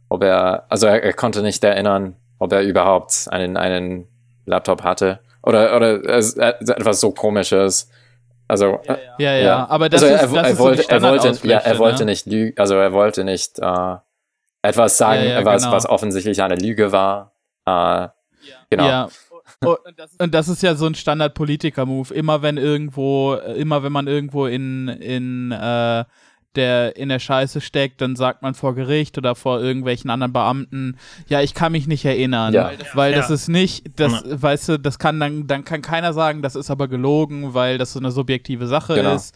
[0.09, 4.07] ob er, also er, er konnte nicht erinnern, ob er überhaupt einen, einen
[4.45, 7.89] Laptop hatte oder oder äh, etwas so komisches.
[8.51, 9.69] Also äh, ja, ja, ja.
[9.69, 11.79] aber das also ist, er, das er ist wollte, so die er wollte, ja, er
[11.79, 12.11] wollte ne?
[12.11, 13.95] nicht lügen, also er wollte nicht äh,
[14.61, 15.73] etwas sagen, Ja, ja, was, genau.
[15.73, 17.31] was offensichtlich eine Lüge war.
[17.65, 18.09] Äh,
[18.69, 18.85] genau.
[18.85, 19.09] Ja.
[19.63, 19.77] Oh,
[20.19, 22.13] Und das ist ja so ein Standard-Politiker-Move.
[22.13, 26.03] Immer wenn irgendwo, immer wenn man irgendwo in, in, äh,
[26.55, 30.97] der, in der Scheiße steckt, dann sagt man vor Gericht oder vor irgendwelchen anderen Beamten,
[31.27, 32.53] ja, ich kann mich nicht erinnern.
[32.53, 32.71] Ja.
[32.93, 33.35] Weil das Ja.
[33.35, 36.87] ist nicht, das, weißt du, das kann dann, dann kann keiner sagen, das ist aber
[36.87, 39.15] gelogen, weil das so eine subjektive Sache Genau.
[39.15, 39.35] ist.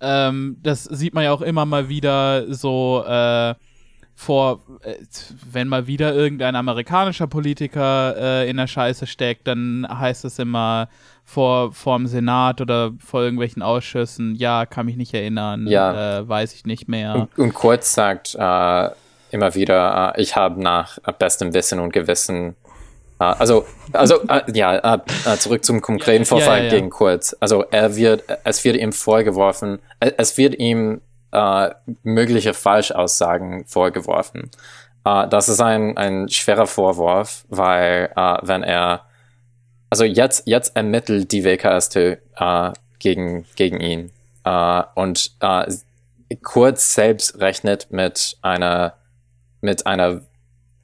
[0.00, 3.54] Ähm, das sieht man ja auch immer mal wieder so, äh,
[4.16, 4.94] vor, äh,
[5.50, 10.88] wenn mal wieder irgendein amerikanischer Politiker äh, in der Scheiße steckt, dann heißt es immer
[11.24, 16.18] vor vorm Senat oder vor irgendwelchen Ausschüssen, ja, kann mich nicht erinnern, Ja.
[16.20, 17.14] äh, weiß ich nicht mehr.
[17.14, 18.88] Und, und Kurz sagt äh,
[19.30, 22.54] immer wieder, äh, ich habe nach bestem Wissen und Gewissen,
[23.18, 26.70] äh, also, also äh, ja, äh, äh, zurück zum konkreten Vorfall ja, ja.
[26.70, 27.34] gegen Kurz.
[27.40, 31.00] Also er wird, es wird ihm vorgeworfen, äh, es wird ihm
[31.32, 31.70] äh,
[32.02, 34.50] mögliche Falschaussagen vorgeworfen.
[35.04, 39.02] Äh, das ist ein, ein schwerer Vorwurf, weil äh, wenn er,
[39.94, 44.10] also jetzt, jetzt ermittelt die WKST äh, gegen, gegen ihn.
[44.42, 45.72] Äh, und äh,
[46.42, 48.94] Kurz selbst rechnet mit einer,
[49.60, 50.22] mit einer,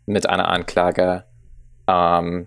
[0.06, 1.24] mit einer Anklage.
[1.88, 2.46] Ähm,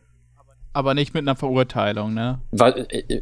[0.72, 2.40] Aber nicht mit einer Verurteilung, ne?
[2.52, 2.74] wa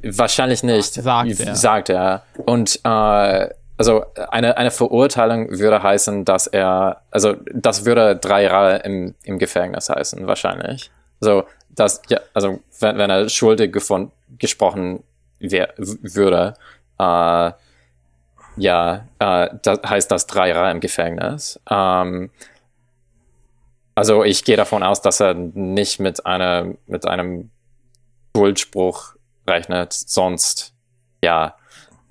[0.03, 1.55] wahrscheinlich nicht, Sagt er.
[1.55, 2.23] sagt er.
[2.45, 8.83] Und äh, also eine, eine Verurteilung würde heißen, dass er, also das würde drei Jahre
[8.83, 10.91] im, im Gefängnis heißen, wahrscheinlich.
[11.21, 11.45] So,
[11.75, 15.03] dass, ja, also wenn, wenn er schuldig gefunden, gesprochen
[15.39, 16.53] wär, würde,
[16.99, 17.51] äh,
[18.57, 21.59] ja, äh, das heißt das drei Jahre im Gefängnis.
[21.69, 22.29] Ähm,
[23.95, 27.49] also ich gehe davon aus, dass er nicht mit einer, mit einem
[28.35, 29.15] Schuldspruch
[29.47, 30.73] rechnet, sonst
[31.23, 31.55] ja.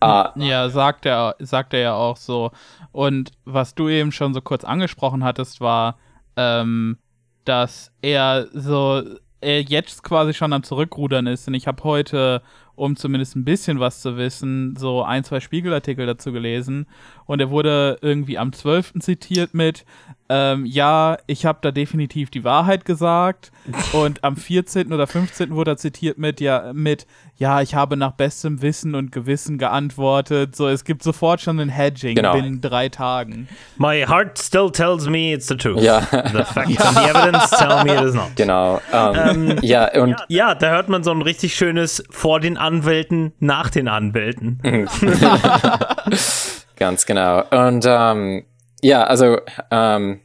[0.00, 2.50] Äh, Ja, sagt er, sagt er ja auch so.
[2.92, 5.98] Und was du eben schon so kurz angesprochen hattest, war,
[6.36, 6.98] ähm,
[7.44, 9.02] dass er so,
[9.40, 11.48] er jetzt quasi schon am Zurückrudern ist.
[11.48, 12.42] Und ich habe heute,
[12.74, 16.86] um zumindest ein bisschen was zu wissen, so ein, zwei Spiegelartikel dazu gelesen.
[17.30, 18.94] Und er wurde irgendwie am 12.
[18.98, 19.84] zitiert mit,
[20.28, 23.52] ähm, ja, ich habe da definitiv die Wahrheit gesagt.
[23.92, 24.92] Und am 14.
[24.92, 25.54] oder 15.
[25.54, 30.56] wurde er zitiert mit, ja, mit, ja, ich habe nach bestem Wissen und Gewissen geantwortet.
[30.56, 32.32] So, es gibt sofort schon ein Hedging Genau.
[32.32, 33.46] binnen drei Tagen.
[33.78, 35.82] My heart still tells me it's the truth.
[35.82, 36.00] Ja.
[36.00, 38.34] The facts and the evidence tell me it is not.
[38.34, 38.80] genau.
[38.92, 43.70] Ähm, ja, und Ja, da hört man so ein richtig schönes vor den Anwälten, nach
[43.70, 44.58] den Anwälten.
[46.80, 47.44] Ganz genau.
[47.50, 48.46] Und ähm,
[48.80, 49.38] ja, also
[49.70, 50.20] ähm,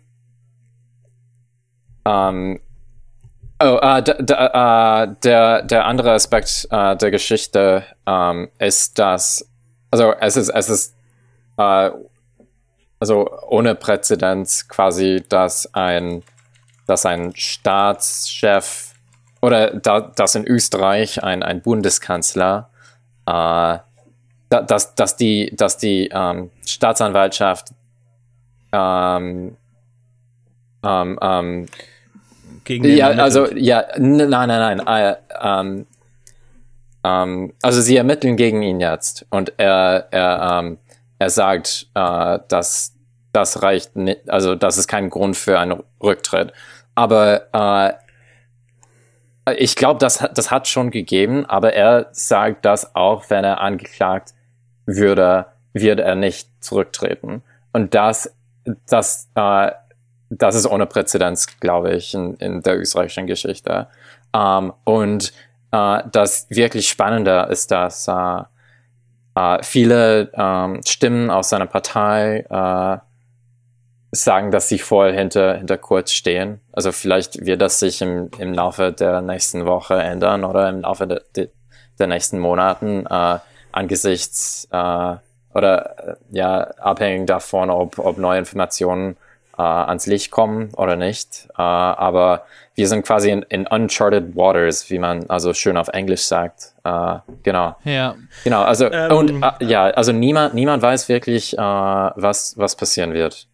[2.06, 2.62] ähm,
[3.62, 9.46] oh, äh, äh, der, der andere Aspekt äh, der Geschichte ähm, ist, dass
[9.92, 10.96] also es ist es ist
[11.58, 16.24] also ohne Präzedenz quasi, dass ein,
[16.86, 18.94] dass ein Staatschef
[19.42, 22.70] oder da, dass in Österreich ein, ein Bundeskanzler,
[24.50, 27.70] da, dass, dass die, dass die ähm, Staatsanwaltschaft
[28.72, 29.58] ähm,
[30.84, 31.66] ähm, ähm,
[32.64, 34.80] Gegen den ja, also ja, nein, nein, nein.
[34.88, 35.86] Äh, ähm,
[37.04, 40.78] ähm, also sie ermitteln gegen ihn jetzt und er, er,
[41.20, 42.94] er sagt, äh, dass
[43.34, 46.54] das reicht nicht, also das ist kein Grund für einen Rücktritt.
[46.96, 47.94] Aber äh,
[49.58, 53.62] ich glaube, das, hat- das hat schon gegeben, aber er sagt, dass auch wenn er
[53.62, 54.34] angeklagt
[54.86, 57.44] würde, wird er nicht zurücktreten.
[57.74, 58.34] Und das,
[58.88, 59.72] das, äh,
[60.30, 63.88] das ist ohne Präzedenz, glaube ich, in, in der österreichischen Geschichte.
[64.34, 65.34] Ähm, und
[65.72, 68.42] äh, das wirklich Spannende ist, dass äh,
[69.36, 72.98] äh, viele ähm, Stimmen aus seiner Partei äh,
[74.12, 76.62] sagen, dass sie voll hinter, hinter Kurz stehen.
[76.72, 81.08] Also vielleicht wird das sich im, im Laufe der nächsten Woche ändern oder im Laufe
[81.08, 81.50] de, de,
[82.00, 83.40] der nächsten Monaten äh,
[83.72, 85.16] angesichts äh,
[85.54, 89.18] oder äh, ja, abhängig davon, ob, ob neue Informationen
[89.58, 91.48] äh, ans Licht kommen oder nicht.
[91.58, 92.46] Äh, aber
[92.76, 96.74] wir sind quasi in, in uncharted waters, wie man also schön auf Englisch sagt.
[96.84, 97.76] Äh, genau.
[97.86, 98.16] Ja.
[98.44, 99.12] Genau, also Ähm.
[99.12, 103.48] und äh, ja, also niemand, niemand weiß wirklich, äh, was, was passieren wird.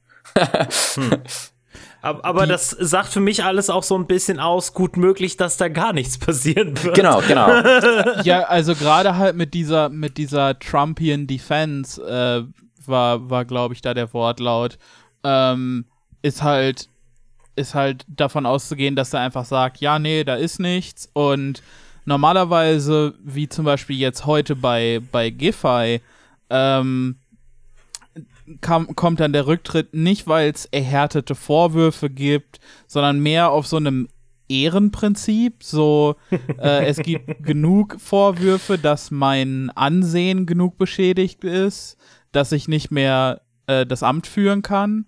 [2.01, 5.57] Aber, aber das sagt für mich alles auch so ein bisschen aus, gut möglich, dass
[5.57, 6.95] da gar nichts passieren wird.
[6.95, 7.47] Genau, genau.
[8.23, 12.43] ja, also gerade halt mit dieser, mit dieser Trumpian Defense äh,
[12.87, 14.77] war, war glaube ich, da der Wortlaut,
[15.23, 15.85] ähm,
[16.21, 16.89] ist halt,
[17.55, 21.61] ist halt davon auszugehen, dass er einfach sagt, ja, nee, da ist nichts und
[22.05, 26.01] normalerweise, wie zum Beispiel jetzt heute bei, bei Giffey,
[26.49, 27.17] ähm,
[28.59, 33.77] kam, kommt dann der Rücktritt nicht, weil es erhärtete Vorwürfe gibt, sondern mehr auf so
[33.77, 34.07] einem
[34.49, 35.63] Ehrenprinzip.
[35.63, 36.15] So,
[36.59, 41.97] äh, es gibt genug Vorwürfe, dass mein Ansehen genug beschädigt ist,
[42.31, 45.05] dass ich nicht mehr äh, das Amt führen kann.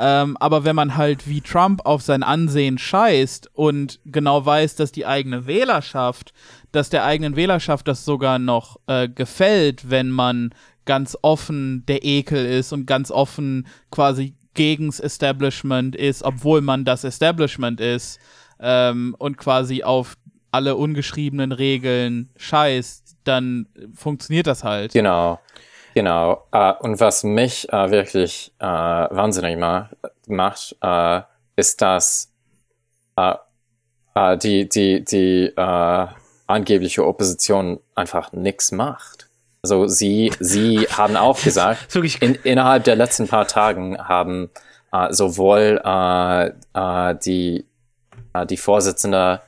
[0.00, 4.92] Ähm, aber wenn man halt wie Trump auf sein Ansehen scheißt und genau weiß, dass
[4.92, 6.32] die eigene Wählerschaft,
[6.70, 10.50] dass der eigenen Wählerschaft das sogar noch äh, gefällt, wenn man
[10.88, 17.04] ganz offen der Ekel ist und ganz offen quasi gegens Establishment ist, obwohl man das
[17.04, 18.18] Establishment ist
[18.58, 20.16] ähm, und quasi auf
[20.50, 24.94] alle ungeschriebenen Regeln scheißt, dann funktioniert das halt.
[24.94, 25.38] Genau,
[25.94, 26.46] genau.
[26.52, 29.90] Äh, und was mich äh, wirklich äh, wahnsinnig ma
[30.26, 30.76] macht,
[31.56, 32.32] ist, dass
[34.42, 35.52] die, die, die
[36.46, 39.27] angebliche Opposition einfach nichts macht.
[39.62, 44.50] Also sie, sie haben auch gesagt, in, innerhalb der letzten paar Tagen haben
[44.92, 47.64] äh, sowohl äh, äh, die,
[48.32, 49.40] äh, die Vorsitzende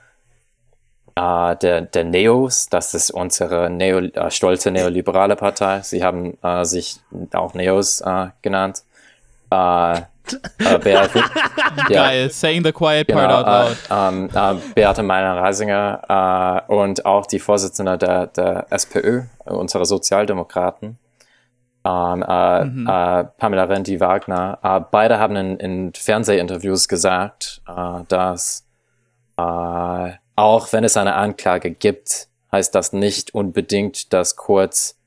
[1.14, 5.80] äh, der, der Neos, das ist unsere Neo, äh, stolze neoliberale Partei.
[5.82, 7.00] Sie haben sich
[7.32, 8.82] auch Neos äh, genannt.
[10.58, 11.18] Äh, Beate,
[11.88, 13.76] ja, Geil, saying the quiet part out Genau, loud.
[13.90, 20.98] äh, ähm, äh, Beate Meiner-Reisinger äh, und auch die Vorsitzende der, der SPÖ, unserer Sozialdemokraten,
[21.84, 24.58] ähm, äh, äh, Pamela Rendi-Wagner.
[24.62, 28.64] Äh, beide haben in, in Fernsehinterviews gesagt, äh, dass
[29.36, 34.98] auch wenn es eine Anklage gibt, heißt das nicht unbedingt, dass Kurz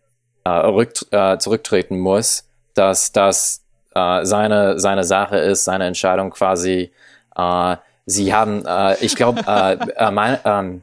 [0.44, 3.62] äh, zurücktreten muss, dass das
[3.95, 6.91] äh, seine, seine Sache ist, seine Entscheidung quasi.
[7.36, 7.76] Äh,
[8.06, 10.82] sie haben, äh, ich glaube, äh, äh, mein, ähm,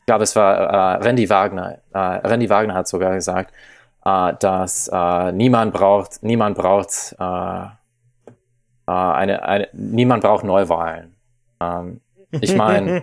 [0.00, 0.56] ich glaube, es war
[1.00, 1.78] äh, Randy Wagner.
[1.92, 3.52] Äh, Randy Wagner hat sogar gesagt,
[4.04, 7.24] äh, dass äh, niemand braucht, niemand braucht äh,
[8.86, 11.14] äh, eine, eine, niemand braucht Neuwahlen.
[11.60, 12.00] Ähm,
[12.40, 13.00] ich meine,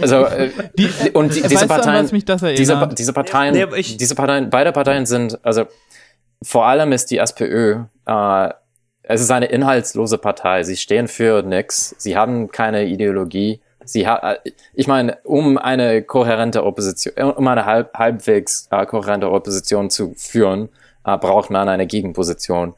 [0.00, 2.58] also äh, Die, und die, diese an Parteien, was mich das erinnert?
[2.58, 5.66] diese, diese Parteien, Nee, ich- diese Parteien, beide Parteien sind, also
[6.42, 8.48] vor allem ist die SPÖ, äh,
[9.02, 10.62] es ist eine inhaltslose Partei.
[10.62, 11.94] Sie stehen für nix.
[11.98, 13.60] Sie haben keine Ideologie.
[13.84, 18.86] Sie ha äh, ich meine, um eine kohärente Opposition, äh, um eine halb, halbwegs äh,
[18.86, 20.70] kohärente Opposition zu führen,
[21.04, 22.74] äh, braucht man eine Gegenposition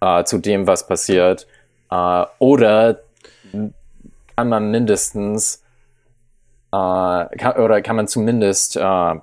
[0.00, 1.46] äh, zu dem, was passiert.
[1.90, 3.00] Äh, oder
[4.36, 5.62] kann man mindestens
[6.72, 9.14] äh, kann, oder kann man zumindest äh,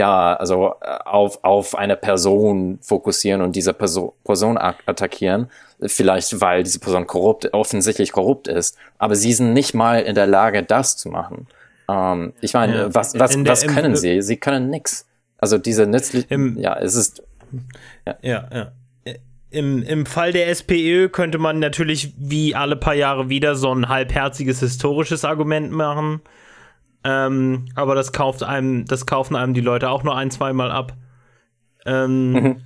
[0.00, 5.48] ja, also äh, auf, auf eine Person fokussieren und diese Perso Person ak- attackieren.
[5.86, 8.76] Vielleicht, weil diese Person korrupt, offensichtlich korrupt ist.
[8.98, 11.46] Aber sie sind nicht mal in der Lage, das zu machen.
[11.88, 12.94] Ähm, ich meine, Ja.
[12.94, 14.20] was, was, was können sie?
[14.22, 15.06] Sie können nix.
[15.38, 17.22] Also diese nützlichen, Im- ja, es ist,
[18.22, 18.72] Ja, ja.
[19.50, 23.88] im, im Fall der SPÖ könnte man natürlich wie alle paar Jahre wieder so ein
[23.88, 26.20] halbherziges historisches Argument machen.
[27.04, 30.96] Ähm, aber das kauft einem, das kaufen einem die Leute auch nur ein, zweimal ab.
[31.86, 32.60] Ähm, Mhm.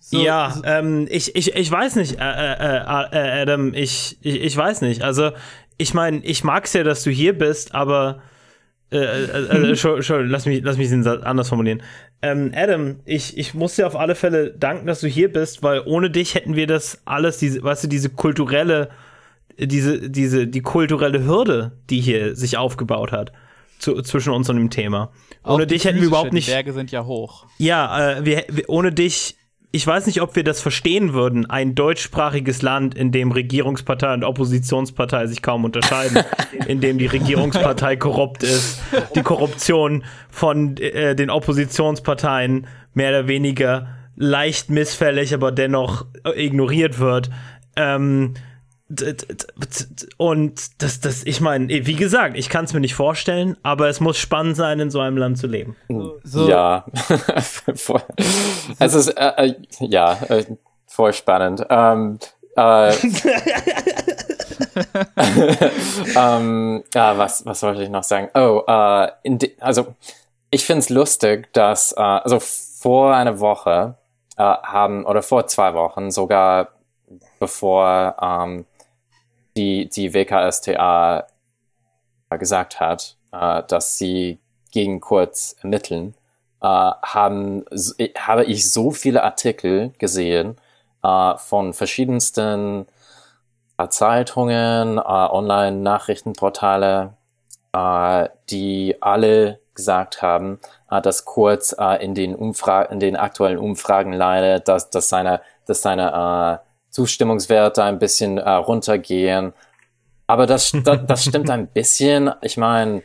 [0.00, 2.76] So, ja, so- ähm, ich, ich, ich weiß nicht, äh, äh,
[3.12, 5.02] äh, Adam, ich, ich, ich weiß nicht.
[5.02, 5.32] Also,
[5.76, 8.22] ich meine, ich mag's ja, dass du hier bist, aber
[8.90, 11.82] äh, äh, äh, schon, schon, lass mich, lass mich den Satz anders formulieren.
[12.22, 15.82] Ähm, Adam, ich, ich muss dir auf alle Fälle danken, dass du hier bist, weil
[15.84, 18.88] ohne dich hätten wir das alles, diese, weißt du, diese kulturelle,
[19.66, 23.32] diese, diese, die kulturelle Hürde, die hier sich aufgebaut hat,
[23.78, 25.10] zu, zwischen uns und dem Thema.
[25.44, 26.48] Ohne dich hätten wir überhaupt nicht.
[26.48, 27.46] Die Berge sind ja hoch.
[27.58, 29.36] Ja, äh, wir, wir, ohne dich,
[29.70, 34.24] ich weiß nicht, ob wir das verstehen würden, ein deutschsprachiges Land, in dem Regierungspartei und
[34.24, 36.24] Oppositionspartei sich kaum unterscheiden,
[36.66, 38.80] in dem die Regierungspartei korrupt ist,
[39.14, 46.98] die Korruption von äh, den Oppositionsparteien mehr oder weniger leicht missfällig, aber dennoch äh, ignoriert
[46.98, 47.30] wird.
[47.76, 48.34] Ähm,
[50.16, 54.00] und das, das, ich meine, wie gesagt, ich kann es mir nicht vorstellen, aber es
[54.00, 55.76] muss spannend sein, in so einem Land zu leben.
[56.24, 56.86] So, Ja.
[57.74, 58.02] Voll.
[58.78, 60.44] es ist, äh, äh, ja, äh,
[60.86, 61.66] voll spannend.
[61.68, 62.18] Ähm,
[62.56, 62.92] äh,
[66.16, 68.30] ähm, ja, was, was wollte ich noch sagen?
[68.34, 69.94] Oh, äh, in de, also
[70.50, 73.96] ich finde es lustig, dass, äh, also vor einer Woche
[74.36, 76.68] äh, haben, oder vor zwei Wochen, sogar
[77.38, 78.64] bevor ähm,
[79.58, 81.26] die, die WKSTA
[82.38, 84.38] gesagt hat, äh, dass sie
[84.70, 86.14] gegen Kurz ermitteln,
[86.62, 90.56] äh, haben, s- habe ich so viele Artikel gesehen
[91.02, 92.86] äh, von verschiedensten
[93.78, 97.14] äh, Zeitungen, äh, Online-Nachrichtenportale,
[97.72, 100.58] äh, die alle gesagt haben,
[100.90, 105.82] äh, dass Kurz äh, in den in den aktuellen Umfragen leidet, dass, dass seine, dass
[105.82, 106.67] seine äh,
[106.98, 109.52] Zustimmungswerte ein bisschen äh, runtergehen.
[110.26, 112.32] Aber das, das, das stimmt ein bisschen.
[112.42, 113.02] Ich meine,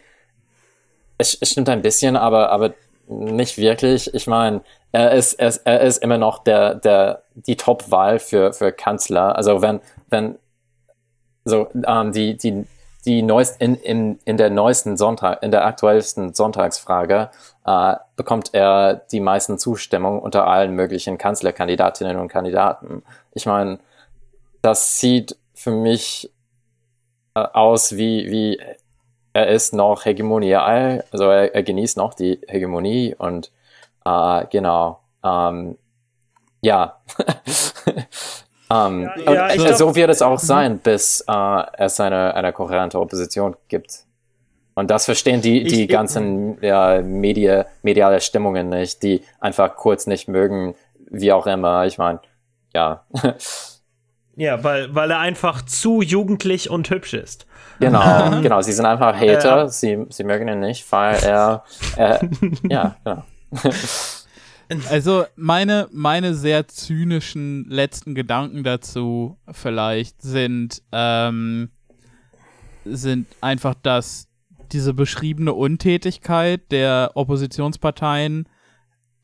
[1.19, 2.73] es, es stimmt ein bisschen, aber, aber
[3.07, 4.11] nicht wirklich.
[4.15, 4.61] Ich meine,
[4.91, 9.35] er ist, er ist, er ist immer noch der, der, die Top-Wahl für, für Kanzler.
[9.35, 9.79] Also wenn,
[10.09, 10.39] wenn,
[11.45, 12.65] so, ähm, die, die,
[13.05, 17.29] die neuest, in, in, in der neuesten Sonntag, in der aktuellsten Sonntagsfrage,
[17.65, 23.03] äh, bekommt er die meisten Zustimmung unter allen möglichen Kanzlerkandidatinnen und Kandidaten.
[23.33, 23.79] Ich meine,
[24.61, 26.31] das sieht für mich
[27.35, 28.61] äh, aus wie, wie
[29.33, 33.51] er ist noch hegemonial, also er, er genießt noch die Hegemonie und
[34.05, 35.77] äh, genau, ähm,
[36.61, 37.01] ja.
[38.71, 42.99] ähm, Ja, ja, glaub- so wird es auch sein, bis äh, es eine, eine kohärente
[42.99, 44.03] Opposition gibt.
[44.75, 50.07] Und das verstehen die, die Ich- ganzen ja, Media, mediale Stimmungen nicht, die einfach kurz
[50.07, 50.75] nicht mögen,
[51.09, 51.85] wie auch immer.
[51.85, 52.19] Ich meine,
[52.73, 53.05] ja,
[54.35, 57.45] Ja, weil, weil er einfach zu jugendlich und hübsch ist.
[57.79, 58.61] genau, genau.
[58.61, 61.63] Sie sind einfach Hater, Äh, sie, sie mögen ihn nicht, weil er,
[61.95, 62.19] er
[62.67, 63.23] ja, genau.
[64.89, 71.69] Also meine, meine sehr zynischen letzten Gedanken dazu vielleicht sind, ähm,
[72.83, 74.29] sind einfach, dass
[74.71, 78.49] diese beschriebene Untätigkeit der Oppositionsparteien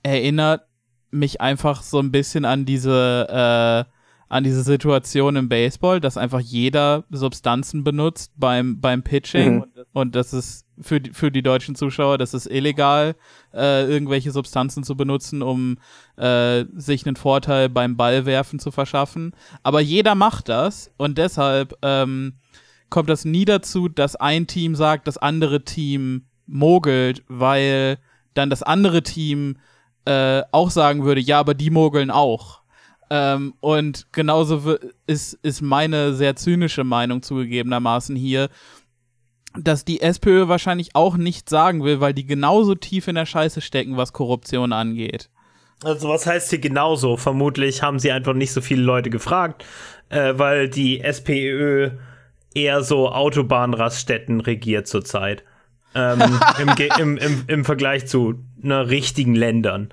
[0.03, 0.68] erinnert
[1.11, 3.91] mich einfach so ein bisschen an diese, äh,
[4.31, 9.65] an diese Situation im Baseball, dass einfach jeder Substanzen benutzt beim, beim Pitching Mhm.
[9.93, 13.15] und das ist für die, für die deutschen Zuschauer, das ist illegal,
[13.53, 15.77] äh, irgendwelche Substanzen zu benutzen, um
[16.15, 19.33] äh, sich einen Vorteil beim Ballwerfen zu verschaffen.
[19.63, 22.35] Aber jeder macht das und deshalb ähm,
[22.89, 27.97] kommt das nie dazu, dass ein Team sagt, das andere Team mogelt, weil
[28.35, 29.57] dann das andere Team
[30.09, 32.61] äh, auch sagen würde, ja, aber die mogeln auch.
[33.11, 38.49] Ähm, und genauso ist, ist meine sehr zynische Meinung zugegebenermaßen hier,
[39.59, 43.61] dass die SPÖ wahrscheinlich auch nicht sagen will, weil die genauso tief in der Scheiße
[43.61, 45.29] stecken, was Korruption angeht.
[45.83, 47.15] Also was heißt hier genauso?
[47.15, 49.63] Vermutlich haben sie einfach nicht so viele Leute gefragt,
[50.09, 51.91] äh, weil die SPÖ
[52.55, 55.43] eher so Autobahnraststätten regiert zurzeit.
[55.93, 56.21] Ähm,
[56.59, 56.69] im,
[56.99, 59.89] im, im, Im Vergleich zu ne, richtigen Ländern.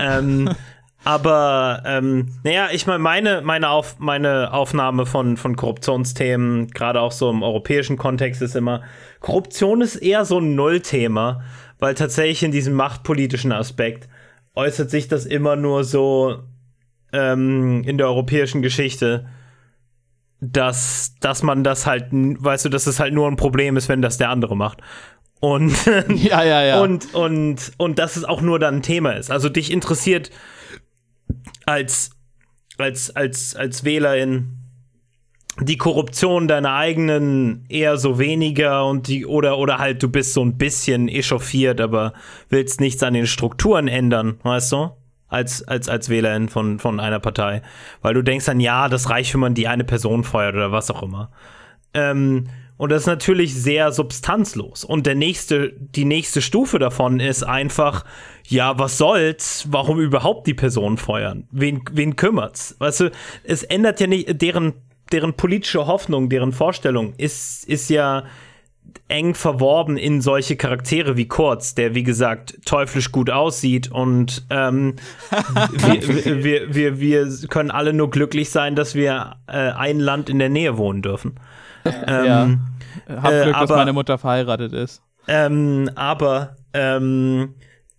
[0.00, 0.50] Ähm,
[1.04, 7.12] aber ähm, naja, ich meine, meine, meine, Auf, meine Aufnahme von, von Korruptionsthemen, gerade auch
[7.12, 8.82] so im europäischen Kontext, ist immer,
[9.20, 11.42] Korruption ist eher so ein Nullthema,
[11.78, 14.08] weil tatsächlich in diesem machtpolitischen Aspekt
[14.54, 16.44] äußert sich das immer nur so
[17.12, 19.26] ähm, in der europäischen Geschichte,
[20.40, 24.02] dass, dass man das halt, weißt du, dass es halt nur ein Problem ist, wenn
[24.02, 24.80] das der andere macht.
[25.44, 25.76] Und,
[26.14, 26.80] Ja, ja, ja.
[26.80, 29.30] und, und, und dass es auch nur dann ein Thema ist.
[29.30, 30.30] Also dich interessiert
[31.66, 32.12] als,
[32.78, 34.56] als, als, als Wählerin
[35.60, 40.42] die Korruption deiner eigenen eher so weniger und die oder oder halt du bist so
[40.42, 42.14] ein bisschen echauffiert, aber
[42.48, 44.90] willst nichts an den Strukturen ändern, weißt du?
[45.28, 47.60] Als, als, als Wählerin von, von einer Partei.
[48.00, 50.90] Weil du denkst dann, ja, das reicht, wenn man die eine Person feuert oder was
[50.90, 51.32] auch immer.
[51.92, 52.46] Ähm,
[52.76, 54.84] und das ist natürlich sehr substanzlos.
[54.84, 58.04] Und der nächste, die nächste Stufe davon ist einfach,
[58.46, 59.66] ja, was soll's?
[59.70, 61.46] Warum überhaupt die Person feuern?
[61.50, 62.74] Wen, wen kümmert's?
[62.78, 63.10] Weißt du,
[63.44, 64.74] es ändert ja nicht, deren
[65.12, 68.24] deren politische Hoffnung, deren Vorstellung ist, ist ja
[69.08, 74.96] eng verworben in solche Charaktere wie Kurz, der wie gesagt teuflisch gut aussieht und ähm,
[75.70, 80.38] wir, wir, wir, wir, können alle nur glücklich sein, dass wir äh, ein Land in
[80.38, 81.34] der Nähe wohnen dürfen.
[82.06, 82.60] Ähm,
[83.06, 83.22] ja.
[83.22, 85.02] Hab Glück, äh, aber, dass meine Mutter verheiratet ist.
[85.28, 87.54] Ähm, aber ähm,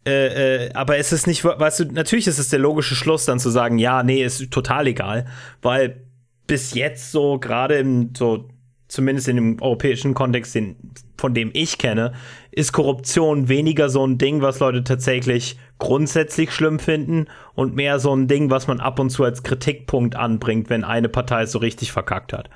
[0.08, 3.40] äh, äh, aber es ist nicht, weißt du, natürlich ist es der logische Schluss, dann
[3.40, 5.26] zu sagen, ja, nee, ist total egal,
[5.62, 6.06] weil
[6.46, 8.48] bis jetzt so, gerade im so,
[8.88, 10.76] zumindest in dem europäischen Kontext, den,
[11.18, 12.14] von dem ich kenne,
[12.52, 17.26] ist Korruption weniger so ein Ding, was Leute tatsächlich grundsätzlich schlimm finden
[17.56, 21.10] und mehr so ein Ding, was man ab und zu als Kritikpunkt anbringt, wenn eine
[21.10, 22.50] Partei es so richtig verkackt hat.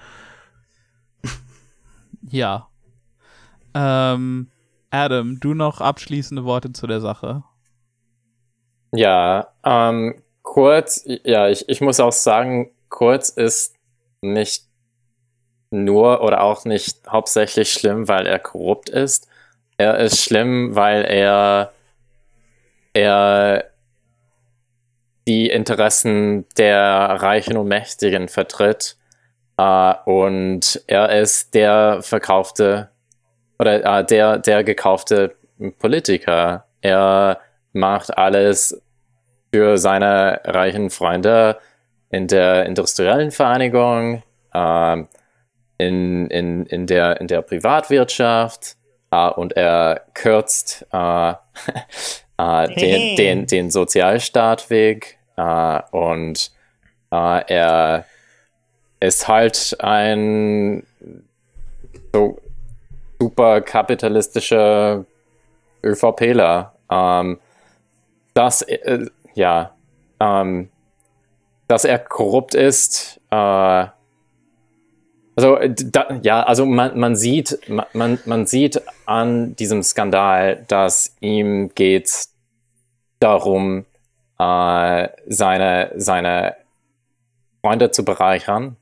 [2.32, 2.68] Ja.
[3.74, 4.50] Ähm,
[4.92, 7.44] Adam, du noch abschließende Worte zu der Sache?
[8.92, 13.76] Ja, ähm, kurz, ja, ich, ich muss auch sagen, kurz ist
[14.22, 14.66] nicht
[15.72, 19.28] nur oder auch nicht hauptsächlich schlimm, weil er korrupt ist.
[19.78, 21.72] Er ist schlimm, weil er,
[22.94, 23.70] er
[25.28, 26.82] die Interessen der
[27.22, 28.98] Reichen und Mächtigen vertritt.
[29.60, 32.92] Uh, und er ist der verkaufte
[33.58, 35.36] oder uh, der, der gekaufte
[35.80, 36.64] Politiker.
[36.80, 37.42] Er
[37.74, 38.82] macht alles
[39.54, 41.58] für seine reichen Freunde
[42.10, 44.24] in der industriellen Vereinigung,
[44.54, 44.98] äh,
[45.78, 48.78] in, in, in, der, in der Privatwirtschaft.
[49.12, 51.36] Und er kürzt den,
[53.18, 55.18] den, den Sozialstaat weg
[55.92, 56.52] und
[57.10, 58.06] er
[59.00, 60.86] ist halt ein
[62.14, 62.40] so
[63.20, 65.06] super kapitalistischer
[65.84, 66.74] ÖVPler.
[66.90, 67.40] Ähm,
[68.34, 68.66] das,
[69.36, 69.76] ja,
[70.20, 70.70] ähm,
[71.68, 73.20] dass er korrupt ist.
[73.30, 73.88] Äh,
[75.36, 77.60] also da, ja, also man, man sieht,
[77.94, 82.12] man, man sieht an diesem Skandal, dass ihm geht
[83.20, 83.86] darum,
[84.38, 86.56] äh, seine, seine
[87.62, 88.78] Freunde zu bereichern.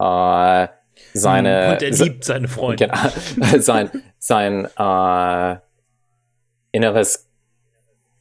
[0.00, 0.68] Äh,
[1.12, 2.88] seine, hm, Und er liebt seine Freunde.
[2.88, 5.56] Genau, sein sein äh,
[6.72, 7.28] inneres,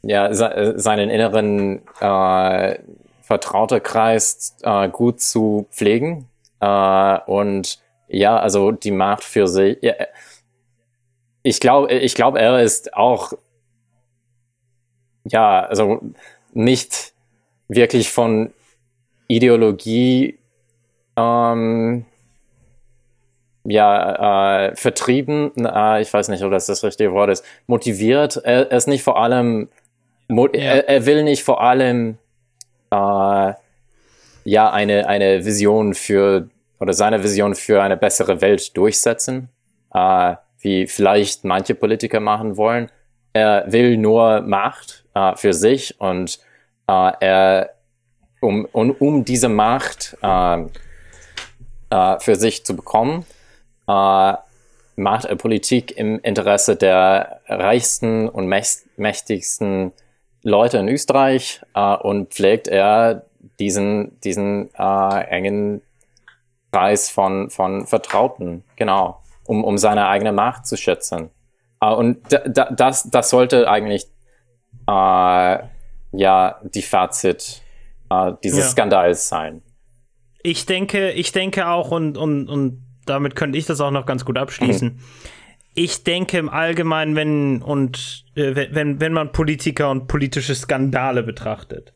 [0.02, 2.80] ja, seinen inneren äh,
[3.22, 6.28] vertrauter Kreis äh, gut zu pflegen.
[6.60, 9.78] Äh, und ja, also die Macht für sich.
[9.82, 9.94] Ja,
[11.44, 13.34] ich glaube, ich glaube, er ist auch
[15.26, 16.02] ja, also
[16.54, 17.14] nicht
[17.68, 18.52] wirklich von
[19.28, 20.39] Ideologie
[21.20, 22.06] ähm,
[23.66, 28.38] ja, äh, vertrieben, äh, ich weiß nicht, ob das das richtige Wort ist, motiviert.
[28.38, 29.70] Er, er ist nicht vor allem,
[30.30, 30.48] ja.
[30.54, 32.18] er, er, will nicht vor allem
[32.92, 33.54] äh,
[34.46, 39.50] ja eine, eine Vision für oder seine Vision für eine bessere Welt durchsetzen,
[39.94, 42.90] äh, wie vielleicht manche Politiker machen wollen.
[43.34, 46.40] Er will nur Macht äh, für sich und
[46.88, 47.72] äh, er
[48.40, 50.66] um, um, um diese Macht äh,
[51.90, 53.26] äh, für sich zu bekommen,
[53.88, 54.34] äh,
[54.96, 58.48] macht er Politik im Interesse der reichsten und
[58.98, 59.94] mächtigsten
[60.44, 63.26] Leute in Österreich äh, und pflegt er
[63.60, 65.82] diesen, diesen äh, engen
[66.72, 71.30] Kreis von, von Vertrauten, genau, um, um seine eigene Macht zu schätzen.
[71.82, 74.06] Äh, und das, das sollte eigentlich
[74.88, 75.60] äh,
[76.12, 77.62] ja die Fazit
[78.10, 78.70] äh, dieses ja.
[78.72, 79.62] Skandals sein.
[80.42, 84.26] Ich denke, ich denke auch, und, und, und damit könnte ich das auch noch ganz
[84.26, 84.96] gut abschließen.
[84.96, 85.00] Mhm
[85.74, 91.94] ich denke im Allgemeinen, wenn und äh, wenn, wenn man Politiker und politische Skandale betrachtet,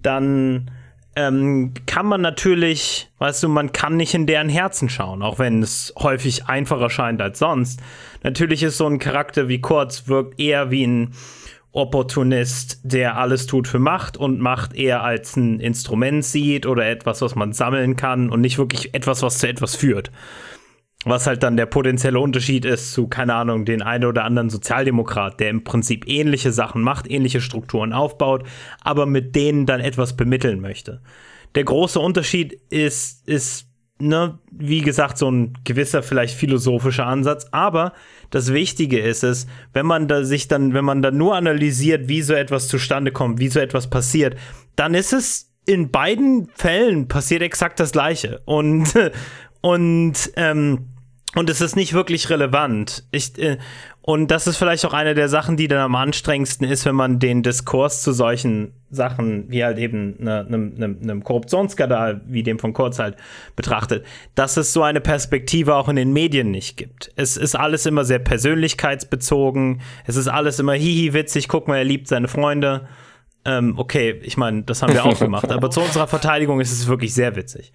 [0.00, 0.70] dann
[1.16, 5.62] ähm, kann man natürlich, weißt du, man kann nicht in deren Herzen schauen, auch wenn
[5.62, 7.80] es häufig einfacher scheint als sonst.
[8.22, 11.14] Natürlich ist so ein Charakter wie Kurz wirkt eher wie ein
[11.76, 17.20] Opportunist, der alles tut für Macht und Macht eher als ein Instrument sieht oder etwas,
[17.20, 20.10] was man sammeln kann und nicht wirklich etwas, was zu etwas führt.
[21.04, 25.38] Was halt dann der potenzielle Unterschied ist zu, keine Ahnung, den einen oder anderen Sozialdemokrat,
[25.38, 28.44] der im Prinzip ähnliche Sachen macht, ähnliche Strukturen aufbaut,
[28.80, 31.02] aber mit denen dann etwas bemitteln möchte.
[31.54, 33.65] der große Unterschied ist, ist,
[33.98, 37.92] ne, wie gesagt, so ein gewisser vielleicht philosophischer Ansatz, aber
[38.30, 42.22] das Wichtige ist es, wenn man da sich dann, wenn man dann nur analysiert, wie
[42.22, 44.36] so etwas zustande kommt, wie so etwas passiert,
[44.74, 48.40] dann ist es in beiden Fällen passiert exakt das Gleiche.
[48.44, 48.94] Und,
[49.60, 50.88] und, ähm,
[51.34, 53.04] und es ist nicht wirklich relevant.
[53.10, 53.58] Ich, äh,
[54.00, 57.18] und das ist vielleicht auch eine der Sachen, die dann am anstrengendsten ist, wenn man
[57.18, 62.72] den Diskurs zu solchen Sachen, wie halt eben einem ne, ne, Korruptionsskandal wie dem von
[62.72, 63.16] Kurz halt
[63.56, 67.10] betrachtet, dass es so eine Perspektive auch in den Medien nicht gibt.
[67.16, 69.80] Es ist alles immer sehr persönlichkeitsbezogen.
[70.06, 71.48] Es ist alles immer hihi witzig.
[71.48, 72.86] Guck mal, er liebt seine Freunde.
[73.44, 75.50] Ähm, okay, ich meine, das haben wir auch gemacht.
[75.50, 77.72] Aber zu unserer Verteidigung ist es wirklich sehr witzig.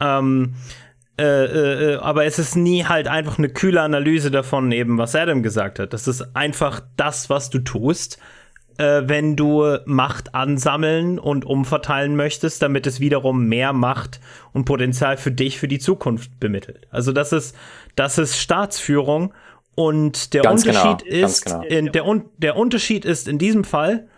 [0.00, 0.54] Ähm,
[1.18, 5.42] äh, äh, aber es ist nie halt einfach eine kühle Analyse davon, eben was Adam
[5.42, 5.92] gesagt hat.
[5.92, 8.18] Das ist einfach das, was du tust,
[8.78, 14.20] äh, wenn du Macht ansammeln und umverteilen möchtest, damit es wiederum mehr Macht
[14.52, 16.86] und Potenzial für dich für die Zukunft bemittelt.
[16.90, 17.56] Also das ist,
[17.96, 19.34] das ist Staatsführung
[19.74, 21.62] und der ganz Unterschied genau, ist, genau.
[21.62, 24.08] in, der, der Unterschied ist in diesem Fall,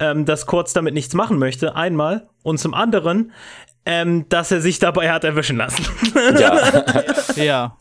[0.00, 2.28] ähm, dass Kurz damit nichts machen möchte, einmal.
[2.42, 3.30] Und zum anderen,
[3.84, 5.84] ähm, dass er sich dabei hat erwischen lassen.
[6.38, 6.84] Ja.
[7.36, 7.76] ja.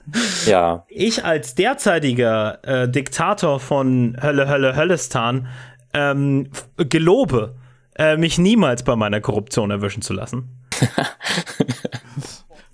[0.45, 0.86] Ja.
[0.90, 5.48] Ich als derzeitiger äh, Diktator von Hölle, Hölle, Höllestan
[5.94, 7.56] ähm, gelobe,
[7.95, 10.49] äh, mich niemals bei meiner Korruption erwischen zu lassen.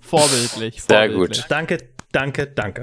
[0.00, 0.82] vorbildlich.
[0.82, 1.44] Sehr gut.
[1.48, 1.78] Danke,
[2.12, 2.82] danke, danke.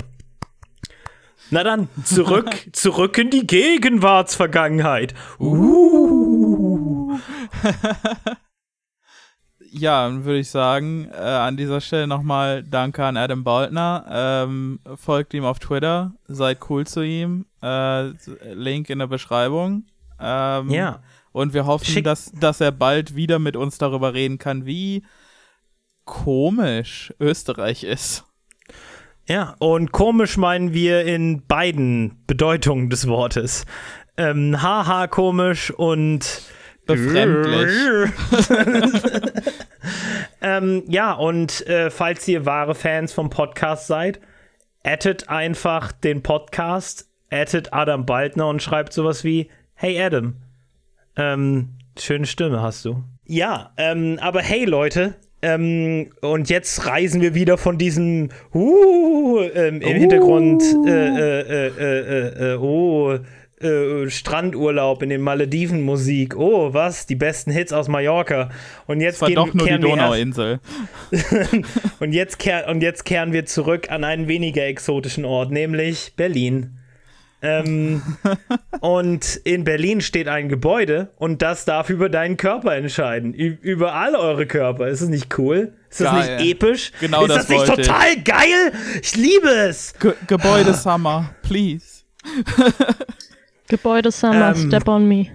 [1.51, 5.13] Na dann, zurück, zurück in die Gegenwartsvergangenheit.
[5.39, 7.19] Uh.
[9.77, 14.05] Ja, dann würde ich sagen, äh, an dieser Stelle nochmal Danke an Adam Baldner.
[14.09, 17.45] Ähm, folgt ihm auf Twitter, seid cool zu ihm.
[17.61, 18.11] Äh,
[18.53, 19.85] Link in der Beschreibung.
[20.19, 21.01] Ähm, ja.
[21.33, 25.03] Und wir hoffen, dass, dass er bald wieder mit uns darüber reden kann, wie
[26.05, 28.23] komisch Österreich ist.
[29.27, 33.65] Ja, und komisch meinen wir in beiden Bedeutungen des Wortes.
[34.15, 36.43] Ähm, haha, komisch und
[36.85, 38.11] befremdlich.
[40.45, 44.19] ähm, ja, und äh, falls ihr wahre Fans vom Podcast seid,
[44.83, 50.35] addet einfach den Podcast, addet Adam Baldner und schreibt sowas wie: Hey Adam,
[51.17, 53.03] ähm, schöne Stimme hast du.
[53.25, 59.81] Ja, ähm, aber hey Leute, ähm, und jetzt reisen wir wieder von diesem uh, ähm,
[59.81, 59.99] im uh.
[59.99, 63.17] Hintergrund äh, äh, äh, äh oh,
[63.61, 66.35] äh, Strandurlaub in den Malediven Musik.
[66.35, 67.05] Oh, was?
[67.05, 68.49] Die besten Hits aus Mallorca.
[68.85, 70.59] Und jetzt das war gehen, doch nur die Donauinsel.
[71.99, 76.79] und, jetzt kehr, und jetzt kehren wir zurück an einen weniger exotischen Ort, nämlich Berlin.
[77.41, 78.01] Ähm,
[78.81, 83.33] und in Berlin steht ein Gebäude und das darf über deinen Körper entscheiden.
[83.33, 84.87] Ü über all eure Körper.
[84.87, 85.73] Ist es nicht cool?
[85.89, 86.37] Ist das geil.
[86.37, 86.91] nicht episch?
[86.99, 88.23] Genau Ist das, das nicht total ich.
[88.23, 88.73] geil?
[89.01, 89.93] Ich liebe es.
[89.99, 92.03] Ge Gebäude Summer, please.
[93.67, 95.27] Gebäude Summer, ähm, step on me.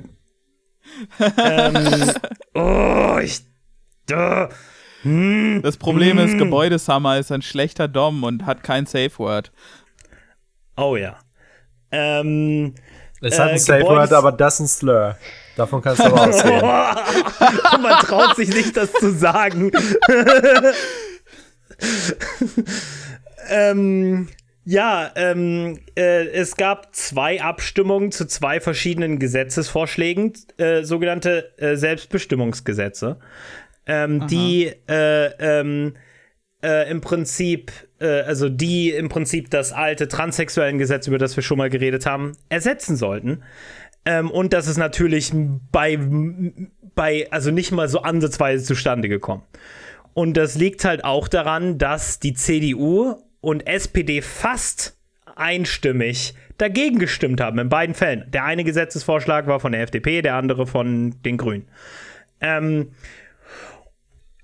[1.19, 2.13] Ähm,
[2.55, 3.41] oh, ich.
[4.11, 4.49] Uh,
[5.03, 6.27] hm, das Problem hm.
[6.27, 9.53] ist, Gebäude Summer ist ein schlechter Dom und hat kein Safe Word.
[10.77, 11.19] Oh ja.
[11.91, 12.75] Ähm,
[13.21, 15.17] es hat ein äh, Safe Word, aber das ist ein Slur.
[15.57, 16.61] Davon kannst du aber ausgehen.
[17.83, 19.71] Man traut sich nicht, das zu sagen.
[23.49, 24.29] ähm,
[24.65, 33.19] ja, ähm, äh, es gab zwei Abstimmungen zu zwei verschiedenen Gesetzesvorschlägen, äh, sogenannte äh, Selbstbestimmungsgesetze,
[33.87, 35.95] ähm, die äh, ähm,
[36.63, 41.43] äh, im Prinzip, äh, also die im Prinzip das alte transsexuellen Gesetz, über das wir
[41.43, 43.43] schon mal geredet haben, ersetzen sollten.
[44.05, 45.33] Ähm, und das ist natürlich
[45.73, 45.99] bei,
[46.95, 49.43] bei, also nicht mal so ansatzweise zustande gekommen.
[50.13, 54.97] Und das liegt halt auch daran, dass die CDU und SPD fast
[55.37, 58.25] einstimmig dagegen gestimmt haben, in beiden Fällen.
[58.31, 61.67] Der eine Gesetzesvorschlag war von der FDP, der andere von den Grünen.
[62.41, 62.93] Ähm,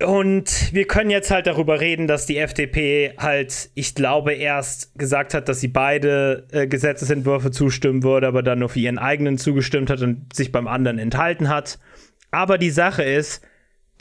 [0.03, 5.33] und wir können jetzt halt darüber reden, dass die FDP halt, ich glaube, erst gesagt
[5.33, 9.89] hat, dass sie beide äh, Gesetzesentwürfe zustimmen würde, aber dann nur für ihren eigenen zugestimmt
[9.89, 11.79] hat und sich beim anderen enthalten hat.
[12.31, 13.43] Aber die Sache ist,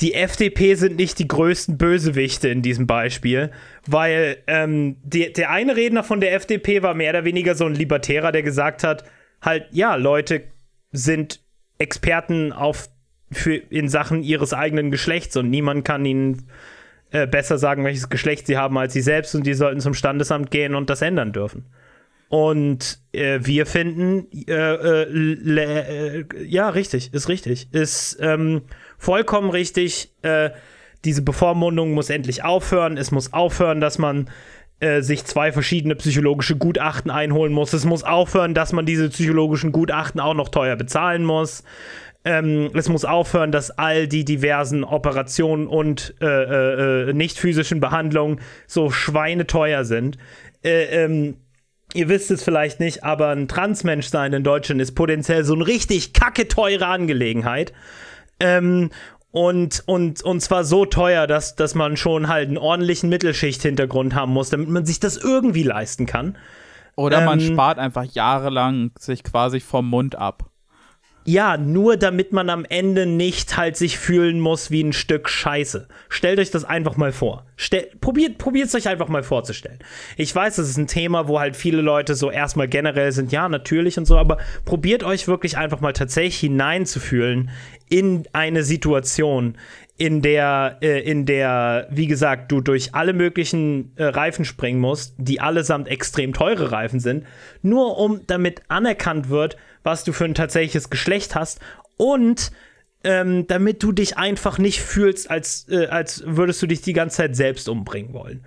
[0.02, 3.52] die FDP sind nicht die größten Bösewichte in diesem Beispiel,
[3.88, 7.76] weil ähm, die, der eine Redner von der FDP war mehr oder weniger so ein
[7.76, 9.06] Libertärer, der gesagt hat,
[9.42, 10.44] halt, ja, Leute
[10.92, 11.42] sind
[11.78, 12.90] Experten auf
[13.32, 16.48] für, in Sachen ihres eigenen Geschlechts und niemand kann ihnen
[17.12, 20.52] äh, besser sagen, welches Geschlecht sie haben als sie selbst und die sollten zum Standesamt
[20.52, 21.66] gehen und das ändern dürfen.
[22.28, 27.70] Und äh, wir finden, äh, äh ja, richtig, ist richtig.
[27.72, 28.64] Ist ähm,
[28.98, 30.12] vollkommen richtig.
[30.22, 30.52] Äh,
[31.04, 32.98] diese Bevormundung muss endlich aufhören.
[32.98, 34.30] Es muss aufhören, dass man
[34.80, 37.74] äh, sich zwei verschiedene psychologische Gutachten einholen muss.
[37.74, 41.64] Es muss aufhören, dass man diese psychologischen Gutachten auch noch teuer bezahlen muss.
[42.26, 47.80] Ähm, es muss aufhören, dass all die diversen Operationen und äh, äh, äh nicht physischen
[47.80, 50.18] Behandlungen so schweineteuer sind.
[50.64, 51.38] Äh, ähm,
[51.94, 55.68] ihr wisst es vielleicht nicht, aber ein Transmensch sein in Deutschland ist potenziell so eine
[55.68, 57.74] richtig kacke teure Angelegenheit.
[58.40, 58.90] Ähm,
[59.32, 64.32] und, und, und zwar so teuer, dass, dass man schon halt einen ordentlichen Mittelschicht-Hintergrund haben
[64.32, 66.38] muss, damit man sich das irgendwie leisten kann.
[66.96, 70.50] Oder man ähm, spart einfach jahrelang sich quasi vom Mund ab.
[71.28, 75.88] Ja, nur damit man am Ende nicht halt sich fühlen muss wie ein Stück Scheiße.
[76.08, 77.48] Stellt euch das einfach mal vor.
[77.58, 79.80] Stell, probiert es euch einfach mal vorzustellen.
[80.18, 83.50] Ich weiß, das ist ein Thema, wo halt viele Leute so erstmal generell sind, ja,
[83.50, 87.50] natürlich und so, aber probiert euch wirklich einfach mal tatsächlich hineinzufühlen
[87.90, 89.58] in eine Situation,
[89.98, 95.16] in der, äh, in der, wie gesagt, du durch alle möglichen äh, Reifen springen musst,
[95.18, 97.26] die allesamt extrem teure Reifen sind,
[97.64, 101.60] nur um damit anerkannt wird, was du für ein tatsächliches Geschlecht hast
[101.98, 102.52] und
[103.06, 107.18] ähm, damit du dich einfach nicht fühlst, als, äh, als würdest du dich die ganze
[107.18, 108.44] Zeit selbst umbringen wollen.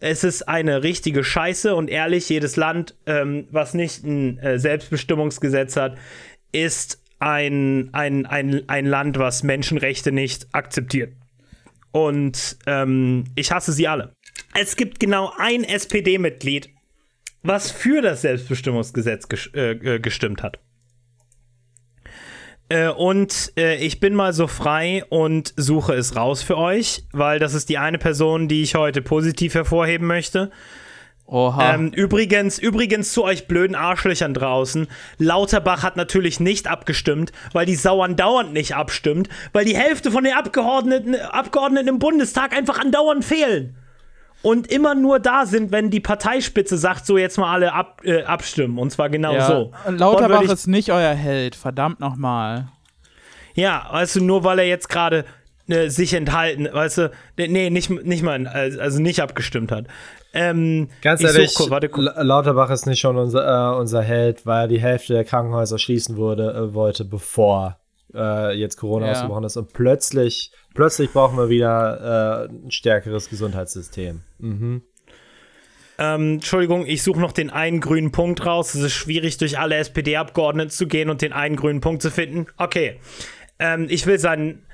[0.00, 5.76] Es ist eine richtige Scheiße und ehrlich, jedes Land, ähm, was nicht ein äh, Selbstbestimmungsgesetz
[5.76, 5.96] hat,
[6.52, 11.12] ist ein, ein, ein, ein Land, was Menschenrechte nicht akzeptiert.
[11.92, 14.14] Und ähm, ich hasse sie alle.
[14.58, 16.70] Es gibt genau ein SPD-Mitglied,
[17.42, 20.58] was für das Selbstbestimmungsgesetz ges äh, äh gestimmt hat.
[22.70, 27.38] Äh, und äh, ich bin mal so frei und suche es raus für euch, weil
[27.38, 30.50] das ist die eine Person, die ich heute positiv hervorheben möchte.
[31.26, 31.74] Oha.
[31.74, 34.88] Ähm, übrigens, übrigens zu euch blöden Arschlöchern draußen.
[35.18, 40.24] Lauterbach hat natürlich nicht abgestimmt, weil die Sau andauernd nicht abstimmt, weil die Hälfte von
[40.24, 43.76] den Abgeordneten, Abgeordneten im Bundestag einfach andauernd fehlen
[44.42, 48.22] und immer nur da sind, wenn die Parteispitze sagt, so jetzt mal alle ab, äh,
[48.22, 48.78] abstimmen.
[48.78, 49.72] Und zwar genau ja, so.
[49.88, 52.68] Lauterbach ist nicht euer Held, verdammt nochmal.
[53.54, 55.24] Ja, weißt du, nur weil er jetzt gerade
[55.68, 59.86] äh, sich enthalten, weißt du, nee, nicht, nicht mal, also nicht abgestimmt hat.
[60.32, 61.90] Ähm, Ganz ehrlich, such, warte,
[62.22, 66.16] Lauterbach ist nicht schon unser, äh, unser Held, weil er die Hälfte der Krankenhäuser schließen
[66.16, 67.78] wurde, äh, wollte, bevor
[68.14, 69.12] äh, jetzt Corona ja.
[69.12, 69.56] ausgebrochen ist.
[69.56, 74.22] Und plötzlich, plötzlich brauchen wir wieder äh, ein stärkeres Gesundheitssystem.
[74.38, 74.80] Mhm.
[75.98, 78.74] Ähm, Entschuldigung, ich suche noch den einen grünen Punkt raus.
[78.74, 82.46] Es ist schwierig, durch alle SPD-Abgeordneten zu gehen und den einen grünen Punkt zu finden.
[82.56, 82.98] Okay.
[83.58, 84.64] Ähm, ich will seinen.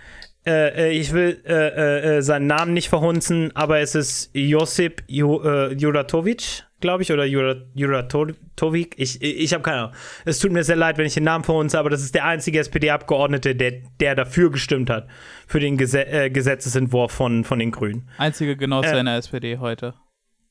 [0.46, 5.02] Äh, äh ich will äh, äh, äh, seinen Namen nicht verhunzen, aber es ist Josip
[5.08, 8.94] Juratovic glaube ich, oder Juratovic.
[8.96, 9.92] Ich, ich habe keine Ahnung.
[10.24, 12.58] Es tut mir sehr leid, wenn ich den Namen verhunze, aber das ist der einzige
[12.60, 15.08] SPD-Abgeordnete, der, der dafür gestimmt hat,
[15.46, 18.08] für den Gese äh, Gesetzesentwurf von, von den Grünen.
[18.18, 19.94] Einzige Genosse äh, in der SPD heute.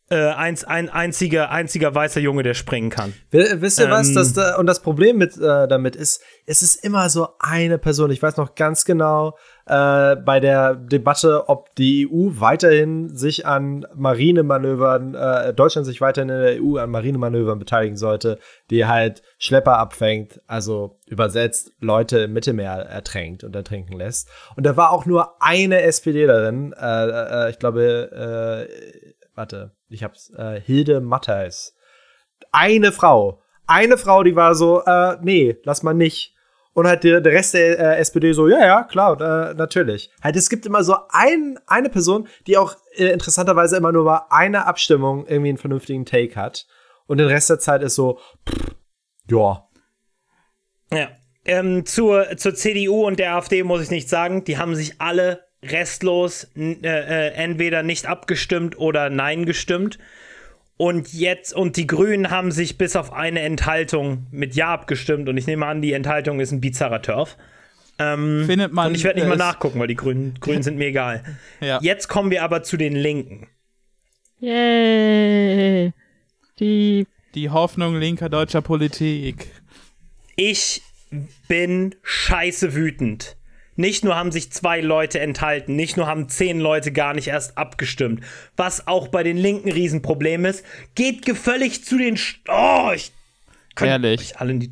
[0.07, 3.13] Äh, eins, ein einziger, einziger weißer Junge, der springen kann.
[3.31, 4.09] Wisst ihr was?
[4.09, 8.11] Ähm, das, und das Problem mit, äh, damit ist, es ist immer so eine Person.
[8.11, 9.35] Ich weiß noch ganz genau,
[9.67, 16.29] äh, bei der Debatte, ob die EU weiterhin sich an Marinemanövern, äh, Deutschland sich weiterhin
[16.29, 18.37] in der EU an Marinemanövern beteiligen sollte,
[18.69, 24.29] die halt Schlepper abfängt, also übersetzt Leute im Mittelmeer ertränkt und ertrinken lässt.
[24.55, 30.03] Und da war auch nur eine SPD darin, äh, äh, ich glaube, äh, warte, ich
[30.03, 31.75] hab's, äh, Hilde Mattheis.
[32.51, 33.41] Eine Frau.
[33.65, 34.83] Eine Frau, die war so,
[35.21, 36.34] nee, lass mal nicht.
[36.75, 40.11] Und halt der, der Rest der äh, SPD so, ja, ja, klar, äh, natürlich.
[40.21, 44.19] Halt, es gibt immer so ein, eine Person, die auch äh, interessanterweise immer nur bei
[44.29, 46.67] einer Abstimmung irgendwie einen vernünftigen Take hat.
[47.07, 48.75] Und den Rest der Zeit ist so, pff,
[49.31, 49.69] ja.
[50.91, 51.07] Ja.
[51.45, 55.45] Ähm, zur, zur CDU und der AfD muss ich nicht sagen, die haben sich alle
[55.63, 59.97] restlos äh, äh, entweder nicht abgestimmt oder nein gestimmt.
[60.77, 65.29] Und jetzt, und die Grünen haben sich bis auf eine Enthaltung mit Ja abgestimmt.
[65.29, 67.37] Und ich nehme an, die Enthaltung ist ein bizarrer Turf.
[67.97, 68.87] Ähm, Findet man.
[68.87, 71.23] Und ich werde nicht mal nachgucken, weil die Grünen, Grünen sind mir egal.
[71.61, 71.79] ja.
[71.81, 73.47] Jetzt kommen wir aber zu den Linken.
[74.39, 75.93] Yay!
[76.59, 77.07] Die.
[77.35, 79.47] Die Hoffnung linker deutscher Politik.
[80.35, 80.81] Ich
[81.47, 83.37] bin scheiße wütend.
[83.75, 87.57] Nicht nur haben sich zwei Leute enthalten, nicht nur haben zehn Leute gar nicht erst
[87.57, 88.23] abgestimmt,
[88.55, 90.63] was auch bei den Linken Riesenproblem ist,
[90.95, 92.15] geht gefällig zu den.
[92.15, 93.11] St oh, ich
[93.81, 94.37] Ehrlich.
[94.37, 94.71] alle die,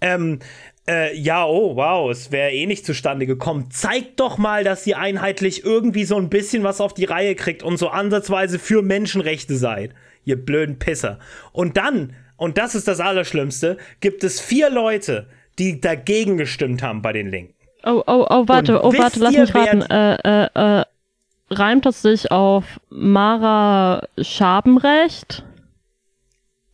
[0.00, 0.38] ähm,
[0.86, 3.70] äh, ja, oh, wow, es wäre eh nicht zustande gekommen.
[3.70, 7.62] Zeigt doch mal, dass ihr einheitlich irgendwie so ein bisschen was auf die Reihe kriegt
[7.62, 9.94] und so ansatzweise für Menschenrechte seid.
[10.24, 11.18] Ihr blöden Pisser.
[11.52, 15.26] Und dann, und das ist das Allerschlimmste, gibt es vier Leute,
[15.58, 17.53] die dagegen gestimmt haben bei den Linken.
[17.86, 19.82] Oh, oh, oh, warte, oh, warte, lass mich raten.
[19.82, 20.84] Äh, äh, äh,
[21.50, 25.44] reimt es sich auf Mara Schabenrecht?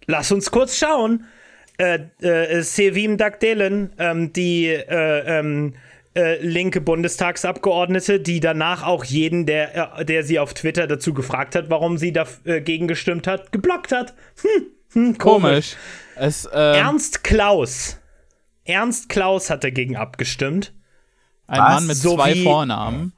[0.06, 1.26] Lass uns kurz schauen.
[1.78, 5.74] Äh, äh, Sevim Dagdelen, ähm, die äh, ähm,
[6.14, 11.54] äh, linke Bundestagsabgeordnete, die danach auch jeden, der, äh, der sie auf Twitter dazu gefragt
[11.54, 14.14] hat, warum sie dagegen gestimmt hat, geblockt hat.
[14.42, 15.42] Hm, hm, komisch.
[15.42, 15.76] Komisch.
[16.16, 17.98] Es, ähm, Ernst Klaus.
[18.64, 20.72] Ernst Klaus hat dagegen abgestimmt.
[21.50, 21.74] Ein Was?
[21.74, 23.12] Mann mit So zwei Vornamen.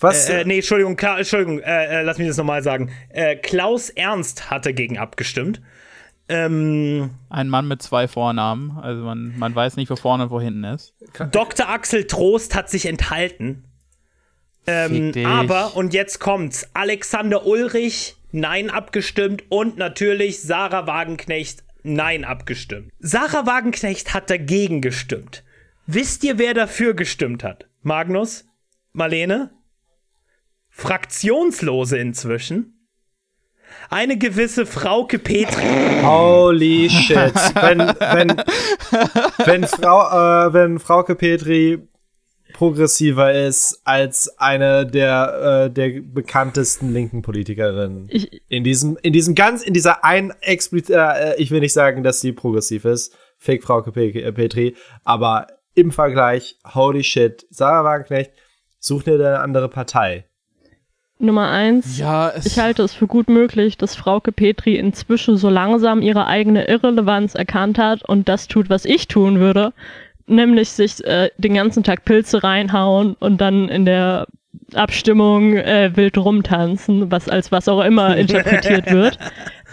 [0.00, 0.28] Was?
[0.28, 2.90] Äh, nee, Entschuldigung, Kla Entschuldigung, äh, äh, lass mich das nochmal sagen.
[3.10, 5.60] Äh, Klaus Ernst hat dagegen abgestimmt.
[6.28, 8.78] Ähm, Ein Mann mit zwei Vornamen.
[8.80, 10.94] Also man, man weiß nicht, wo vorne und wo hinten ist.
[11.32, 11.68] Dr.
[11.68, 13.64] Axel Trost hat sich enthalten.
[14.66, 22.92] Ähm, aber, und jetzt kommt's, Alexander Ulrich, nein abgestimmt und natürlich Sarah Wagenknecht, nein abgestimmt.
[23.00, 25.42] Sarah Wagenknecht hat dagegen gestimmt.
[25.92, 27.66] Wisst ihr, wer dafür gestimmt hat?
[27.82, 28.44] Magnus?
[28.92, 29.50] Marlene?
[30.68, 32.86] Fraktionslose inzwischen?
[33.88, 35.64] Eine gewisse Frauke Petri.
[36.04, 37.34] Holy shit.
[37.56, 38.28] wenn, wenn,
[39.44, 41.80] wenn, Frau, äh, wenn Frauke Petri
[42.52, 48.06] progressiver ist als eine der, äh, der bekanntesten linken Politikerinnen.
[48.10, 52.04] Ich, In diesem, in diesem ganz, in dieser ein explizit, äh, ich will nicht sagen,
[52.04, 55.48] dass sie progressiv ist, Fake Frauke Pe äh, Petri, aber
[55.80, 58.32] im Vergleich, holy shit, Sarah Wagenknecht,
[58.78, 60.24] such dir eine andere Partei.
[61.18, 61.98] Nummer eins.
[61.98, 66.26] Ja, es, Ich halte es für gut möglich, dass Frauke Petri inzwischen so langsam ihre
[66.26, 69.74] eigene Irrelevanz erkannt hat und das tut, was ich tun würde,
[70.26, 74.28] nämlich sich äh, den ganzen Tag Pilze reinhauen und dann in der
[74.74, 79.18] Abstimmung äh, wild rumtanzen, was als was auch immer interpretiert wird.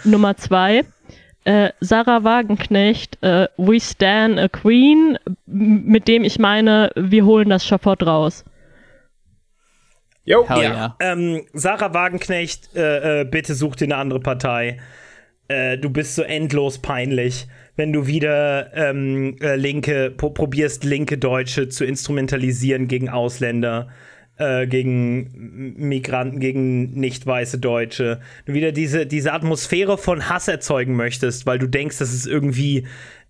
[0.04, 0.84] Nummer zwei.
[1.48, 7.64] Äh, Sarah Wagenknecht, äh, We Stand a Queen, mit dem ich meine, wir holen das
[7.66, 8.44] Schafott raus.
[10.26, 10.44] Jo.
[10.46, 10.96] Ja, yeah.
[11.00, 14.78] ähm, Sarah Wagenknecht, äh, äh, bitte such dir eine andere Partei.
[15.48, 17.46] Äh, du bist so endlos peinlich,
[17.76, 23.88] wenn du wieder ähm, äh, Linke, pro probierst, linke Deutsche zu instrumentalisieren gegen Ausländer,
[24.38, 28.20] äh, gegen Migranten, gegen nicht weiße Deutsche.
[28.46, 32.86] Du wieder diese, diese Atmosphäre von Hass erzeugen möchtest, weil du denkst, dass es irgendwie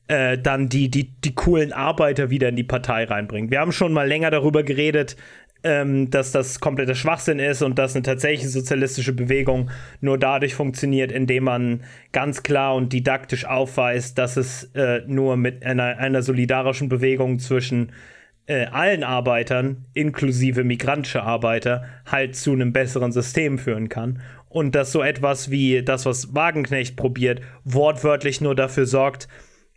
[0.08, 3.50] äh, dann die, die, die coolen Arbeiter wieder in die Partei reinbringt.
[3.50, 5.16] Wir haben schon mal länger darüber geredet,
[5.64, 9.70] ähm, dass das kompletter Schwachsinn ist und dass eine tatsächliche sozialistische Bewegung
[10.00, 11.82] nur dadurch funktioniert, indem man
[12.12, 17.92] ganz klar und didaktisch aufweist, dass es äh, nur mit einer, einer solidarischen Bewegung zwischen
[18.48, 24.22] äh, allen Arbeitern, inklusive migrantische Arbeiter, halt zu einem besseren System führen kann.
[24.48, 29.28] Und dass so etwas wie das, was Wagenknecht probiert, wortwörtlich nur dafür sorgt,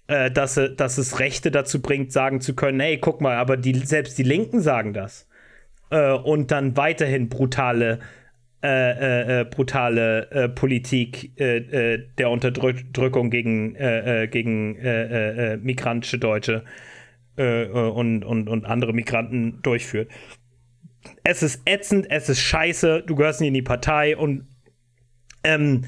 [0.07, 3.57] äh, dass, äh, dass es Rechte dazu bringt, sagen zu können, hey, guck mal, aber
[3.57, 5.27] die, selbst die Linken sagen das.
[5.89, 7.99] Äh, und dann weiterhin brutale,
[8.64, 13.73] äh, äh, brutale Politik der Unterdrückung gegen,
[14.30, 16.91] gegen migrantische Deutsche äh,
[17.38, 20.10] äh, und, und, und andere Migranten durchführt.
[21.24, 24.48] Es ist ätzend, es ist scheiße, du gehörst nicht in die Partei und
[25.44, 25.84] ähm,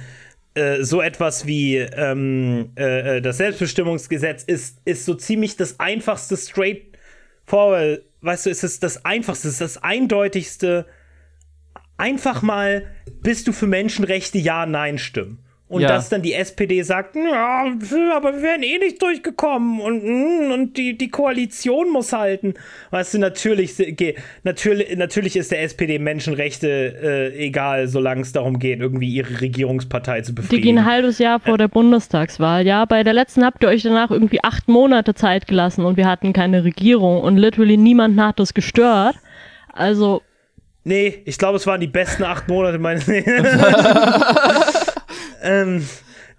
[0.55, 6.37] äh, so etwas wie ähm, äh, äh, das Selbstbestimmungsgesetz ist, ist so ziemlich das einfachste
[6.37, 6.97] straight
[7.45, 10.85] forward, weißt du, es ist das einfachste, es ist das eindeutigste.
[11.97, 12.87] Einfach mal,
[13.21, 15.42] bist du für Menschenrechte ja, nein stimmen.
[15.73, 15.87] Und Ja.
[15.87, 17.65] dass dann die SPD sagt, ja,
[18.15, 22.53] aber wir wären eh nicht durchgekommen und, mm, und die, die Koalition muss halten.
[22.91, 26.67] Weißt du, natürlich, ge- natürlich, natürlich ist der SPD Menschenrechte
[27.33, 31.39] äh, egal, solange es darum geht, irgendwie ihre Regierungspartei zu Die gehen ein halbes Jahr
[31.39, 32.67] vor der Bundestagswahl.
[32.67, 36.05] Ja, bei der letzten habt ihr euch danach irgendwie acht Monate Zeit gelassen und wir
[36.07, 39.15] hatten keine Regierung und literally niemanden hat das gestört.
[39.73, 40.21] Also,
[40.85, 43.47] Nee, ich glaube, es waren die besten acht Monate meines Lebens.
[45.43, 45.87] ähm,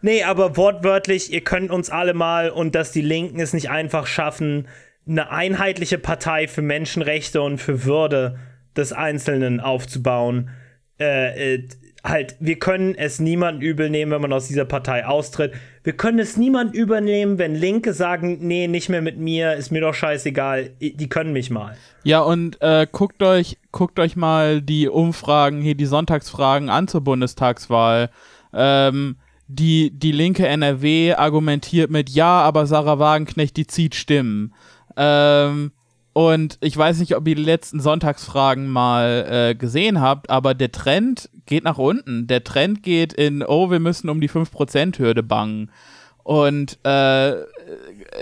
[0.03, 4.07] nee, aber wortwörtlich, ihr könnt uns alle mal und dass die Linken es nicht einfach
[4.07, 4.67] schaffen,
[5.07, 8.39] eine einheitliche Partei für Menschenrechte und für Würde
[8.77, 10.51] des Einzelnen aufzubauen.
[10.99, 11.69] Äh, äh,
[12.05, 15.53] halt, wir können es niemand übel nehmen, wenn man aus dieser Partei austritt.
[15.83, 19.81] Wir können es niemand übernehmen, wenn Linke sagen, nee, nicht mehr mit mir, ist mir
[19.81, 21.77] doch scheißegal, die können mich mal.
[22.03, 27.01] Ja, und äh, guckt euch, guckt euch mal die Umfragen, hier die Sonntagsfragen an zur
[27.01, 28.11] Bundestagswahl.
[28.55, 29.17] Ähm,
[29.47, 34.55] die, die linke NRW argumentiert mit Ja, aber Sarah Wagenknecht, die zieht Stimmen.
[34.97, 35.73] Ähm,
[36.15, 40.71] und ich weiß nicht, ob ihr die letzten Sonntagsfragen mal äh, gesehen habt, aber der
[40.71, 42.29] Trend geht nach unten.
[42.29, 45.71] Der Trend geht in, oh, wir müssen um die 5%-Hürde bangen.
[46.23, 47.35] Und äh,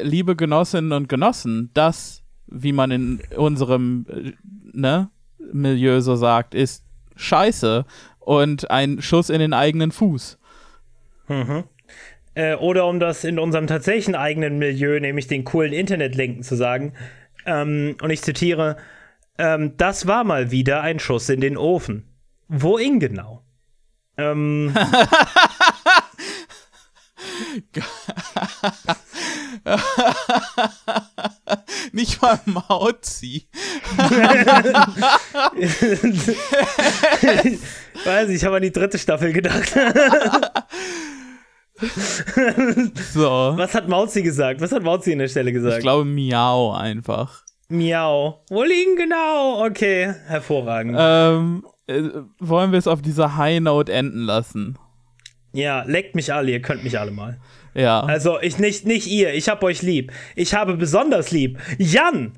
[0.03, 4.33] liebe Genossinnen und Genossen, das, wie man in unserem äh,
[4.73, 5.11] ne,
[5.53, 6.85] Milieu so sagt, ist
[7.15, 7.85] scheiße
[8.25, 10.39] und ein Schuss in den eigenen Fuß.
[12.35, 16.95] Äh, oder um das in unserem tatsächlichen eigenen Milieu, nämlich den coolen Internetlinken zu sagen,
[17.45, 18.77] ähm, und ich zitiere,
[19.39, 22.09] ähm, das war mal wieder ein Schuss in den Ofen.
[22.49, 23.43] Wohin genau?
[24.17, 24.75] Ähm,
[31.93, 33.47] Nicht mal Mauzi.
[38.05, 39.73] weiß ich, ich habe an die dritte Staffel gedacht.
[43.13, 43.55] So.
[43.57, 44.61] Was hat Mauzi gesagt?
[44.61, 45.81] Was hat Mauzi an der Stelle Ich gesagt?
[45.83, 47.43] glaube Miau einfach.
[47.69, 48.45] Miau.
[48.51, 49.65] Wohin genau?
[49.67, 50.97] Okay, hervorragend.
[50.99, 52.03] Ähm, äh,
[52.39, 54.79] wollen wir es auf dieser High Note enden lassen?
[55.53, 57.41] Ja, leckt mich alle, ihr könnt mich alle mal.
[57.75, 58.01] Ja.
[58.01, 60.13] Also, ich nicht, nicht ihr, ich hab euch lieb.
[60.37, 61.59] Ich habe besonders lieb.
[61.79, 62.33] Jan!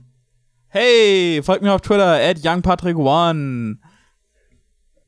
[0.69, 3.77] Hey, folgt mir auf Twitter, at youngpatrick1.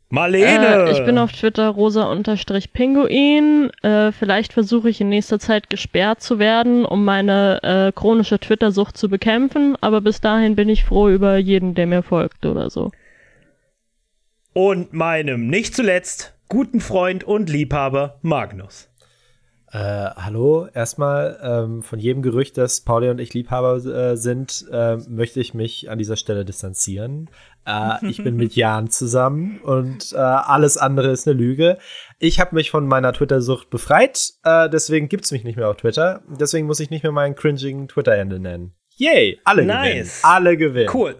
[0.08, 0.86] Marlene!
[0.86, 3.70] Äh, ich bin auf Twitter rosa-pinguin.
[3.82, 8.96] Äh, vielleicht versuche ich in nächster Zeit gesperrt zu werden, um meine äh, chronische Twitter-Sucht
[8.96, 9.76] zu bekämpfen.
[9.80, 12.92] Aber bis dahin bin ich froh über jeden, der mir folgt oder so.
[14.52, 18.88] Und meinem, nicht zuletzt, guten Freund und Liebhaber Magnus.
[19.72, 24.96] Äh, hallo, erstmal ähm, von jedem Gerücht, dass Pauli und ich Liebhaber äh, sind, äh,
[25.08, 27.28] möchte ich mich an dieser Stelle distanzieren.
[27.66, 31.78] Äh, ich bin mit Jan zusammen und äh, alles andere ist eine Lüge.
[32.18, 36.22] Ich habe mich von meiner Twitter-Sucht befreit, äh, deswegen gibt's mich nicht mehr auf Twitter.
[36.28, 38.74] Deswegen muss ich nicht mehr meinen cringigen Twitter-Ende nennen.
[38.96, 39.80] Yay, alle gewinnen.
[39.98, 40.20] Nice.
[40.22, 40.90] Alle gewinnen.
[40.92, 41.16] Cool.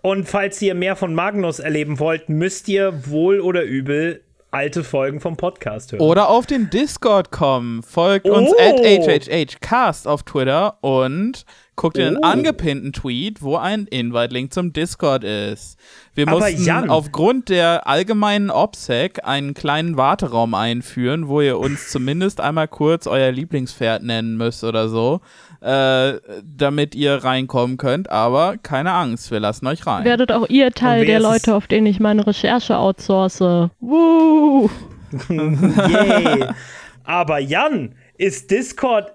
[0.00, 5.20] Und falls ihr mehr von Magnus erleben wollt, müsst ihr wohl oder übel alte Folgen
[5.20, 6.00] vom Podcast hören.
[6.00, 7.82] Oder auf den Discord kommen.
[7.82, 8.58] Folgt uns Oh.
[8.58, 11.44] at HHHcast auf Twitter und
[11.78, 12.26] guckt in den Oh.
[12.26, 15.78] angepinnten Tweet, wo ein Invite-Link zum Discord ist.
[16.14, 16.90] Wir Aber mussten Jan.
[16.90, 23.30] aufgrund der allgemeinen OPSEC einen kleinen Warteraum einführen, wo ihr uns zumindest einmal kurz euer
[23.32, 25.20] Lieblingspferd nennen müsst oder so,
[25.60, 26.14] äh,
[26.44, 28.10] damit ihr reinkommen könnt.
[28.10, 30.04] Aber keine Angst, wir lassen euch rein.
[30.04, 31.20] Werdet auch ihr Teil der?
[31.20, 33.40] Leute, auf denen ich meine Recherche outsource.
[33.80, 34.68] Woo!
[35.30, 36.44] Yay.
[37.04, 39.12] Aber Jan, ist Discord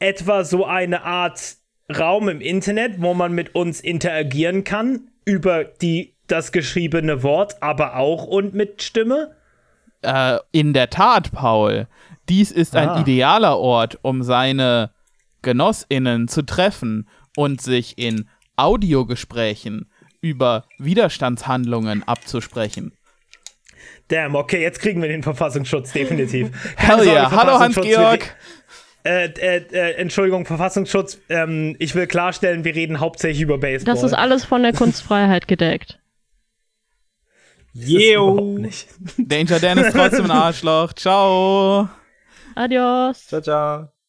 [0.00, 1.56] etwa so eine Art
[1.94, 7.96] Raum im Internet, wo man mit uns interagieren kann über die das geschriebene Wort, aber
[7.96, 9.36] auch und mit Stimme?
[10.02, 11.86] Äh, in der Tat, Paul.
[12.28, 13.00] Dies ist ein Ah.
[13.00, 14.90] idealer Ort, um seine
[15.42, 19.90] GenossInnen zu treffen und sich in Audiogesprächen
[20.20, 22.92] über Widerstandshandlungen abzusprechen.
[24.08, 26.50] Damn, okay, jetzt kriegen wir den Verfassungsschutz definitiv.
[26.76, 27.30] Hell Keine yeah.
[27.30, 28.36] Sorge, Hallo Hans-Georg.
[29.04, 31.18] Äh, äh, äh, Entschuldigung, Verfassungsschutz.
[31.28, 33.94] Ähm, ich will klarstellen, wir reden hauptsächlich über Baseball.
[33.94, 35.98] Das ist alles von der Kunstfreiheit gedeckt.
[37.72, 38.58] Yo.
[38.58, 38.88] nicht.
[39.16, 40.92] Danger Dan ist trotzdem ein Arschloch.
[40.92, 41.88] Ciao.
[42.54, 43.26] Adios.
[43.26, 44.01] Ciao, ciao.